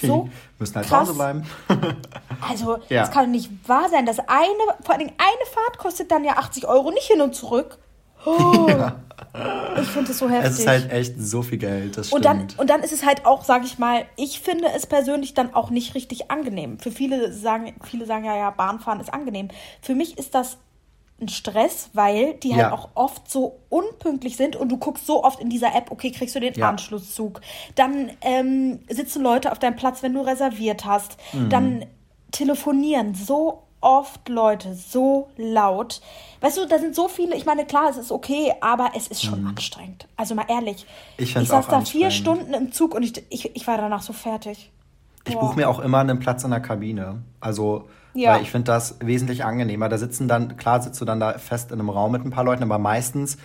so 0.01 0.23
die 0.23 0.31
müssen 0.59 0.75
halt 0.75 0.87
krass. 0.87 1.09
Hause 1.09 1.13
bleiben. 1.13 1.45
also, 2.49 2.77
ja. 2.89 3.01
das 3.01 3.11
kann 3.11 3.25
doch 3.25 3.31
nicht 3.31 3.51
wahr 3.67 3.87
sein. 3.89 4.05
dass 4.05 4.19
eine, 4.19 4.27
vor 4.81 4.95
allem 4.95 5.07
eine 5.07 5.45
Fahrt 5.51 5.77
kostet 5.77 6.11
dann 6.11 6.23
ja 6.23 6.37
80 6.37 6.67
Euro, 6.67 6.91
nicht 6.91 7.07
hin 7.07 7.21
und 7.21 7.35
zurück. 7.35 7.77
Oh. 8.23 8.67
Ja. 8.69 8.97
Ich 9.81 9.87
finde 9.87 10.11
es 10.11 10.19
so 10.19 10.29
heftig. 10.29 10.51
Es 10.51 10.59
ist 10.59 10.67
halt 10.67 10.91
echt 10.91 11.15
so 11.17 11.41
viel 11.41 11.57
Geld, 11.57 11.97
das 11.97 12.11
und 12.11 12.23
Dann, 12.23 12.47
und 12.57 12.69
dann 12.69 12.83
ist 12.83 12.91
es 12.91 13.03
halt 13.03 13.25
auch, 13.25 13.43
sage 13.43 13.65
ich 13.65 13.79
mal, 13.79 14.05
ich 14.15 14.41
finde 14.41 14.67
es 14.75 14.85
persönlich 14.85 15.33
dann 15.33 15.55
auch 15.55 15.71
nicht 15.71 15.95
richtig 15.95 16.29
angenehm. 16.29 16.77
Für 16.77 16.91
viele 16.91 17.33
sagen, 17.33 17.73
viele 17.83 18.05
sagen 18.05 18.25
ja, 18.25 18.37
ja, 18.37 18.51
Bahnfahren 18.51 18.99
ist 18.99 19.11
angenehm. 19.11 19.47
Für 19.81 19.95
mich 19.95 20.19
ist 20.19 20.35
das 20.35 20.59
ein 21.21 21.29
Stress, 21.29 21.89
weil 21.93 22.33
die 22.35 22.51
halt 22.55 22.67
ja. 22.67 22.73
auch 22.73 22.89
oft 22.95 23.29
so 23.29 23.59
unpünktlich 23.69 24.37
sind 24.37 24.55
und 24.55 24.69
du 24.69 24.77
guckst 24.77 25.05
so 25.05 25.23
oft 25.23 25.39
in 25.39 25.49
dieser 25.49 25.75
App, 25.75 25.91
okay, 25.91 26.11
kriegst 26.11 26.35
du 26.35 26.39
den 26.39 26.53
ja. 26.53 26.69
Anschlusszug. 26.69 27.41
Dann 27.75 28.11
ähm, 28.21 28.79
sitzen 28.89 29.21
Leute 29.21 29.51
auf 29.51 29.59
deinem 29.59 29.75
Platz, 29.75 30.03
wenn 30.03 30.13
du 30.13 30.21
reserviert 30.21 30.85
hast. 30.85 31.17
Mhm. 31.33 31.49
Dann 31.49 31.85
telefonieren 32.31 33.13
so 33.13 33.63
oft 33.81 34.29
Leute 34.29 34.75
so 34.75 35.29
laut. 35.37 36.01
Weißt 36.39 36.57
du, 36.57 36.67
da 36.67 36.79
sind 36.79 36.95
so 36.95 37.07
viele, 37.07 37.35
ich 37.35 37.45
meine, 37.45 37.65
klar, 37.65 37.89
es 37.89 37.97
ist 37.97 38.11
okay, 38.11 38.53
aber 38.61 38.91
es 38.95 39.07
ist 39.07 39.23
schon 39.23 39.41
mhm. 39.41 39.47
anstrengend. 39.47 40.07
Also 40.15 40.35
mal 40.35 40.45
ehrlich. 40.47 40.85
Ich, 41.17 41.35
ich 41.35 41.47
saß 41.47 41.67
da 41.67 41.81
vier 41.81 42.11
Stunden 42.11 42.53
im 42.53 42.71
Zug 42.71 42.93
und 42.93 43.03
ich, 43.03 43.23
ich, 43.29 43.55
ich 43.55 43.67
war 43.67 43.77
danach 43.77 44.01
so 44.01 44.13
fertig. 44.13 44.71
Ich 45.27 45.37
buche 45.37 45.55
mir 45.55 45.69
auch 45.69 45.79
immer 45.79 45.99
einen 45.99 46.19
Platz 46.19 46.43
in 46.43 46.51
der 46.51 46.61
Kabine. 46.61 47.21
Also 47.39 47.87
ja. 48.13 48.33
Weil 48.33 48.41
ich 48.41 48.51
finde 48.51 48.71
das 48.71 48.97
wesentlich 48.99 49.43
angenehmer. 49.45 49.89
Da 49.89 49.97
sitzen 49.97 50.27
dann, 50.27 50.57
klar 50.57 50.81
sitzt 50.81 50.99
du 50.99 51.05
dann 51.05 51.19
da 51.19 51.37
fest 51.37 51.71
in 51.71 51.79
einem 51.79 51.89
Raum 51.89 52.11
mit 52.11 52.25
ein 52.25 52.29
paar 52.29 52.43
Leuten, 52.43 52.63
aber 52.63 52.77
meistens 52.77 53.37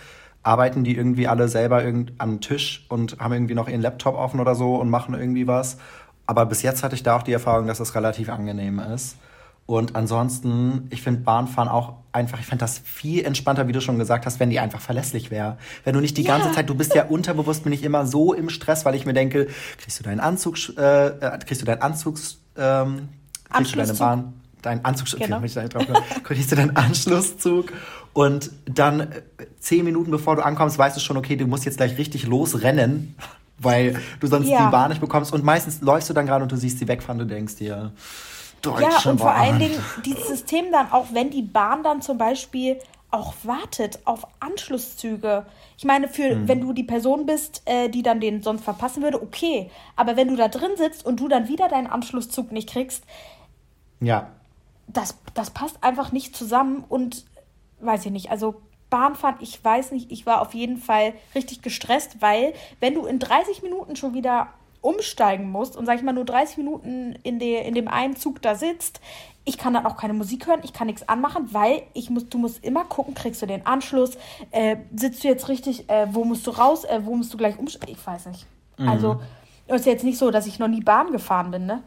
arbeiten 0.43 0.83
die 0.83 0.95
irgendwie 0.95 1.27
alle 1.27 1.47
selber 1.47 1.83
irgend 1.83 2.13
am 2.19 2.39
Tisch 2.39 2.85
und 2.89 3.19
haben 3.19 3.33
irgendwie 3.33 3.53
noch 3.53 3.67
ihren 3.67 3.81
Laptop 3.81 4.15
offen 4.15 4.39
oder 4.39 4.55
so 4.55 4.75
und 4.75 4.89
machen 4.89 5.13
irgendwie 5.13 5.47
was. 5.47 5.77
Aber 6.25 6.45
bis 6.45 6.61
jetzt 6.61 6.83
hatte 6.83 6.95
ich 6.95 7.03
da 7.03 7.17
auch 7.17 7.23
die 7.23 7.33
Erfahrung, 7.33 7.67
dass 7.67 7.77
das 7.77 7.95
relativ 7.95 8.29
angenehm 8.29 8.79
ist. 8.79 9.17
Und 9.65 9.97
ansonsten, 9.97 10.87
ich 10.91 11.01
finde 11.01 11.21
Bahnfahren 11.21 11.67
auch 11.67 11.95
einfach, 12.13 12.39
ich 12.39 12.45
fände 12.45 12.63
das 12.63 12.79
viel 12.79 13.25
entspannter, 13.25 13.67
wie 13.67 13.73
du 13.73 13.81
schon 13.81 13.99
gesagt 13.99 14.25
hast, 14.25 14.39
wenn 14.39 14.49
die 14.49 14.61
einfach 14.61 14.79
verlässlich 14.79 15.29
wäre. 15.29 15.57
Wenn 15.83 15.93
du 15.93 15.99
nicht 15.99 16.15
die 16.15 16.23
ja. 16.23 16.37
ganze 16.37 16.53
Zeit, 16.53 16.69
du 16.69 16.75
bist 16.75 16.95
ja 16.95 17.05
unterbewusst, 17.05 17.65
bin 17.65 17.73
ich 17.73 17.83
immer 17.83 18.05
so 18.05 18.33
im 18.33 18.49
Stress, 18.49 18.85
weil 18.85 18.95
ich 18.95 19.05
mir 19.05 19.13
denke, 19.13 19.47
kriegst 19.77 19.99
du 19.99 20.03
deinen 20.03 20.21
Anzug, 20.21 20.57
äh, 20.77 21.07
äh 21.07 21.39
kriegst 21.39 21.61
du 21.61 21.65
deinen 21.65 21.81
Anzugs, 21.81 22.39
ähm, 22.57 23.09
kriegst 23.51 23.73
du 23.73 23.77
deine 23.77 23.93
Bahn, 23.93 24.33
deinen 24.67 24.85
Anzug, 24.85 25.19
genau. 25.19 25.41
ich 25.41 25.53
da 25.53 25.67
drauf, 25.67 25.85
kriegst 26.23 26.51
du 26.51 26.55
deinen 26.55 26.75
Anschlusszug 26.75 27.71
und 28.13 28.51
dann 28.65 29.01
äh, 29.01 29.05
zehn 29.59 29.85
Minuten 29.85 30.11
bevor 30.11 30.35
du 30.35 30.45
ankommst, 30.45 30.77
weißt 30.77 30.97
du 30.97 31.01
schon, 31.01 31.17
okay, 31.17 31.35
du 31.35 31.47
musst 31.47 31.65
jetzt 31.65 31.77
gleich 31.77 31.97
richtig 31.97 32.25
losrennen, 32.25 33.15
weil 33.59 33.99
du 34.19 34.27
sonst 34.27 34.47
ja. 34.47 34.65
die 34.65 34.71
Bahn 34.71 34.89
nicht 34.89 35.01
bekommst 35.01 35.33
und 35.33 35.43
meistens 35.43 35.81
läufst 35.81 36.09
du 36.09 36.13
dann 36.13 36.25
gerade 36.25 36.43
und 36.43 36.51
du 36.51 36.55
siehst 36.55 36.79
sie 36.79 36.87
wegfahren, 36.87 37.19
du 37.19 37.25
denkst 37.25 37.55
dir, 37.55 37.91
Deutsche 38.61 38.81
Ja, 38.81 39.11
und 39.11 39.19
vor 39.19 39.31
Bahn. 39.31 39.41
allen 39.41 39.59
Dingen 39.59 39.79
dieses 40.03 40.27
System 40.27 40.65
dann 40.71 40.91
auch, 40.91 41.07
wenn 41.13 41.29
die 41.29 41.43
Bahn 41.43 41.83
dann 41.83 42.01
zum 42.01 42.17
Beispiel 42.17 42.77
auch 43.11 43.33
wartet 43.43 43.99
auf 44.05 44.27
Anschlusszüge. 44.39 45.45
Ich 45.77 45.85
meine, 45.85 46.07
für 46.07 46.35
mhm. 46.35 46.47
wenn 46.47 46.61
du 46.61 46.73
die 46.73 46.83
Person 46.83 47.25
bist, 47.25 47.61
äh, 47.65 47.87
die 47.87 48.01
dann 48.01 48.19
den 48.19 48.41
sonst 48.41 48.63
verpassen 48.63 49.03
würde, 49.03 49.21
okay. 49.21 49.69
Aber 49.95 50.17
wenn 50.17 50.27
du 50.27 50.35
da 50.35 50.47
drin 50.47 50.71
sitzt 50.75 51.05
und 51.05 51.19
du 51.19 51.27
dann 51.27 51.47
wieder 51.47 51.69
deinen 51.69 51.87
Anschlusszug 51.87 52.51
nicht 52.51 52.69
kriegst, 52.69 53.03
ja 53.99 54.31
das, 54.87 55.17
das 55.33 55.51
passt 55.51 55.83
einfach 55.83 56.11
nicht 56.11 56.35
zusammen 56.35 56.83
und 56.87 57.25
weiß 57.79 58.05
ich 58.05 58.11
nicht, 58.11 58.31
also 58.31 58.61
Bahnfahren, 58.89 59.35
ich 59.41 59.63
weiß 59.63 59.91
nicht, 59.91 60.11
ich 60.11 60.25
war 60.25 60.41
auf 60.41 60.53
jeden 60.53 60.77
Fall 60.77 61.13
richtig 61.35 61.61
gestresst, 61.61 62.21
weil 62.21 62.53
wenn 62.79 62.93
du 62.93 63.05
in 63.05 63.19
30 63.19 63.61
Minuten 63.61 63.95
schon 63.95 64.13
wieder 64.13 64.47
umsteigen 64.81 65.51
musst 65.51 65.75
und 65.75 65.85
sag 65.85 65.97
ich 65.97 66.03
mal 66.03 66.13
nur 66.13 66.23
30 66.23 66.57
Minuten 66.57 67.17
in, 67.23 67.39
der, 67.39 67.65
in 67.65 67.73
dem 67.73 67.89
einen 67.89 68.15
Zug 68.15 68.41
da 68.41 68.55
sitzt, 68.55 69.01
ich 69.43 69.57
kann 69.57 69.73
dann 69.73 69.85
auch 69.85 69.97
keine 69.97 70.13
Musik 70.13 70.47
hören, 70.47 70.59
ich 70.63 70.73
kann 70.73 70.87
nichts 70.87 71.07
anmachen, 71.07 71.53
weil 71.53 71.83
ich 71.93 72.09
muss, 72.09 72.29
du 72.29 72.37
musst 72.37 72.63
immer 72.63 72.85
gucken, 72.85 73.13
kriegst 73.13 73.41
du 73.41 73.45
den 73.45 73.65
Anschluss, 73.65 74.17
äh, 74.51 74.77
sitzt 74.95 75.23
du 75.23 75.27
jetzt 75.27 75.49
richtig, 75.49 75.89
äh, 75.89 76.07
wo 76.11 76.23
musst 76.23 76.45
du 76.47 76.51
raus, 76.51 76.83
äh, 76.85 77.01
wo 77.03 77.15
musst 77.15 77.33
du 77.33 77.37
gleich 77.37 77.57
umsteigen, 77.57 77.95
ich 77.97 78.05
weiß 78.05 78.27
nicht. 78.27 78.45
Mhm. 78.77 78.89
Also, 78.89 79.21
es 79.67 79.81
ist 79.81 79.85
jetzt 79.85 80.03
nicht 80.03 80.17
so, 80.17 80.31
dass 80.31 80.47
ich 80.47 80.59
noch 80.59 80.67
nie 80.67 80.81
Bahn 80.81 81.11
gefahren 81.11 81.51
bin, 81.51 81.65
ne? 81.65 81.83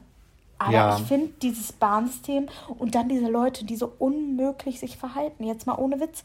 Aber 0.60 0.72
ja. 0.72 0.98
ich 0.98 1.04
finde 1.04 1.32
dieses 1.40 1.72
Bahnsystem 1.72 2.48
und 2.78 2.94
dann 2.94 3.08
diese 3.08 3.28
Leute, 3.28 3.64
die 3.64 3.76
so 3.76 3.90
unmöglich 3.98 4.78
sich 4.78 4.98
verhalten, 4.98 5.42
jetzt 5.44 5.66
mal 5.66 5.76
ohne 5.76 6.00
Witz, 6.00 6.22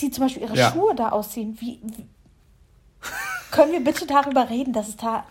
die 0.00 0.10
zum 0.10 0.24
Beispiel 0.24 0.42
ihre 0.42 0.56
ja. 0.56 0.72
Schuhe 0.72 0.96
da 0.96 1.10
ausziehen. 1.10 1.56
Wie, 1.60 1.78
wie, 1.80 2.06
können 3.52 3.70
wir 3.70 3.84
bitte 3.84 4.04
darüber 4.04 4.50
reden, 4.50 4.72
dass 4.72 4.88
es 4.88 4.96
da 4.96 5.24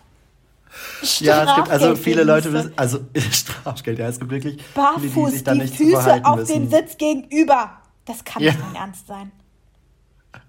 ja, 1.20 1.44
es 1.44 1.54
gibt 1.56 1.70
also 1.70 1.94
viele 1.94 2.24
Leute, 2.24 2.72
also 2.76 3.00
Strafgeld, 3.30 3.98
ja, 3.98 4.08
es 4.08 4.18
gibt 4.18 4.30
wirklich 4.30 4.58
Barfuß, 4.74 5.12
viele, 5.12 5.26
die 5.26 5.32
sich 5.32 5.44
da 5.44 5.54
nicht 5.54 5.74
Füße 5.74 6.24
auf 6.24 6.38
wissen. 6.38 6.68
den 6.68 6.70
Sitz 6.70 6.96
gegenüber. 6.98 7.70
Das 8.04 8.24
kann 8.24 8.42
ja. 8.42 8.52
nicht 8.52 8.64
dein 8.64 8.74
Ernst 8.74 9.06
sein. 9.06 9.30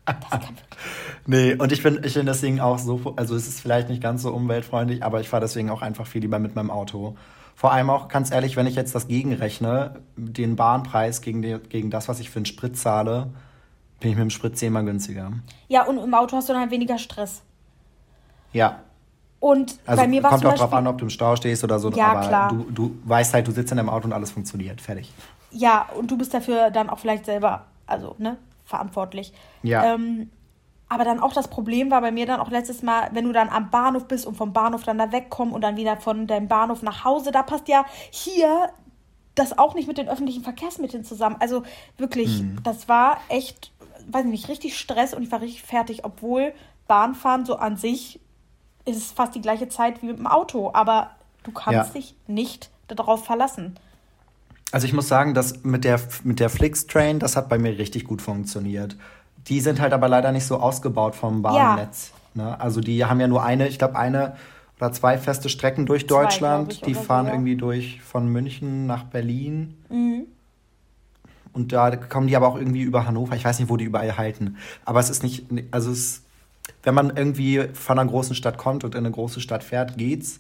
Das 0.06 0.16
kann 0.30 0.58
nee, 1.28 1.54
und 1.54 1.72
ich 1.72 1.82
finde 1.82 2.08
ich 2.08 2.14
find 2.14 2.28
deswegen 2.28 2.60
auch 2.60 2.80
so, 2.80 3.14
also 3.16 3.36
es 3.36 3.48
ist 3.48 3.60
vielleicht 3.60 3.90
nicht 3.90 4.02
ganz 4.02 4.22
so 4.22 4.34
umweltfreundlich, 4.34 5.04
aber 5.04 5.22
ich 5.22 5.30
fahre 5.30 5.42
deswegen 5.42 5.70
auch 5.70 5.82
einfach 5.82 6.08
viel 6.08 6.22
lieber 6.22 6.40
mit 6.40 6.56
meinem 6.56 6.72
Auto. 6.72 7.16
Vor 7.58 7.72
allem 7.72 7.89
auch, 7.89 8.08
ganz 8.08 8.30
ehrlich, 8.30 8.56
wenn 8.56 8.67
ich 8.67 8.76
jetzt 8.76 8.93
das 8.93 9.08
gegenrechne, 9.08 9.96
den 10.15 10.56
Bahnpreis 10.56 11.22
gegen, 11.22 11.41
die, 11.41 11.58
gegen 11.58 11.89
das, 11.89 12.08
was 12.08 12.20
ich 12.20 12.30
für 12.30 12.38
einen 12.38 12.46
Sprit 12.46 12.78
zahle, 12.78 13.32
bin 14.00 14.12
ich 14.12 14.15
mit 14.15 14.22
dem 14.22 14.30
Sprit 14.30 14.56
zehnmal 14.56 14.86
günstiger. 14.86 15.32
Ja, 15.67 15.84
und 15.86 15.98
im 15.98 16.13
Auto 16.13 16.38
hast 16.38 16.50
du 16.50 16.54
dann 16.54 16.62
halt 16.62 16.70
weniger 16.70 17.00
Stress. 17.00 17.41
Ja. 18.54 18.82
Und 19.39 19.80
also 19.88 20.04
bei 20.04 20.08
mir 20.08 20.22
war 20.22 20.34
es 20.34 20.41
Kommt 20.41 20.54
auch 20.54 20.60
drauf 20.60 20.74
an, 20.74 20.86
ob 20.86 21.00
du 21.00 21.06
im 21.06 21.10
Stau 21.10 21.36
stehst 21.36 21.63
oder 21.63 21.80
so. 21.80 21.89
Ja, 21.89 22.12
aber 22.12 22.28
klar. 22.28 22.50
Du, 22.50 22.70
du 22.70 22.96
weißt 23.06 23.34
halt, 23.34 23.48
du 23.48 23.52
sitzt 23.52 23.72
in 23.72 23.78
deinem 23.78 23.89
Auto 23.89 24.06
und 24.06 24.13
alles 24.13 24.30
funktioniert. 24.30 24.80
Fertig. 24.80 25.12
Ja, 25.50 25.88
und 25.98 26.12
du 26.12 26.17
bist 26.17 26.36
dafür 26.36 26.70
dann 26.70 26.91
auch 26.91 27.00
vielleicht 27.00 27.26
selber, 27.26 27.65
also, 27.88 28.13
ne, 28.20 28.38
verantwortlich. 28.65 29.34
Ja. 29.63 29.96
Ähm, 29.96 30.30
aber 30.89 31.04
dann 31.04 31.19
auch 31.19 31.34
das 31.34 31.50
Problem 31.50 31.91
war 31.91 32.02
bei 32.02 32.12
mir 32.12 32.26
dann 32.26 32.39
auch 32.39 32.50
letztes 32.50 32.82
Mal, 32.82 33.10
wenn 33.12 33.26
du 33.26 33.34
dann 33.34 33.50
am 33.50 33.69
Bahnhof 33.69 34.08
bist 34.08 34.26
und 34.26 34.36
vom 34.36 34.54
Bahnhof 34.54 34.84
dann 34.84 34.97
da 34.97 35.12
wegkommen 35.12 35.54
und 35.54 35.62
dann 35.62 35.76
wieder 35.76 35.97
von 35.97 36.28
deinem 36.28 36.47
Bahnhof 36.47 36.82
nach 36.82 37.04
Hause, 37.04 37.32
da 37.32 37.43
passt 37.43 37.67
ja 37.67 37.86
hier 38.10 38.69
das 39.36 39.58
auch 39.58 39.76
nicht 39.76 39.88
mit 39.88 39.97
den 39.97 40.10
öffentlichen 40.10 40.43
Verkehrsmitteln 40.43 41.04
zusammen. 41.04 41.36
Also 41.39 41.63
wirklich, 41.97 42.41
mhm. 42.41 42.60
das 42.63 42.88
war 42.88 43.19
echt, 43.30 43.71
weiß 44.08 44.26
ich 44.26 44.32
nicht, 44.32 44.50
richtig 44.50 44.78
Stress 44.78 45.13
und 45.13 45.23
ich 45.23 45.32
war 45.32 45.41
richtig 45.41 45.63
fertig, 45.63 46.06
obwohl 46.06 46.54
Bahnfahren 46.88 47.45
so 47.45 47.58
an 47.58 47.78
sich 47.78 48.19
ist 48.86 49.15
fast 49.15 49.36
die 49.36 49.41
gleiche 49.41 49.67
Zeit 49.67 50.02
wie 50.02 50.08
mit 50.08 50.17
dem 50.17 50.28
Auto, 50.28 50.71
aber 50.73 51.12
du 51.43 51.52
kannst 51.52 51.93
ja. 51.93 52.00
dich 52.00 52.15
nicht 52.28 52.71
darauf 52.88 53.26
verlassen. 53.26 53.78
Also 54.71 54.86
ich 54.86 54.93
muss 54.93 55.08
sagen, 55.08 55.34
dass 55.34 55.63
mit 55.63 55.84
der, 55.84 56.00
mit 56.23 56.39
der 56.39 56.50
Flix-Train, 56.50 57.19
das 57.19 57.36
hat 57.36 57.50
bei 57.50 57.58
mir 57.58 57.78
richtig 57.78 58.06
gut 58.06 58.21
funktioniert. 58.21 58.97
Die 59.48 59.62
sind 59.62 59.80
halt 59.80 59.94
aber 59.94 60.08
leider 60.10 60.32
nicht 60.32 60.46
so 60.46 60.58
ausgebaut 60.58 61.16
vom 61.16 61.42
Bahnnetz. 61.42 62.12
Ja. 62.36 62.44
Ne? 62.44 62.60
Also 62.60 62.82
die 62.82 63.06
haben 63.06 63.20
ja 63.20 63.28
nur 63.28 63.44
eine, 63.44 63.68
ich 63.68 63.78
glaube 63.80 63.98
eine 63.98 64.36
oder 64.80 64.92
zwei 64.92 65.18
feste 65.18 65.50
Strecken 65.50 65.86
durch 65.86 66.08
zwei, 66.08 66.24
Deutschland. 66.24 66.74
Ich, 66.74 66.82
die 66.82 66.94
fahren 66.94 67.26
so, 67.26 67.30
ja. 67.30 67.36
irgendwie 67.36 67.56
durch 67.56 68.02
von 68.02 68.28
München 68.28 68.86
nach 68.86 69.04
Berlin. 69.04 69.76
Mhm. 69.90 70.28
Und 71.54 71.72
da 71.74 71.96
kommen 71.96 72.28
die 72.28 72.36
aber 72.36 72.48
auch 72.48 72.58
irgendwie 72.58 72.84
über 72.84 73.08
Hannover. 73.08 73.36
Ich 73.36 73.44
weiß 73.44 73.60
nicht, 73.60 73.70
wo 73.70 73.78
die 73.78 73.86
überall 73.86 74.18
halten. 74.18 74.58
Aber 74.86 75.00
es 75.00 75.10
ist 75.10 75.24
nicht, 75.24 75.46
also 75.72 75.92
es, 75.92 76.22
wenn 76.84 76.94
man 76.94 77.18
irgendwie 77.18 77.70
von 77.74 77.98
einer 77.98 78.08
großen 78.08 78.36
Stadt 78.36 78.60
kommt 78.60 78.84
und 78.84 78.94
in 78.94 79.00
eine 79.00 79.12
große 79.12 79.42
Stadt 79.42 79.64
fährt, 79.64 79.98
geht's. 79.98 80.40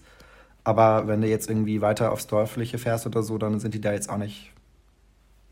Aber 0.63 1.07
wenn 1.07 1.21
du 1.21 1.27
jetzt 1.27 1.49
irgendwie 1.49 1.81
weiter 1.81 2.11
aufs 2.11 2.27
Dörfliche 2.27 2.77
fährst 2.77 3.07
oder 3.07 3.23
so, 3.23 3.39
dann 3.39 3.59
sind 3.59 3.73
die 3.73 3.81
da 3.81 3.93
jetzt 3.93 4.09
auch 4.09 4.17
nicht. 4.17 4.51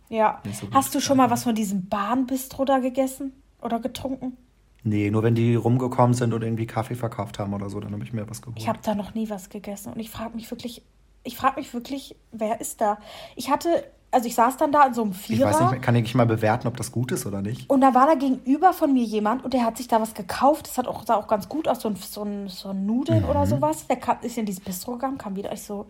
Ja. 0.10 0.39
Nicht 0.44 0.60
so 0.60 0.68
Hast 0.72 0.94
du 0.94 1.00
schon 1.00 1.18
mal 1.18 1.32
was 1.32 1.44
von 1.44 1.56
diesem 1.56 1.88
Bahnbistro 1.88 2.65
da 2.65 2.78
gegessen? 2.78 3.34
Oder 3.65 3.80
getrunken? 3.80 4.38
Nee, 4.84 5.10
nur 5.10 5.23
wenn 5.23 5.34
die 5.34 5.56
rumgekommen 5.56 6.13
sind 6.13 6.32
und 6.32 6.43
irgendwie 6.43 6.67
Kaffee 6.67 6.93
verkauft 6.93 7.39
haben 7.39 7.54
oder 7.56 7.69
so, 7.69 7.80
dann 7.80 7.91
habe 7.91 8.04
ich 8.04 8.13
mir 8.13 8.30
was 8.30 8.43
geholt. 8.43 8.60
Ich 8.60 8.69
habe 8.69 8.78
da 8.84 8.93
noch 8.93 9.15
nie 9.15 9.30
was 9.32 9.49
gegessen 9.49 9.91
und 9.91 9.99
ich 9.99 10.12
frage 10.12 10.36
mich 10.36 10.49
wirklich, 10.51 10.84
ich 11.23 11.36
frage 11.36 11.60
mich 11.60 11.73
wirklich, 11.73 12.15
wer 12.32 12.62
ist 12.62 12.82
da? 12.82 12.99
Ich 13.36 13.49
hatte, 13.49 13.84
also 14.12 14.28
ich 14.28 14.36
saß 14.36 14.58
dann 14.58 14.71
da 14.71 14.86
in 14.86 14.93
so 14.93 15.01
einem 15.01 15.13
Vierer. 15.13 15.49
Ich 15.49 15.56
weiß 15.60 15.71
nicht, 15.71 15.82
kann 15.82 15.95
ich 15.95 16.13
mal 16.13 16.28
bewerten, 16.28 16.67
ob 16.67 16.78
das 16.78 16.91
gut 16.91 17.12
ist 17.12 17.25
oder 17.25 17.41
nicht. 17.41 17.67
Und 17.67 17.82
da 17.82 17.95
war 17.95 18.06
da 18.06 18.13
gegenüber 18.13 18.73
von 18.73 18.93
mir 18.93 19.04
jemand 19.04 19.43
und 19.43 19.56
der 19.56 19.65
hat 19.65 19.75
sich 19.78 19.88
da 19.88 19.99
was 19.99 20.13
gekauft. 20.13 20.67
Das 20.67 20.78
hat 20.78 20.88
auch, 20.88 21.04
sah 21.04 21.15
auch 21.15 21.28
ganz 21.28 21.49
gut 21.49 21.67
aus, 21.67 21.82
so 21.82 21.89
ein, 21.89 21.95
so 21.95 22.21
ein, 22.21 22.47
so 22.47 22.69
ein 22.69 22.86
Nudeln 22.86 23.23
mhm. 23.23 23.30
oder 23.30 23.47
sowas. 23.47 23.88
Der 23.88 23.95
kam, 23.95 24.17
ist 24.21 24.38
in 24.38 24.45
dieses 24.45 24.63
Bistro 24.63 24.93
gegangen, 24.93 25.17
kam 25.17 25.36
wieder. 25.36 25.51
Ich 25.51 25.63
so, 25.63 25.88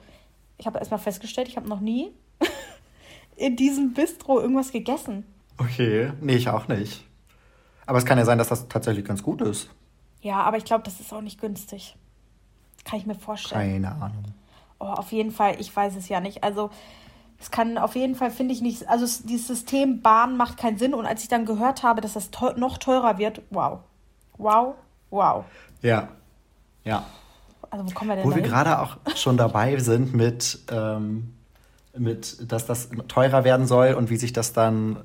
ich 0.57 0.65
habe 0.67 0.79
erstmal 0.79 1.01
festgestellt, 1.01 1.49
ich 1.49 1.57
habe 1.57 1.67
noch 1.67 1.81
nie 1.81 2.13
in 3.35 3.57
diesem 3.57 3.93
Bistro 3.93 4.39
irgendwas 4.39 4.71
gegessen. 4.71 5.25
Okay, 5.57 6.13
nee, 6.21 6.35
ich 6.35 6.47
auch 6.47 6.69
nicht. 6.69 7.03
Aber 7.85 7.97
es 7.97 8.05
kann 8.05 8.17
ja 8.17 8.25
sein, 8.25 8.37
dass 8.37 8.49
das 8.49 8.67
tatsächlich 8.67 9.05
ganz 9.05 9.21
gut 9.23 9.41
ist. 9.41 9.69
Ja, 10.21 10.41
aber 10.41 10.57
ich 10.57 10.65
glaube, 10.65 10.83
das 10.83 10.99
ist 10.99 11.13
auch 11.13 11.21
nicht 11.21 11.39
günstig. 11.39 11.95
Kann 12.83 12.99
ich 12.99 13.05
mir 13.05 13.15
vorstellen. 13.15 13.83
Keine 13.83 13.91
Ahnung. 13.95 14.23
Oh, 14.79 14.85
auf 14.85 15.11
jeden 15.11 15.31
Fall, 15.31 15.59
ich 15.59 15.75
weiß 15.75 15.95
es 15.95 16.09
ja 16.09 16.19
nicht. 16.19 16.43
Also, 16.43 16.69
es 17.39 17.51
kann 17.51 17.77
auf 17.77 17.95
jeden 17.95 18.15
Fall, 18.15 18.31
finde 18.31 18.53
ich 18.53 18.61
nicht, 18.61 18.87
also 18.89 19.05
dieses 19.27 19.47
System 19.47 20.01
Bahn 20.01 20.37
macht 20.37 20.57
keinen 20.57 20.77
Sinn. 20.77 20.93
Und 20.93 21.05
als 21.05 21.23
ich 21.23 21.29
dann 21.29 21.45
gehört 21.45 21.83
habe, 21.83 22.01
dass 22.01 22.13
das 22.13 22.31
teuer, 22.31 22.57
noch 22.57 22.77
teurer 22.77 23.17
wird, 23.17 23.41
wow. 23.51 23.79
Wow, 24.37 24.75
wow. 25.09 25.45
Ja, 25.81 26.09
ja. 26.83 27.05
Also, 27.69 27.85
wo 27.85 27.91
kommen 27.91 28.09
wir 28.09 28.15
denn 28.15 28.25
Wo 28.25 28.29
dahin? 28.29 28.43
wir 28.43 28.49
gerade 28.49 28.79
auch 28.79 28.97
schon 29.15 29.37
dabei 29.37 29.77
sind 29.77 30.13
mit, 30.13 30.59
ähm, 30.71 31.33
mit, 31.97 32.51
dass 32.51 32.65
das 32.65 32.89
teurer 33.07 33.43
werden 33.43 33.67
soll 33.67 33.93
und 33.93 34.09
wie 34.09 34.17
sich 34.17 34.33
das 34.33 34.53
dann 34.53 35.03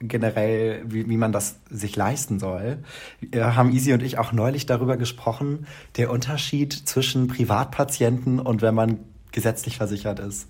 generell, 0.00 0.82
wie, 0.86 1.08
wie 1.08 1.16
man 1.16 1.32
das 1.32 1.56
sich 1.70 1.96
leisten 1.96 2.38
soll. 2.38 2.78
Wir 3.20 3.56
haben 3.56 3.72
Easy 3.72 3.92
und 3.92 4.02
ich 4.02 4.18
auch 4.18 4.32
neulich 4.32 4.66
darüber 4.66 4.96
gesprochen, 4.96 5.66
der 5.96 6.10
Unterschied 6.10 6.72
zwischen 6.72 7.26
Privatpatienten 7.26 8.38
und 8.38 8.62
wenn 8.62 8.74
man 8.74 9.00
gesetzlich 9.32 9.76
versichert 9.76 10.20
ist. 10.20 10.48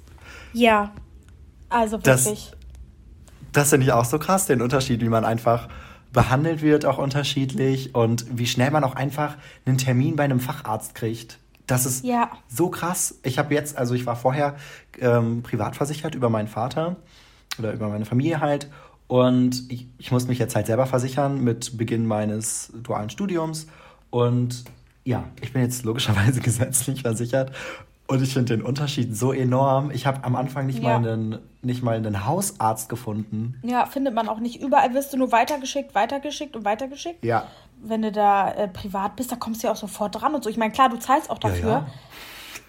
Ja, 0.53 0.93
also 1.69 1.97
wirklich. 2.05 2.51
Das, 2.51 2.57
das 3.53 3.71
finde 3.71 3.87
ich 3.87 3.93
auch 3.93 4.05
so 4.05 4.19
krass, 4.19 4.47
den 4.47 4.61
Unterschied, 4.61 5.01
wie 5.01 5.09
man 5.09 5.25
einfach 5.25 5.69
behandelt 6.13 6.63
wird, 6.63 6.85
auch 6.85 6.99
unterschiedlich 6.99 7.95
und 7.95 8.27
wie 8.31 8.47
schnell 8.47 8.71
man 8.71 8.85
auch 8.85 8.95
einfach 8.95 9.37
einen 9.67 9.79
Termin 9.79 10.17
bei 10.17 10.25
einem 10.25 10.41
Facharzt 10.41 10.95
kriegt. 10.95 11.39
Das 11.67 11.85
ist 11.85 12.05
ja. 12.05 12.31
so 12.49 12.71
krass. 12.71 13.19
Ich 13.23 13.39
habe 13.39 13.53
jetzt, 13.55 13.77
also 13.77 13.95
ich 13.95 14.07
war 14.07 14.17
vorher 14.17 14.57
ähm, 15.01 15.43
privat 15.43 15.77
versichert 15.77 16.15
über 16.15 16.31
meinen 16.31 16.49
Vater 16.49 16.97
oder 17.59 17.73
über 17.73 17.89
meine 17.89 18.07
Familie 18.07 18.41
halt 18.41 18.71
und 19.09 19.73
ich, 19.73 19.89
ich 19.97 20.13
muss 20.13 20.29
mich 20.29 20.39
jetzt 20.39 20.55
halt 20.55 20.67
selber 20.67 20.87
versichern 20.87 21.43
mit 21.43 21.77
Beginn 21.79 22.07
meines 22.07 22.71
dualen 22.75 23.11
Studiums. 23.11 23.67
Und 24.11 24.65
ja, 25.05 25.25
ich 25.41 25.53
bin 25.55 25.63
jetzt 25.63 25.85
logischerweise 25.85 26.41
gesetzlich 26.43 27.03
versichert. 27.03 27.53
Und 28.07 28.23
ich 28.23 28.33
finde 28.33 28.57
den 28.57 28.65
Unterschied 28.65 29.17
so 29.17 29.33
enorm. 29.33 29.91
Ich 29.91 30.07
habe 30.07 30.25
am 30.25 30.37
Anfang 30.37 30.67
nicht, 30.67 30.83
ja. 30.83 30.99
mal 30.99 31.09
einen, 31.09 31.39
nicht 31.63 31.83
mal 31.83 31.97
einen 31.97 32.27
Hausarzt 32.27 32.89
gefunden. 32.89 33.59
Ja, 33.63 33.87
findet 33.87 34.15
man 34.15 34.29
auch 34.29 34.41
nicht. 34.41 34.61
Überall 34.61 34.95
wirst 34.95 35.13
du 35.13 35.17
nur 35.17 35.33
weitergeschickt, 35.33 35.95
weitergeschickt 35.95 36.55
und 36.55 36.65
weitergeschickt. 36.65 37.25
Ja. 37.25 37.47
Wenn 37.83 38.03
du 38.03 38.13
da 38.13 38.51
äh, 38.53 38.69
privat 38.69 39.17
bist, 39.17 39.33
da 39.33 39.37
kommst 39.37 39.63
du 39.63 39.69
ja 39.69 39.73
auch 39.73 39.77
sofort 39.77 40.21
dran 40.21 40.35
und 40.35 40.45
so. 40.45 40.51
Ich 40.51 40.57
meine, 40.59 40.73
klar, 40.73 40.91
du 40.91 40.99
zahlst 40.99 41.31
auch 41.31 41.39
dafür. 41.39 41.69
Ja, 41.71 41.79
ja. 41.79 41.87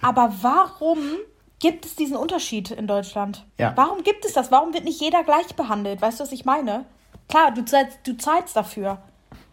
Aber 0.01 0.33
warum 0.41 0.99
gibt 1.59 1.85
es 1.85 1.95
diesen 1.95 2.15
Unterschied 2.15 2.71
in 2.71 2.87
Deutschland? 2.87 3.45
Ja. 3.57 3.73
Warum 3.75 4.03
gibt 4.03 4.25
es 4.25 4.33
das? 4.33 4.51
Warum 4.51 4.73
wird 4.73 4.85
nicht 4.85 5.01
jeder 5.01 5.23
gleich 5.23 5.55
behandelt? 5.55 6.01
Weißt 6.01 6.19
du, 6.19 6.23
was 6.23 6.31
ich 6.31 6.45
meine? 6.45 6.85
Klar, 7.27 7.51
du 7.51 7.63
zahlst, 7.63 7.99
du 8.05 8.17
zahlst 8.17 8.55
dafür. 8.55 8.99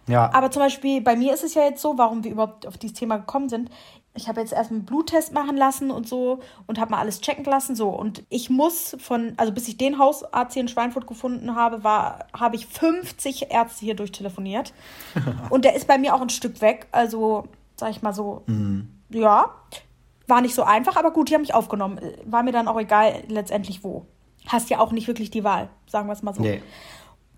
Ja. 0.09 0.33
Aber 0.33 0.51
zum 0.51 0.63
Beispiel 0.63 1.01
bei 1.01 1.17
mir 1.17 1.35
ist 1.35 1.43
es 1.45 1.55
ja 1.55 1.65
jetzt 1.65 1.83
so, 1.83 1.99
warum 1.99 2.23
wir 2.23 2.31
überhaupt 2.31 2.67
auf 2.67 2.79
dieses 2.79 2.97
Thema 2.97 3.17
gekommen 3.17 3.49
sind. 3.49 3.71
Ich 4.15 4.29
habe 4.29 4.41
jetzt 4.41 4.53
erst 4.53 4.71
einen 4.71 4.85
Bluttest 4.85 5.33
machen 5.33 5.57
lassen 5.57 5.91
und 5.91 6.09
so 6.09 6.41
und 6.67 6.79
habe 6.79 6.93
mal 6.93 7.01
alles 7.01 7.21
checken 7.21 7.45
lassen 7.45 7.77
so 7.77 7.91
und 7.91 8.23
ich 8.31 8.49
muss 8.49 8.97
von 8.99 9.35
also 9.37 9.53
bis 9.53 9.69
ich 9.69 9.77
den 9.77 9.99
Hausarzt 9.99 10.55
hier 10.55 10.63
in 10.63 10.69
Schweinfurt 10.69 11.07
gefunden 11.07 11.55
habe, 11.55 11.85
war 11.85 12.27
habe 12.33 12.57
ich 12.57 12.67
50 12.67 13.51
Ärzte 13.51 13.85
hier 13.85 13.95
durchtelefoniert 13.95 14.73
und 15.51 15.67
der 15.67 15.75
ist 15.75 15.87
bei 15.87 15.99
mir 15.99 16.15
auch 16.15 16.23
ein 16.23 16.31
Stück 16.31 16.63
weg, 16.63 16.87
also 16.93 17.45
sag 17.77 17.91
ich 17.91 18.01
mal 18.01 18.15
so. 18.15 18.43
Mhm. 18.47 18.89
Ja, 19.11 19.51
war 20.27 20.41
nicht 20.41 20.55
so 20.55 20.63
einfach, 20.63 20.97
aber 20.97 21.13
gut, 21.13 21.31
die 21.31 21.35
haben 21.35 21.43
mich 21.43 21.55
aufgenommen. 21.55 22.01
War 22.25 22.43
mir 22.43 22.53
dann 22.53 22.69
auch 22.69 22.79
egal, 22.79 23.23
letztendlich 23.29 23.85
wo. 23.85 24.07
Hast 24.47 24.71
ja 24.71 24.79
auch 24.81 24.93
nicht 24.93 25.09
wirklich 25.09 25.31
die 25.31 25.45
Wahl, 25.45 25.69
sagen 25.87 26.09
wir 26.09 26.13
es 26.13 26.23
mal 26.23 26.35
so. 26.35 26.43
Nee. 26.43 26.63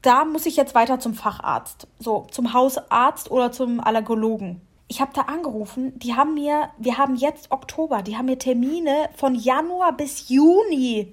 Da 0.02 0.24
muss 0.24 0.46
ich 0.46 0.56
jetzt 0.56 0.74
weiter 0.74 1.00
zum 1.00 1.14
Facharzt. 1.14 1.88
So, 1.98 2.26
zum 2.30 2.52
Hausarzt 2.52 3.30
oder 3.30 3.50
zum 3.52 3.80
Allergologen. 3.80 4.60
Ich 4.86 5.00
habe 5.00 5.10
da 5.12 5.22
angerufen, 5.22 5.98
die 5.98 6.14
haben 6.14 6.34
mir, 6.34 6.70
wir 6.78 6.96
haben 6.96 7.16
jetzt 7.16 7.50
Oktober, 7.50 8.02
die 8.02 8.16
haben 8.16 8.26
mir 8.26 8.38
Termine 8.38 9.10
von 9.16 9.34
Januar 9.34 9.92
bis 9.92 10.28
Juni. 10.28 11.12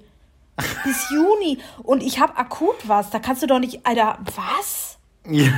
bis 0.84 1.10
Juni. 1.10 1.58
Und 1.82 2.02
ich 2.02 2.20
habe 2.20 2.36
akut 2.36 2.88
was. 2.88 3.10
Da 3.10 3.18
kannst 3.18 3.42
du 3.42 3.46
doch 3.46 3.58
nicht, 3.58 3.84
Alter, 3.86 4.18
was? 4.34 4.95
Ja. 5.28 5.52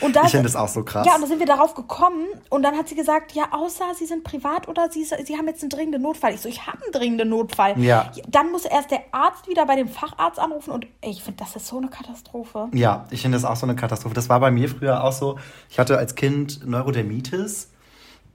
Und 0.00 0.16
das, 0.16 0.26
ich 0.26 0.30
finde 0.30 0.44
das 0.44 0.56
auch 0.56 0.68
so 0.68 0.82
krass. 0.82 1.06
Ja, 1.06 1.16
und 1.16 1.22
da 1.22 1.26
sind 1.26 1.40
wir 1.40 1.46
darauf 1.46 1.74
gekommen 1.74 2.26
und 2.48 2.62
dann 2.62 2.76
hat 2.76 2.88
sie 2.88 2.94
gesagt, 2.94 3.32
ja, 3.32 3.48
außer 3.50 3.84
Sie 3.94 4.06
sind 4.06 4.24
privat 4.24 4.68
oder 4.68 4.90
Sie, 4.90 5.04
sie 5.04 5.36
haben 5.36 5.46
jetzt 5.46 5.62
einen 5.62 5.70
dringenden 5.70 6.02
Notfall. 6.02 6.32
Ich 6.32 6.40
so, 6.40 6.48
ich 6.48 6.66
habe 6.66 6.82
einen 6.82 6.92
dringenden 6.92 7.28
Notfall. 7.28 7.78
Ja. 7.78 8.10
Dann 8.28 8.50
muss 8.50 8.64
erst 8.64 8.90
der 8.90 9.02
Arzt 9.12 9.48
wieder 9.48 9.66
bei 9.66 9.76
dem 9.76 9.88
Facharzt 9.88 10.38
anrufen 10.38 10.70
und 10.70 10.86
ey, 11.00 11.10
ich 11.10 11.22
finde, 11.22 11.44
das 11.44 11.56
ist 11.56 11.66
so 11.66 11.76
eine 11.76 11.88
Katastrophe. 11.88 12.68
Ja, 12.72 13.06
ich 13.10 13.22
finde 13.22 13.36
das 13.36 13.44
auch 13.44 13.56
so 13.56 13.66
eine 13.66 13.76
Katastrophe. 13.76 14.14
Das 14.14 14.28
war 14.28 14.40
bei 14.40 14.50
mir 14.50 14.68
früher 14.68 15.04
auch 15.04 15.12
so. 15.12 15.38
Ich 15.68 15.78
hatte 15.78 15.98
als 15.98 16.14
Kind 16.14 16.66
Neurodermitis, 16.66 17.70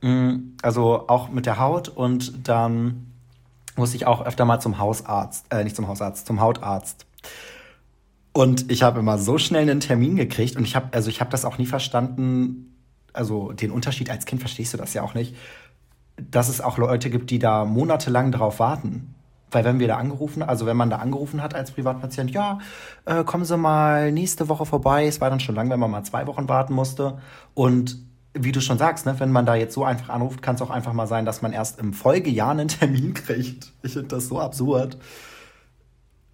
mm, 0.02 0.36
also 0.62 1.06
auch 1.08 1.30
mit 1.30 1.46
der 1.46 1.60
Haut 1.60 1.90
und 1.90 2.48
dann 2.48 3.12
musste 3.76 3.98
ich 3.98 4.06
auch 4.06 4.26
öfter 4.26 4.46
mal 4.46 4.60
zum 4.60 4.78
Hausarzt, 4.78 5.46
äh, 5.50 5.64
nicht 5.64 5.76
zum 5.76 5.88
Hausarzt, 5.88 6.28
zum 6.28 6.40
Hautarzt. 6.40 7.06
Und 8.36 8.70
ich 8.70 8.84
habe 8.84 9.00
immer 9.00 9.18
so 9.18 9.38
schnell 9.38 9.62
einen 9.62 9.80
Termin 9.80 10.18
gekriegt 10.18 10.58
und 10.58 10.66
ich 10.66 10.76
habe, 10.76 10.88
also 10.92 11.10
ich 11.10 11.22
habe 11.22 11.32
das 11.32 11.46
auch 11.46 11.58
nie 11.58 11.66
verstanden, 11.66 12.76
also 13.14 13.54
den 13.54 13.72
Unterschied 13.72 14.10
als 14.10 14.26
Kind 14.26 14.42
verstehst 14.42 14.74
du 14.74 14.78
das 14.78 14.94
ja 14.94 15.04
auch 15.04 15.14
nicht, 15.14 15.38
dass 16.18 16.50
es 16.50 16.60
auch 16.60 16.78
Leute 16.78 17.10
gibt, 17.10 17.32
die 17.32 17.40
da 17.40 17.64
monatelang 17.64 18.34
drauf 18.34 18.60
warten. 18.60 19.16
Weil 19.52 19.64
wenn 19.64 19.80
wir 19.80 19.88
da 19.88 19.96
angerufen, 19.96 20.44
also 20.44 20.66
wenn 20.66 20.76
man 20.76 20.90
da 20.90 20.98
angerufen 20.98 21.42
hat 21.42 21.56
als 21.56 21.72
Privatpatient, 21.72 22.30
ja, 22.32 22.60
äh, 23.06 23.24
kommen 23.24 23.46
Sie 23.46 23.56
mal 23.56 24.12
nächste 24.12 24.50
Woche 24.50 24.66
vorbei. 24.66 25.08
Es 25.08 25.22
war 25.22 25.30
dann 25.30 25.40
schon 25.40 25.56
lang, 25.56 25.70
wenn 25.70 25.80
man 25.80 25.90
mal 25.90 26.04
zwei 26.04 26.28
Wochen 26.28 26.50
warten 26.50 26.74
musste. 26.74 27.20
Und 27.54 27.98
wie 28.34 28.52
du 28.52 28.60
schon 28.60 28.78
sagst, 28.78 29.06
ne, 29.06 29.18
wenn 29.18 29.32
man 29.32 29.46
da 29.46 29.56
jetzt 29.56 29.74
so 29.74 29.86
einfach 29.86 30.10
anruft, 30.10 30.42
kann 30.42 30.56
es 30.56 30.62
auch 30.62 30.72
einfach 30.72 30.92
mal 30.92 31.08
sein, 31.08 31.24
dass 31.24 31.42
man 31.42 31.54
erst 31.54 31.80
im 31.80 31.94
Folgejahr 31.94 32.52
einen 32.52 32.68
Termin 32.68 33.14
kriegt. 33.14 33.72
Ich 33.82 33.94
finde 33.94 34.10
das 34.10 34.28
so 34.28 34.42
absurd. 34.42 34.98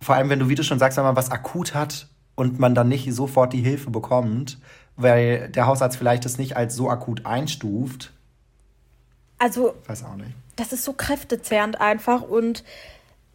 Vor 0.01 0.15
allem, 0.15 0.29
wenn 0.29 0.39
du, 0.39 0.49
wie 0.49 0.55
du 0.55 0.63
schon 0.63 0.79
sagst, 0.79 0.97
wenn 0.97 1.03
man 1.03 1.15
was 1.15 1.31
akut 1.31 1.75
hat 1.75 2.07
und 2.35 2.59
man 2.59 2.73
dann 2.73 2.89
nicht 2.89 3.13
sofort 3.13 3.53
die 3.53 3.61
Hilfe 3.61 3.91
bekommt, 3.91 4.57
weil 4.95 5.49
der 5.49 5.67
Hausarzt 5.67 5.97
vielleicht 5.97 6.25
das 6.25 6.37
nicht 6.37 6.57
als 6.57 6.75
so 6.75 6.89
akut 6.89 7.25
einstuft. 7.25 8.11
Also, 9.37 9.73
weiß 9.87 10.03
auch 10.05 10.15
nicht. 10.15 10.31
Das 10.55 10.73
ist 10.73 10.83
so 10.83 10.93
kräftezehrend 10.93 11.79
einfach 11.79 12.23
und 12.23 12.63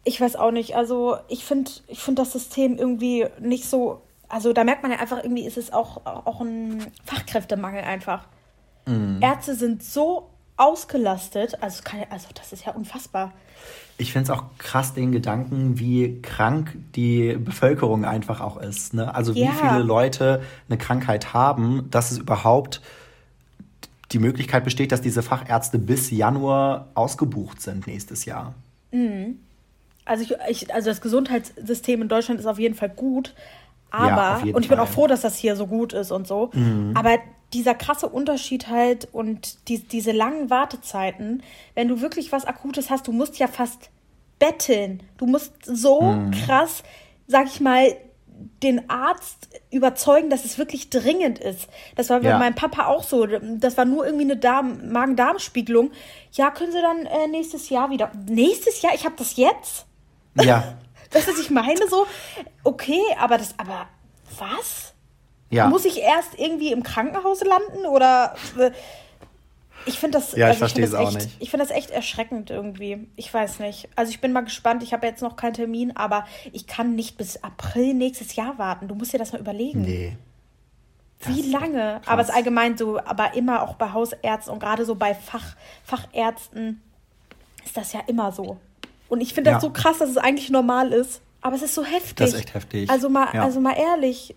ich 0.03 0.19
weiß 0.19 0.35
auch 0.35 0.51
nicht. 0.51 0.75
Also, 0.75 1.17
ich 1.27 1.45
finde 1.45 1.71
ich 1.87 1.99
find 1.99 2.19
das 2.19 2.31
System 2.33 2.77
irgendwie 2.77 3.25
nicht 3.39 3.65
so. 3.65 4.01
Also, 4.29 4.51
da 4.51 4.63
merkt 4.63 4.83
man 4.83 4.91
ja 4.91 4.99
einfach, 4.99 5.23
irgendwie 5.23 5.45
ist 5.45 5.57
es 5.57 5.71
auch, 5.71 6.05
auch 6.05 6.41
ein 6.41 6.85
Fachkräftemangel 7.05 7.83
einfach. 7.83 8.25
Mhm. 8.85 9.21
Ärzte 9.21 9.55
sind 9.55 9.83
so 9.83 10.29
ausgelastet. 10.57 11.61
Also, 11.61 11.83
kann, 11.83 12.05
also, 12.09 12.27
das 12.33 12.51
ist 12.51 12.65
ja 12.65 12.73
unfassbar 12.73 13.33
ich 13.97 14.13
finde 14.13 14.31
es 14.31 14.37
auch 14.37 14.43
krass, 14.59 14.93
den 14.93 15.11
Gedanken, 15.11 15.79
wie 15.79 16.21
krank 16.21 16.75
die 16.95 17.33
Bevölkerung 17.33 18.05
einfach 18.05 18.41
auch 18.41 18.57
ist. 18.57 18.93
Ne? 18.93 19.13
Also 19.13 19.33
wie 19.33 19.45
ja. 19.45 19.51
viele 19.51 19.79
Leute 19.79 20.41
eine 20.69 20.77
Krankheit 20.77 21.33
haben, 21.33 21.87
dass 21.89 22.11
es 22.11 22.19
überhaupt 22.19 22.81
die 24.11 24.19
Möglichkeit 24.19 24.63
besteht, 24.63 24.91
dass 24.91 25.01
diese 25.01 25.23
Fachärzte 25.23 25.79
bis 25.79 26.11
Januar 26.11 26.87
ausgebucht 26.93 27.61
sind 27.61 27.87
nächstes 27.87 28.25
Jahr. 28.25 28.53
Mhm. 28.91 29.39
Also, 30.05 30.23
ich, 30.23 30.35
ich, 30.49 30.73
also 30.73 30.89
das 30.89 31.01
Gesundheitssystem 31.01 32.01
in 32.01 32.07
Deutschland 32.07 32.39
ist 32.39 32.45
auf 32.45 32.59
jeden 32.59 32.75
Fall 32.75 32.89
gut. 32.89 33.33
Aber, 33.89 34.41
ja, 34.45 34.53
und 34.53 34.63
ich 34.63 34.69
bin 34.69 34.79
auch 34.79 34.87
froh, 34.87 35.07
dass 35.07 35.21
das 35.21 35.37
hier 35.37 35.55
so 35.55 35.67
gut 35.67 35.93
ist 35.93 36.11
und 36.11 36.27
so. 36.27 36.51
Mhm. 36.53 36.91
Aber 36.95 37.17
dieser 37.53 37.75
krasse 37.75 38.09
Unterschied 38.09 38.67
halt 38.67 39.07
und 39.13 39.69
die, 39.69 39.79
diese 39.79 40.11
langen 40.11 40.49
Wartezeiten, 40.49 41.43
wenn 41.75 41.87
du 41.87 42.01
wirklich 42.01 42.31
was 42.31 42.45
Akutes 42.45 42.89
hast, 42.89 43.07
du 43.07 43.11
musst 43.11 43.39
ja 43.39 43.47
fast 43.47 43.89
betteln. 44.39 45.01
Du 45.17 45.25
musst 45.25 45.53
so 45.63 46.01
mhm. 46.01 46.31
krass, 46.31 46.83
sag 47.27 47.47
ich 47.47 47.59
mal, 47.59 47.95
den 48.61 48.89
Arzt 48.89 49.49
überzeugen, 49.71 50.29
dass 50.29 50.45
es 50.45 50.57
wirklich 50.57 50.89
dringend 50.89 51.39
ist. 51.39 51.67
Das 51.95 52.09
war 52.09 52.19
bei 52.19 52.29
ja. 52.29 52.37
meinem 52.37 52.53
Papa 52.53 52.85
auch 52.85 53.03
so. 53.03 53.25
Das 53.25 53.77
war 53.77 53.85
nur 53.85 54.05
irgendwie 54.05 54.25
eine 54.25 54.37
Darm 54.37 54.91
Magen-Darm-Spiegelung. 54.91 55.91
Ja, 56.33 56.51
können 56.51 56.71
Sie 56.71 56.81
dann 56.81 57.05
äh, 57.05 57.27
nächstes 57.27 57.69
Jahr 57.69 57.89
wieder. 57.89 58.11
Nächstes 58.27 58.81
Jahr? 58.81 58.93
Ich 58.93 59.05
habe 59.05 59.15
das 59.17 59.37
jetzt? 59.37 59.85
Ja. 60.35 60.77
das, 61.11 61.27
was 61.27 61.39
ich 61.39 61.49
meine, 61.49 61.87
so, 61.89 62.05
okay, 62.63 63.01
aber 63.19 63.37
das, 63.37 63.55
aber 63.57 63.87
was? 64.37 64.93
Ja. 65.49 65.67
Muss 65.67 65.85
ich 65.85 66.01
erst 66.01 66.37
irgendwie 66.37 66.71
im 66.71 66.83
Krankenhaus 66.83 67.43
landen 67.43 67.85
oder 67.85 68.35
äh, 68.57 68.71
ich 69.85 69.99
finde 69.99 70.17
das, 70.17 70.33
ja, 70.33 70.37
ich 70.37 70.43
also 70.45 70.59
verstehe 70.59 70.85
es 70.85 70.93
auch 70.93 71.13
nicht. 71.13 71.29
Ich 71.39 71.49
finde 71.49 71.65
das 71.65 71.75
echt 71.75 71.91
erschreckend 71.91 72.49
irgendwie. 72.49 73.07
Ich 73.15 73.33
weiß 73.33 73.59
nicht. 73.59 73.87
Also 73.95 74.09
ich 74.09 74.19
bin 74.19 74.33
mal 74.33 74.41
gespannt. 74.41 74.83
Ich 74.83 74.91
habe 74.91 75.07
jetzt 75.07 75.21
noch 75.21 75.37
keinen 75.37 75.53
Termin, 75.53 75.95
aber 75.95 76.25
ich 76.51 76.67
kann 76.67 76.95
nicht 76.95 77.17
bis 77.17 77.41
April 77.43 77.93
nächstes 77.93 78.35
Jahr 78.35 78.57
warten. 78.57 78.89
Du 78.89 78.95
musst 78.95 79.13
dir 79.13 79.17
das 79.17 79.31
mal 79.31 79.39
überlegen. 79.39 79.81
Nee. 79.81 80.17
Wie 81.21 81.49
lange? 81.49 82.01
Aber 82.05 82.21
es 82.21 82.29
ist 82.29 82.35
allgemein 82.35 82.77
so, 82.77 82.99
aber 82.99 83.33
immer 83.33 83.63
auch 83.63 83.75
bei 83.75 83.91
Hausärzten 83.91 84.53
und 84.53 84.59
gerade 84.59 84.85
so 84.85 84.95
bei 84.95 85.15
Fach, 85.15 85.55
Fachärzten 85.83 86.81
ist 87.65 87.75
das 87.75 87.93
ja 87.93 88.01
immer 88.07 88.31
so. 88.31 88.57
Und 89.09 89.21
ich 89.21 89.33
finde 89.33 89.51
das 89.51 89.63
ja. 89.63 89.67
so 89.67 89.73
krass, 89.73 89.99
dass 89.99 90.09
es 90.09 90.17
eigentlich 90.17 90.49
normal 90.49 90.91
ist. 90.91 91.21
Aber 91.41 91.55
es 91.55 91.61
ist 91.61 91.75
so 91.75 91.83
heftig. 91.83 92.15
Das 92.17 92.33
ist 92.33 92.39
echt 92.39 92.53
heftig. 92.53 92.89
Also 92.89 93.09
mal, 93.09 93.29
ja. 93.33 93.43
also 93.43 93.61
mal 93.61 93.75
ehrlich. 93.77 94.35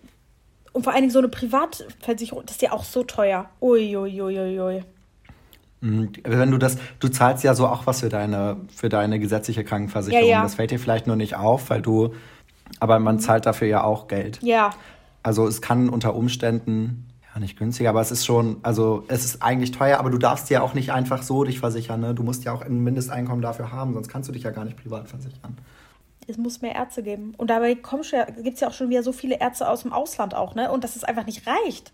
Und 0.72 0.84
vor 0.84 0.92
allen 0.92 1.02
Dingen 1.02 1.12
so 1.12 1.18
eine 1.18 1.28
Privatversicherung, 1.28 2.44
das 2.46 2.56
ist 2.56 2.62
ja 2.62 2.72
auch 2.72 2.84
so 2.84 3.02
teuer. 3.02 3.50
Uiuiuiui. 3.60 4.20
Ui, 4.20 4.38
ui, 4.38 4.60
ui. 4.60 4.84
Mhm. 5.80 6.12
Wenn 6.24 6.50
du 6.50 6.58
das, 6.58 6.76
du 6.98 7.08
zahlst 7.08 7.42
ja 7.44 7.54
so 7.54 7.66
auch 7.66 7.86
was 7.86 8.00
für 8.00 8.08
deine, 8.08 8.58
für 8.74 8.88
deine 8.88 9.18
gesetzliche 9.18 9.64
Krankenversicherung. 9.64 10.28
Ja, 10.28 10.36
ja. 10.36 10.42
Das 10.42 10.54
fällt 10.54 10.70
dir 10.70 10.78
vielleicht 10.78 11.06
nur 11.06 11.16
nicht 11.16 11.36
auf, 11.36 11.70
weil 11.70 11.82
du, 11.82 12.14
aber 12.80 12.98
man 12.98 13.18
zahlt 13.18 13.46
dafür 13.46 13.68
ja 13.68 13.84
auch 13.84 14.08
Geld. 14.08 14.38
Ja. 14.42 14.70
Also 15.22 15.46
es 15.46 15.62
kann 15.62 15.88
unter 15.88 16.14
Umständen, 16.14 17.06
ja 17.34 17.40
nicht 17.40 17.58
günstiger, 17.58 17.90
aber 17.90 18.00
es 18.00 18.10
ist 18.10 18.26
schon, 18.26 18.58
also 18.62 19.04
es 19.08 19.24
ist 19.24 19.42
eigentlich 19.42 19.72
teuer, 19.72 19.98
aber 19.98 20.10
du 20.10 20.18
darfst 20.18 20.50
ja 20.50 20.62
auch 20.62 20.74
nicht 20.74 20.92
einfach 20.92 21.22
so 21.22 21.44
dich 21.44 21.60
versichern. 21.60 22.00
Ne? 22.00 22.14
Du 22.14 22.22
musst 22.22 22.44
ja 22.44 22.52
auch 22.52 22.62
ein 22.62 22.80
Mindesteinkommen 22.80 23.42
dafür 23.42 23.72
haben, 23.72 23.94
sonst 23.94 24.08
kannst 24.08 24.28
du 24.28 24.32
dich 24.32 24.42
ja 24.42 24.50
gar 24.50 24.64
nicht 24.64 24.76
privat 24.76 25.08
versichern. 25.08 25.56
Es 26.30 26.38
muss 26.38 26.62
mehr 26.62 26.74
Ärzte 26.74 27.02
geben. 27.02 27.34
Und 27.36 27.50
dabei 27.50 27.74
gibt 27.74 28.54
es 28.54 28.60
ja 28.60 28.68
auch 28.68 28.72
schon 28.72 28.88
wieder 28.88 29.02
so 29.02 29.12
viele 29.12 29.38
Ärzte 29.40 29.68
aus 29.68 29.82
dem 29.82 29.92
Ausland 29.92 30.34
auch, 30.34 30.54
ne? 30.54 30.70
Und 30.70 30.84
dass 30.84 30.96
es 30.96 31.04
einfach 31.04 31.26
nicht 31.26 31.46
reicht. 31.46 31.92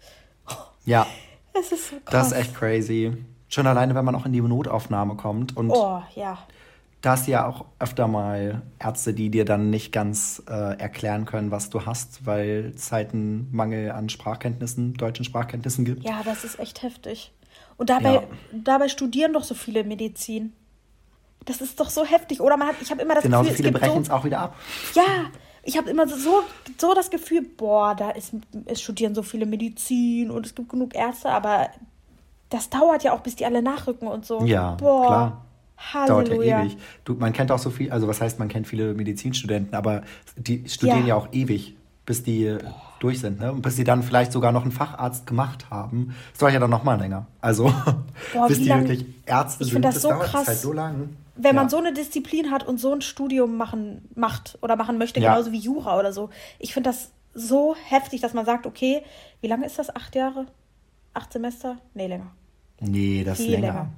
Ja. 0.84 1.06
Es 1.58 1.72
ist 1.72 1.88
so 1.88 1.96
krass. 2.04 2.12
Das 2.12 2.26
ist 2.32 2.32
echt 2.38 2.54
crazy. 2.54 3.16
Schon 3.48 3.66
alleine, 3.66 3.94
wenn 3.94 4.04
man 4.04 4.14
auch 4.14 4.26
in 4.26 4.34
die 4.34 4.42
Notaufnahme 4.42 5.16
kommt. 5.16 5.56
Und 5.56 5.70
oh, 5.70 6.02
ja. 6.14 6.36
Da 7.00 7.12
hast 7.12 7.26
du 7.26 7.30
ja 7.30 7.46
auch 7.46 7.64
öfter 7.78 8.08
mal 8.08 8.60
Ärzte, 8.78 9.14
die 9.14 9.30
dir 9.30 9.46
dann 9.46 9.70
nicht 9.70 9.90
ganz 9.90 10.42
äh, 10.50 10.78
erklären 10.78 11.24
können, 11.24 11.50
was 11.50 11.70
du 11.70 11.86
hast, 11.86 12.26
weil 12.26 12.72
es 12.74 12.92
halt 12.92 13.14
einen 13.14 13.48
Mangel 13.52 13.90
an 13.92 14.10
Sprachkenntnissen, 14.10 14.94
deutschen 14.94 15.24
Sprachkenntnissen 15.24 15.86
gibt. 15.86 16.04
Ja, 16.04 16.22
das 16.24 16.44
ist 16.44 16.58
echt 16.58 16.82
heftig. 16.82 17.32
Und 17.76 17.90
dabei, 17.90 18.14
ja. 18.14 18.22
dabei 18.52 18.88
studieren 18.88 19.32
doch 19.32 19.44
so 19.44 19.54
viele 19.54 19.84
Medizin. 19.84 20.52
Das 21.46 21.60
ist 21.60 21.80
doch 21.80 21.88
so 21.88 22.04
heftig. 22.04 22.40
Oder 22.40 22.56
man 22.56 22.68
hat, 22.68 22.76
ich 22.82 22.90
habe 22.90 23.00
immer 23.00 23.14
das 23.14 23.22
genau, 23.22 23.40
Gefühl, 23.40 23.56
viele 23.56 23.72
brechen 23.72 24.02
es 24.02 24.08
so, 24.08 24.12
auch 24.12 24.24
wieder 24.24 24.40
ab. 24.40 24.56
Ja, 24.94 25.02
ich 25.62 25.76
habe 25.76 25.88
immer 25.90 26.06
so, 26.06 26.42
so 26.78 26.94
das 26.94 27.10
Gefühl, 27.10 27.42
boah, 27.42 27.94
da 27.94 28.10
ist, 28.10 28.34
es 28.66 28.82
studieren 28.82 29.14
so 29.14 29.22
viele 29.22 29.46
Medizin 29.46 30.30
und 30.30 30.44
es 30.46 30.54
gibt 30.54 30.68
genug 30.68 30.94
Ärzte, 30.94 31.30
aber 31.30 31.70
das 32.50 32.70
dauert 32.70 33.02
ja 33.02 33.12
auch, 33.12 33.20
bis 33.20 33.36
die 33.36 33.44
alle 33.44 33.62
nachrücken 33.62 34.06
und 34.06 34.24
so. 34.24 34.44
Ja, 34.44 34.72
Boah. 34.74 35.06
klar. 35.06 35.46
Halleluja. 35.92 36.24
Dauert 36.24 36.44
ja 36.44 36.62
ewig. 36.62 36.78
Du, 37.04 37.14
man 37.14 37.32
kennt 37.32 37.50
auch 37.52 37.58
so 37.58 37.70
viel, 37.70 37.90
also 37.90 38.08
was 38.08 38.20
heißt, 38.20 38.38
man 38.38 38.48
kennt 38.48 38.66
viele 38.66 38.94
Medizinstudenten, 38.94 39.74
aber 39.74 40.02
die 40.36 40.68
studieren 40.68 41.00
ja, 41.00 41.08
ja 41.08 41.14
auch 41.16 41.28
ewig, 41.32 41.76
bis 42.06 42.22
die 42.22 42.56
Boah. 42.60 42.85
Durch 43.00 43.20
sind, 43.20 43.40
ne? 43.40 43.52
Und 43.52 43.62
bis 43.62 43.76
sie 43.76 43.84
dann 43.84 44.02
vielleicht 44.02 44.32
sogar 44.32 44.52
noch 44.52 44.62
einen 44.62 44.72
Facharzt 44.72 45.26
gemacht 45.26 45.70
haben. 45.70 46.14
Das 46.32 46.40
dauert 46.40 46.54
ja 46.54 46.60
dann 46.60 46.70
noch 46.70 46.84
mal 46.84 46.98
länger. 46.98 47.26
Also 47.40 47.72
Boah, 48.32 48.48
bis 48.48 48.58
die 48.58 48.68
lang, 48.68 48.88
wirklich 48.88 49.06
Ärzte 49.26 49.64
ich 49.64 49.72
sind, 49.72 49.82
das, 49.82 49.94
das 49.94 50.02
so 50.02 50.08
dauert 50.10 50.26
krass. 50.26 50.46
halt 50.46 50.58
so 50.58 50.72
lang. 50.72 51.16
Wenn 51.34 51.54
ja. 51.54 51.62
man 51.62 51.68
so 51.68 51.76
eine 51.76 51.92
Disziplin 51.92 52.50
hat 52.50 52.66
und 52.66 52.78
so 52.78 52.92
ein 52.92 53.02
Studium 53.02 53.56
machen 53.56 54.08
macht 54.14 54.58
oder 54.62 54.76
machen 54.76 54.98
möchte, 54.98 55.20
ja. 55.20 55.32
genauso 55.32 55.52
wie 55.52 55.58
Jura 55.58 55.98
oder 55.98 56.12
so. 56.12 56.30
Ich 56.58 56.72
finde 56.72 56.90
das 56.90 57.10
so 57.34 57.76
heftig, 57.88 58.22
dass 58.22 58.32
man 58.32 58.46
sagt, 58.46 58.66
okay, 58.66 59.02
wie 59.40 59.46
lange 59.46 59.66
ist 59.66 59.78
das? 59.78 59.94
Acht 59.94 60.14
Jahre? 60.14 60.46
Acht 61.12 61.32
Semester? 61.32 61.76
Nee, 61.94 62.06
länger. 62.06 62.30
Nee, 62.80 63.24
das 63.24 63.40
ist 63.40 63.48
länger. 63.48 63.66
länger. 63.66 63.88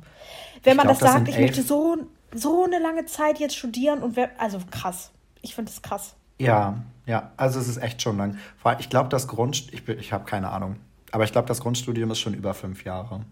Wenn 0.62 0.72
ich 0.72 0.76
man 0.76 0.86
glaub, 0.86 0.98
das 0.98 1.12
sagt, 1.12 1.28
das 1.28 1.34
ich 1.34 1.40
möchte 1.40 1.62
so, 1.62 1.98
so 2.34 2.64
eine 2.64 2.78
lange 2.80 3.06
Zeit 3.06 3.38
jetzt 3.38 3.56
studieren 3.56 4.02
und 4.02 4.16
wer, 4.16 4.30
also 4.38 4.58
krass. 4.70 5.12
Ich 5.40 5.54
finde 5.54 5.70
das 5.70 5.82
krass. 5.82 6.14
Ja, 6.38 6.78
ja, 7.06 7.32
also 7.36 7.58
es 7.58 7.68
ist 7.68 7.78
echt 7.78 8.02
schon 8.02 8.16
lang. 8.16 8.36
Ich 8.78 8.90
glaube, 8.90 9.08
das 9.08 9.28
Grund, 9.28 9.72
ich, 9.72 9.88
ich 9.88 10.12
habe 10.12 10.24
keine 10.24 10.50
Ahnung, 10.50 10.76
aber 11.10 11.24
ich 11.24 11.32
glaube, 11.32 11.48
das 11.48 11.60
Grundstudium 11.60 12.10
ist 12.10 12.20
schon 12.20 12.34
über 12.34 12.54
fünf 12.54 12.84
Jahre 12.84 13.22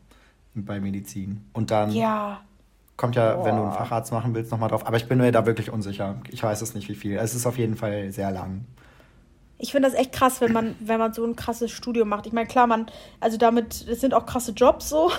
bei 0.54 0.80
Medizin. 0.80 1.44
Und 1.52 1.70
dann 1.70 1.90
ja. 1.90 2.40
kommt 2.96 3.16
ja, 3.16 3.34
Boah. 3.34 3.44
wenn 3.44 3.56
du 3.56 3.62
einen 3.62 3.72
Facharzt 3.72 4.12
machen 4.12 4.34
willst, 4.34 4.50
nochmal 4.50 4.70
drauf. 4.70 4.86
Aber 4.86 4.96
ich 4.96 5.06
bin 5.06 5.18
mir 5.18 5.30
da 5.30 5.44
wirklich 5.44 5.70
unsicher. 5.70 6.16
Ich 6.30 6.42
weiß 6.42 6.62
es 6.62 6.74
nicht, 6.74 6.88
wie 6.88 6.94
viel. 6.94 7.16
Es 7.16 7.34
ist 7.34 7.46
auf 7.46 7.58
jeden 7.58 7.76
Fall 7.76 8.10
sehr 8.12 8.30
lang 8.30 8.64
ich 9.58 9.72
finde 9.72 9.88
das 9.88 9.98
echt 9.98 10.12
krass, 10.12 10.40
wenn 10.40 10.52
man, 10.52 10.74
wenn 10.80 10.98
man 10.98 11.12
so 11.12 11.24
ein 11.24 11.36
krasses 11.36 11.70
Studium 11.70 12.08
macht. 12.08 12.26
Ich 12.26 12.32
meine, 12.32 12.46
klar, 12.46 12.66
man, 12.66 12.86
also 13.20 13.36
damit, 13.36 13.88
das 13.88 14.00
sind 14.00 14.12
auch 14.14 14.26
krasse 14.26 14.52
Jobs 14.52 14.88
so. 14.88 15.10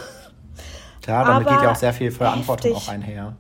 Ja, 1.08 1.24
damit 1.24 1.48
geht 1.48 1.62
ja 1.62 1.72
auch 1.72 1.76
sehr 1.76 1.94
viel 1.94 2.12
Verantwortung 2.12 2.72
heftig. 2.72 2.90
auch 2.90 2.92
einher. 2.92 3.38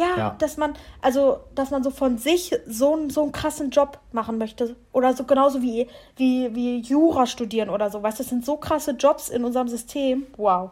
Ja, 0.00 0.16
ja, 0.16 0.36
dass 0.38 0.56
man, 0.56 0.74
also, 1.02 1.40
dass 1.54 1.70
man 1.70 1.82
so 1.82 1.90
von 1.90 2.18
sich 2.18 2.56
so, 2.66 3.08
so 3.08 3.22
einen 3.22 3.32
krassen 3.32 3.70
Job 3.70 3.98
machen 4.12 4.38
möchte. 4.38 4.76
Oder 4.92 5.14
so 5.14 5.24
genauso 5.24 5.60
wie, 5.62 5.88
wie, 6.16 6.54
wie 6.54 6.80
Jura 6.80 7.26
studieren 7.26 7.68
oder 7.70 7.90
so. 7.90 8.02
Weißt 8.02 8.18
du, 8.18 8.22
das 8.22 8.30
sind 8.30 8.44
so 8.44 8.56
krasse 8.56 8.92
Jobs 8.92 9.28
in 9.28 9.44
unserem 9.44 9.68
System. 9.68 10.26
Wow. 10.36 10.70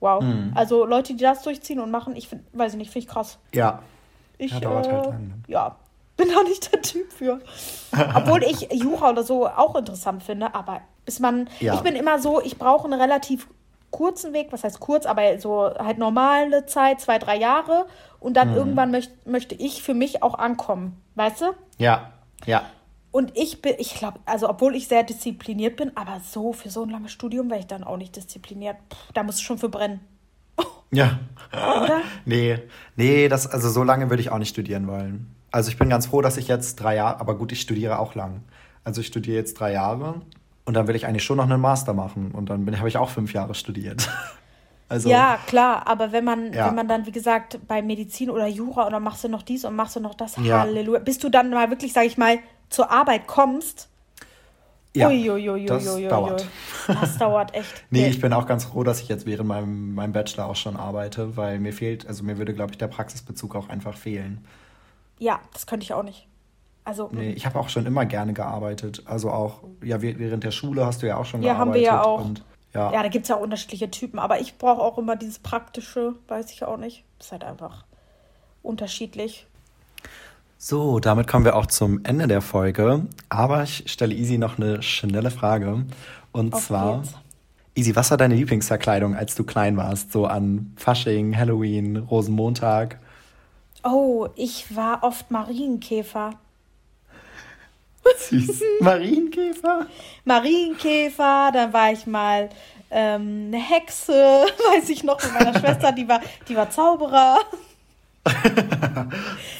Wow. 0.00 0.22
Mhm. 0.22 0.52
Also 0.54 0.84
Leute, 0.84 1.14
die 1.14 1.22
das 1.22 1.42
durchziehen 1.42 1.80
und 1.80 1.90
machen, 1.90 2.16
ich 2.16 2.28
finde, 2.28 2.44
weiß 2.52 2.72
ich 2.72 2.78
nicht, 2.78 2.90
finde 2.90 3.06
ich 3.06 3.12
krass. 3.12 3.38
Ja. 3.52 3.82
Ich, 4.38 4.52
ja, 4.52 4.60
dauert 4.60 4.86
halt 4.86 4.86
äh, 4.86 4.96
halt 4.96 5.06
lang. 5.06 5.28
Ne? 5.28 5.34
Ja, 5.48 5.76
bin 6.16 6.28
da 6.28 6.42
nicht 6.42 6.72
der 6.72 6.82
Typ 6.82 7.12
für. 7.12 7.40
Obwohl 8.14 8.42
ich 8.42 8.68
Jura 8.72 9.10
oder 9.10 9.22
so 9.22 9.46
auch 9.46 9.76
interessant 9.76 10.22
finde, 10.22 10.54
aber 10.54 10.80
bis 11.04 11.20
man. 11.20 11.48
Ja. 11.60 11.74
Ich 11.74 11.80
bin 11.80 11.94
immer 11.94 12.18
so, 12.18 12.40
ich 12.42 12.58
brauche 12.58 12.84
einen 12.84 13.00
relativ 13.00 13.48
kurzen 13.96 14.34
Weg, 14.34 14.48
was 14.50 14.62
heißt 14.62 14.78
kurz, 14.78 15.06
aber 15.06 15.38
so 15.38 15.72
halt 15.74 15.96
normale 15.96 16.66
Zeit, 16.66 17.00
zwei, 17.00 17.18
drei 17.18 17.38
Jahre. 17.38 17.86
Und 18.20 18.36
dann 18.36 18.50
mhm. 18.50 18.56
irgendwann 18.56 18.90
möcht, 18.90 19.26
möchte 19.26 19.54
ich 19.54 19.82
für 19.82 19.94
mich 19.94 20.22
auch 20.22 20.34
ankommen. 20.38 21.00
Weißt 21.14 21.40
du? 21.40 21.46
Ja, 21.78 22.12
ja. 22.44 22.66
Und 23.10 23.34
ich 23.34 23.62
bin, 23.62 23.74
ich 23.78 23.94
glaube, 23.94 24.20
also 24.26 24.50
obwohl 24.50 24.76
ich 24.76 24.88
sehr 24.88 25.02
diszipliniert 25.02 25.76
bin, 25.76 25.96
aber 25.96 26.20
so 26.20 26.52
für 26.52 26.68
so 26.68 26.82
ein 26.82 26.90
langes 26.90 27.12
Studium 27.12 27.48
wäre 27.48 27.60
ich 27.60 27.66
dann 27.66 27.84
auch 27.84 27.96
nicht 27.96 28.14
diszipliniert. 28.14 28.76
Puh, 28.90 28.96
da 29.14 29.22
muss 29.22 29.36
es 29.36 29.40
schon 29.40 29.56
für 29.56 29.70
brennen. 29.70 30.00
Ja. 30.92 31.18
Oder? 31.52 32.02
nee, 32.26 32.58
nee, 32.96 33.28
das, 33.28 33.46
also 33.46 33.70
so 33.70 33.82
lange 33.82 34.10
würde 34.10 34.20
ich 34.20 34.30
auch 34.30 34.38
nicht 34.38 34.50
studieren 34.50 34.86
wollen. 34.86 35.34
Also 35.50 35.70
ich 35.70 35.78
bin 35.78 35.88
ganz 35.88 36.06
froh, 36.06 36.20
dass 36.20 36.36
ich 36.36 36.48
jetzt 36.48 36.76
drei 36.76 36.96
Jahre, 36.96 37.18
aber 37.18 37.38
gut, 37.38 37.50
ich 37.52 37.62
studiere 37.62 37.98
auch 37.98 38.14
lang. 38.14 38.42
Also 38.84 39.00
ich 39.00 39.06
studiere 39.06 39.38
jetzt 39.38 39.54
drei 39.54 39.72
Jahre 39.72 40.20
und 40.66 40.74
dann 40.74 40.86
will 40.86 40.94
ich 40.94 41.06
eigentlich 41.06 41.24
schon 41.24 41.38
noch 41.38 41.44
einen 41.44 41.60
Master 41.60 41.94
machen 41.94 42.32
und 42.32 42.50
dann 42.50 42.78
habe 42.78 42.88
ich 42.88 42.98
auch 42.98 43.08
fünf 43.08 43.32
Jahre 43.32 43.54
studiert. 43.54 44.08
Also, 44.88 45.08
ja, 45.08 45.40
klar, 45.48 45.88
aber 45.88 46.12
wenn 46.12 46.22
man, 46.22 46.52
ja. 46.52 46.68
wenn 46.68 46.76
man 46.76 46.86
dann, 46.86 47.06
wie 47.06 47.10
gesagt, 47.10 47.58
bei 47.66 47.82
Medizin 47.82 48.30
oder 48.30 48.46
Jura 48.46 48.86
oder 48.86 49.00
machst 49.00 49.24
du 49.24 49.28
noch 49.28 49.42
dies 49.42 49.64
und 49.64 49.74
machst 49.74 49.96
du 49.96 50.00
noch 50.00 50.14
das, 50.14 50.36
ja. 50.36 50.60
Halleluja, 50.60 51.00
bis 51.00 51.18
du 51.18 51.28
dann 51.28 51.50
mal 51.50 51.70
wirklich, 51.70 51.92
sag 51.92 52.04
ich 52.04 52.16
mal, 52.16 52.38
zur 52.70 52.88
Arbeit 52.88 53.26
kommst, 53.26 53.88
ja, 54.96 55.08
Uiuiui, 55.08 55.66
das 55.66 55.84
dauert. 55.84 56.46
Das 56.86 57.18
dauert 57.18 57.54
echt. 57.54 57.84
nee, 57.90 58.08
ich 58.08 58.20
bin 58.20 58.32
auch 58.32 58.46
ganz 58.46 58.64
froh, 58.64 58.82
dass 58.82 59.00
ich 59.00 59.08
jetzt 59.08 59.26
während 59.26 59.48
meinem, 59.48 59.94
meinem 59.94 60.12
Bachelor 60.12 60.46
auch 60.46 60.56
schon 60.56 60.76
arbeite, 60.76 61.36
weil 61.36 61.58
mir 61.58 61.72
fehlt, 61.72 62.06
also 62.06 62.24
mir 62.24 62.38
würde, 62.38 62.54
glaube 62.54 62.72
ich, 62.72 62.78
der 62.78 62.88
Praxisbezug 62.88 63.54
auch 63.54 63.68
einfach 63.68 63.96
fehlen. 63.96 64.44
Ja, 65.18 65.40
das 65.52 65.66
könnte 65.66 65.84
ich 65.84 65.92
auch 65.92 66.02
nicht. 66.02 66.26
Also, 66.86 67.10
nee, 67.10 67.32
ich 67.32 67.44
habe 67.44 67.58
auch 67.58 67.68
schon 67.68 67.84
immer 67.84 68.06
gerne 68.06 68.32
gearbeitet. 68.32 69.02
Also 69.06 69.32
auch, 69.32 69.64
ja, 69.82 70.00
während 70.00 70.44
der 70.44 70.52
Schule 70.52 70.86
hast 70.86 71.02
du 71.02 71.08
ja 71.08 71.16
auch 71.16 71.24
schon 71.24 71.42
ja, 71.42 71.54
gearbeitet. 71.54 71.82
Ja, 71.82 71.90
haben 71.92 71.98
wir 71.98 72.04
ja 72.04 72.04
auch. 72.04 72.24
Und, 72.24 72.44
ja. 72.72 72.92
ja, 72.92 73.02
da 73.02 73.08
gibt 73.08 73.24
es 73.24 73.28
ja 73.28 73.36
auch 73.36 73.40
unterschiedliche 73.40 73.90
Typen. 73.90 74.20
Aber 74.20 74.40
ich 74.40 74.56
brauche 74.56 74.80
auch 74.80 74.96
immer 74.96 75.16
dieses 75.16 75.40
Praktische, 75.40 76.14
weiß 76.28 76.52
ich 76.52 76.62
auch 76.62 76.76
nicht. 76.76 77.02
Ist 77.18 77.32
halt 77.32 77.42
einfach 77.42 77.84
unterschiedlich. 78.62 79.48
So, 80.58 81.00
damit 81.00 81.26
kommen 81.26 81.44
wir 81.44 81.56
auch 81.56 81.66
zum 81.66 82.04
Ende 82.04 82.28
der 82.28 82.40
Folge. 82.40 83.04
Aber 83.30 83.64
ich 83.64 83.90
stelle 83.90 84.14
Easy 84.14 84.38
noch 84.38 84.56
eine 84.56 84.80
schnelle 84.80 85.32
Frage. 85.32 85.84
Und 86.30 86.54
Auf 86.54 86.68
zwar, 86.68 87.00
geht's. 87.00 87.14
Easy, 87.74 87.96
was 87.96 88.12
war 88.12 88.16
deine 88.16 88.36
Lieblingsverkleidung, 88.36 89.16
als 89.16 89.34
du 89.34 89.42
klein 89.42 89.76
warst? 89.76 90.12
So 90.12 90.26
an 90.26 90.72
Fasching, 90.76 91.36
Halloween, 91.36 91.96
Rosenmontag? 91.96 93.00
Oh, 93.82 94.28
ich 94.36 94.76
war 94.76 95.02
oft 95.02 95.32
Marienkäfer. 95.32 96.30
Süß. 98.18 98.62
Marienkäfer? 98.80 99.86
Marienkäfer, 100.24 101.50
dann 101.52 101.72
war 101.72 101.92
ich 101.92 102.06
mal 102.06 102.48
ähm, 102.90 103.46
eine 103.48 103.58
Hexe, 103.58 104.12
weiß 104.74 104.88
ich 104.90 105.04
noch, 105.04 105.22
mit 105.22 105.32
meiner 105.32 105.52
Schwester, 105.58 105.92
die 105.92 106.08
war, 106.08 106.20
die 106.48 106.56
war 106.56 106.70
Zauberer. 106.70 107.38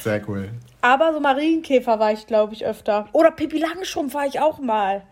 Sehr 0.03 0.29
cool. 0.29 0.51
Aber 0.81 1.13
so 1.13 1.21
Marienkäfer 1.21 1.99
war 1.99 2.13
ich, 2.13 2.27
glaube 2.27 2.55
ich, 2.55 2.65
öfter. 2.65 3.07
Oder 3.13 3.31
Pippi 3.31 3.59
Langstrumpf 3.59 4.15
war 4.15 4.27
ich 4.27 4.41
auch 4.41 4.59
mal. 4.59 5.03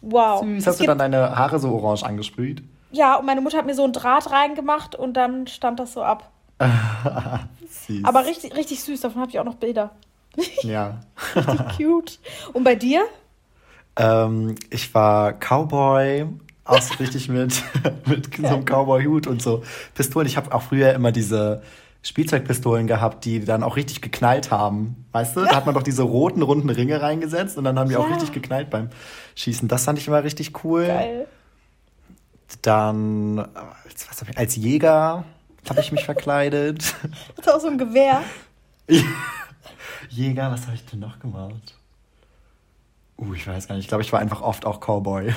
Wow. 0.00 0.42
Süß. 0.42 0.66
Hast 0.66 0.80
du 0.80 0.84
dann 0.84 0.98
deine 0.98 1.36
Haare 1.36 1.58
so 1.58 1.70
orange 1.70 2.02
angesprüht? 2.04 2.62
Ja, 2.90 3.16
und 3.16 3.26
meine 3.26 3.40
Mutter 3.40 3.58
hat 3.58 3.66
mir 3.66 3.74
so 3.74 3.84
ein 3.84 3.92
Draht 3.92 4.30
reingemacht 4.30 4.94
und 4.94 5.14
dann 5.14 5.46
stand 5.46 5.80
das 5.80 5.94
so 5.94 6.02
ab. 6.02 6.30
süß. 7.86 8.04
Aber 8.04 8.26
richtig, 8.26 8.54
richtig 8.56 8.82
süß, 8.82 9.00
davon 9.00 9.22
habe 9.22 9.30
ich 9.30 9.38
auch 9.38 9.44
noch 9.44 9.54
Bilder. 9.54 9.90
Ja. 10.62 11.00
richtig 11.34 11.76
cute. 11.76 12.18
Und 12.52 12.64
bei 12.64 12.74
dir? 12.74 13.04
Ähm, 13.96 14.54
ich 14.70 14.94
war 14.94 15.32
Cowboy, 15.34 16.26
auch 16.64 16.80
so 16.80 16.94
richtig 16.94 17.28
mit, 17.28 17.62
mit 18.06 18.36
so 18.36 18.46
einem 18.46 18.64
Cowboy-Hut 18.64 19.26
und 19.26 19.42
so 19.42 19.62
Pistolen. 19.94 20.26
Ich 20.26 20.36
habe 20.36 20.54
auch 20.54 20.62
früher 20.62 20.92
immer 20.94 21.12
diese 21.12 21.62
Spielzeugpistolen 22.02 22.86
gehabt, 22.86 23.24
die 23.24 23.44
dann 23.44 23.62
auch 23.62 23.76
richtig 23.76 24.00
geknallt 24.00 24.50
haben. 24.50 25.06
Weißt 25.12 25.36
du? 25.36 25.44
Da 25.44 25.54
hat 25.54 25.66
man 25.66 25.74
doch 25.74 25.82
diese 25.82 26.02
roten, 26.02 26.42
runden 26.42 26.70
Ringe 26.70 27.00
reingesetzt 27.00 27.58
und 27.58 27.64
dann 27.64 27.78
haben 27.78 27.88
die 27.88 27.94
ja. 27.94 28.00
auch 28.00 28.10
richtig 28.10 28.32
geknallt 28.32 28.70
beim 28.70 28.90
Schießen. 29.36 29.68
Das 29.68 29.84
fand 29.84 29.98
ich 29.98 30.08
immer 30.08 30.24
richtig 30.24 30.64
cool. 30.64 30.86
Geil. 30.86 31.26
Dann 32.60 33.36
was 33.38 34.22
ich, 34.28 34.38
als 34.38 34.56
Jäger 34.56 35.24
habe 35.68 35.80
ich 35.80 35.92
mich 35.92 36.04
verkleidet. 36.04 36.94
Hast 37.36 37.46
du 37.46 37.54
auch 37.54 37.60
so 37.60 37.68
ein 37.68 37.78
Gewehr? 37.78 38.22
Jäger, 40.12 40.50
was 40.50 40.66
habe 40.66 40.74
ich 40.74 40.84
denn 40.84 41.00
noch 41.00 41.18
gemacht? 41.18 41.78
Uh, 43.16 43.32
ich 43.32 43.46
weiß 43.46 43.66
gar 43.66 43.76
nicht. 43.76 43.84
Ich 43.84 43.88
glaube, 43.88 44.02
ich 44.02 44.12
war 44.12 44.20
einfach 44.20 44.42
oft 44.42 44.66
auch 44.66 44.78
Cowboy. 44.78 45.32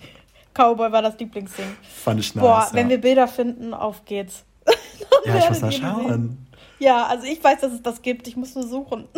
Cowboy 0.54 0.92
war 0.92 1.00
das 1.00 1.18
Lieblingsding. 1.18 1.76
Fand 1.82 2.20
ich 2.20 2.34
nice. 2.34 2.42
Boah, 2.42 2.66
ja. 2.68 2.70
wenn 2.72 2.88
wir 2.90 3.00
Bilder 3.00 3.26
finden, 3.26 3.72
auf 3.72 4.04
geht's. 4.04 4.44
ja, 5.24 5.38
ich 5.38 5.48
muss 5.48 5.62
mal 5.62 5.72
schauen. 5.72 6.46
Ja, 6.78 7.06
also 7.06 7.26
ich 7.26 7.42
weiß, 7.42 7.60
dass 7.60 7.72
es 7.72 7.82
das 7.82 8.02
gibt. 8.02 8.28
Ich 8.28 8.36
muss 8.36 8.54
nur 8.54 8.66
suchen. 8.66 9.08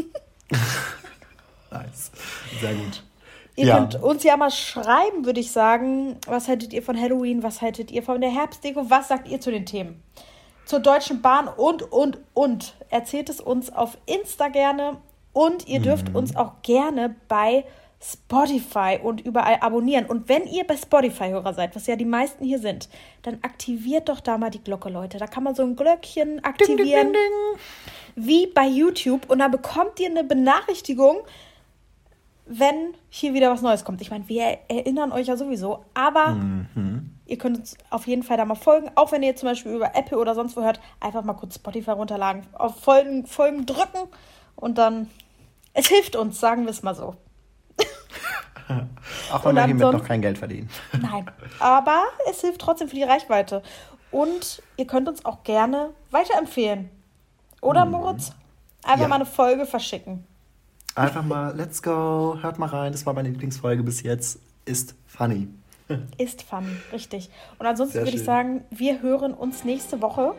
nice. 1.70 2.12
Sehr 2.60 2.74
gut. 2.74 3.02
Ihr 3.56 3.66
ja. 3.66 3.78
könnt 3.78 3.96
uns 3.96 4.22
ja 4.22 4.36
mal 4.36 4.50
schreiben, 4.50 5.24
würde 5.24 5.40
ich 5.40 5.50
sagen. 5.50 6.18
Was 6.26 6.46
haltet 6.46 6.72
ihr 6.72 6.82
von 6.82 6.98
Halloween? 6.98 7.42
Was 7.42 7.62
haltet 7.62 7.90
ihr 7.90 8.04
von 8.04 8.20
der 8.20 8.30
Herbstdeko? 8.30 8.88
Was 8.88 9.08
sagt 9.08 9.26
ihr 9.26 9.40
zu 9.40 9.50
den 9.50 9.66
Themen? 9.66 10.02
Zur 10.70 10.78
Deutschen 10.78 11.20
Bahn 11.20 11.48
und, 11.48 11.82
und, 11.90 12.18
und. 12.32 12.76
Erzählt 12.90 13.28
es 13.28 13.40
uns 13.40 13.72
auf 13.72 13.98
Insta 14.06 14.46
gerne. 14.46 14.98
Und 15.32 15.66
ihr 15.66 15.80
dürft 15.80 16.10
mhm. 16.10 16.14
uns 16.14 16.36
auch 16.36 16.62
gerne 16.62 17.16
bei 17.26 17.64
Spotify 18.00 19.00
und 19.02 19.20
überall 19.20 19.56
abonnieren. 19.62 20.06
Und 20.06 20.28
wenn 20.28 20.46
ihr 20.46 20.62
bei 20.64 20.76
Spotify-Hörer 20.76 21.54
seid, 21.54 21.74
was 21.74 21.88
ja 21.88 21.96
die 21.96 22.04
meisten 22.04 22.44
hier 22.44 22.60
sind, 22.60 22.88
dann 23.22 23.40
aktiviert 23.42 24.08
doch 24.08 24.20
da 24.20 24.38
mal 24.38 24.50
die 24.50 24.62
Glocke, 24.62 24.90
Leute. 24.90 25.18
Da 25.18 25.26
kann 25.26 25.42
man 25.42 25.56
so 25.56 25.64
ein 25.64 25.74
Glöckchen 25.74 26.44
aktivieren. 26.44 26.78
Ding, 26.78 26.94
ding, 26.94 27.32
ding, 28.14 28.24
wie 28.28 28.46
bei 28.46 28.68
YouTube. 28.68 29.28
Und 29.28 29.40
dann 29.40 29.50
bekommt 29.50 29.98
ihr 29.98 30.08
eine 30.08 30.22
Benachrichtigung, 30.22 31.16
wenn 32.46 32.94
hier 33.08 33.34
wieder 33.34 33.50
was 33.50 33.60
Neues 33.60 33.84
kommt. 33.84 34.00
Ich 34.02 34.12
meine, 34.12 34.28
wir 34.28 34.58
erinnern 34.68 35.10
euch 35.10 35.26
ja 35.26 35.36
sowieso, 35.36 35.84
aber 35.94 36.28
mhm. 36.28 37.10
Ihr 37.30 37.38
könnt 37.38 37.58
uns 37.58 37.76
auf 37.90 38.06
jeden 38.06 38.22
Fall 38.22 38.36
da 38.36 38.44
mal 38.44 38.56
folgen. 38.56 38.90
Auch 38.96 39.12
wenn 39.12 39.22
ihr 39.22 39.36
zum 39.36 39.48
Beispiel 39.48 39.72
über 39.72 39.94
Apple 39.94 40.18
oder 40.18 40.34
sonst 40.34 40.56
wo 40.56 40.62
hört, 40.62 40.80
einfach 40.98 41.22
mal 41.22 41.34
kurz 41.34 41.54
Spotify 41.54 41.92
runterladen, 41.92 42.42
auf 42.52 42.80
Folgen, 42.80 43.24
Folgen 43.26 43.64
drücken 43.64 44.08
und 44.56 44.76
dann. 44.76 45.08
Es 45.72 45.86
hilft 45.86 46.16
uns, 46.16 46.40
sagen 46.40 46.64
wir 46.64 46.70
es 46.70 46.82
mal 46.82 46.96
so. 46.96 47.14
Auch 49.32 49.44
wenn 49.44 49.54
wir 49.54 49.64
hiermit 49.64 49.92
noch 49.92 50.04
kein 50.04 50.20
Geld 50.20 50.36
verdienen. 50.36 50.68
Nein, 51.00 51.30
aber 51.60 52.02
es 52.28 52.40
hilft 52.40 52.60
trotzdem 52.60 52.88
für 52.88 52.96
die 52.96 53.04
Reichweite. 53.04 53.62
Und 54.10 54.60
ihr 54.76 54.88
könnt 54.88 55.08
uns 55.08 55.24
auch 55.24 55.44
gerne 55.44 55.90
weiterempfehlen. 56.10 56.90
Oder, 57.60 57.84
mhm. 57.84 57.92
Moritz? 57.92 58.32
Einfach 58.82 59.02
ja. 59.02 59.08
mal 59.08 59.16
eine 59.16 59.26
Folge 59.26 59.66
verschicken. 59.66 60.24
Einfach 60.96 61.22
mal, 61.22 61.54
let's 61.56 61.80
go, 61.80 62.36
hört 62.40 62.58
mal 62.58 62.66
rein. 62.66 62.90
Das 62.90 63.06
war 63.06 63.12
meine 63.12 63.28
Lieblingsfolge 63.28 63.84
bis 63.84 64.02
jetzt. 64.02 64.40
Ist 64.64 64.96
funny. 65.06 65.48
Ist 66.18 66.42
funny, 66.42 66.76
richtig. 66.92 67.30
Und 67.58 67.66
ansonsten 67.66 67.98
würde 67.98 68.16
ich 68.16 68.24
sagen, 68.24 68.64
wir 68.70 69.02
hören 69.02 69.34
uns 69.34 69.64
nächste 69.64 70.00
Woche 70.00 70.34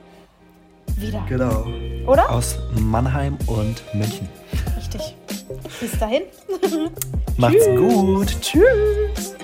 wieder. 0.97 1.26
Genau. 1.28 1.66
Oder? 2.08 2.30
Aus 2.30 2.58
Mannheim 2.80 3.38
und 3.47 3.82
München. 3.93 4.28
Richtig. 4.78 5.16
Bis 5.80 5.97
dahin. 5.99 6.24
Macht's 7.38 7.66
gut. 7.68 8.36
Tschüss. 8.41 9.36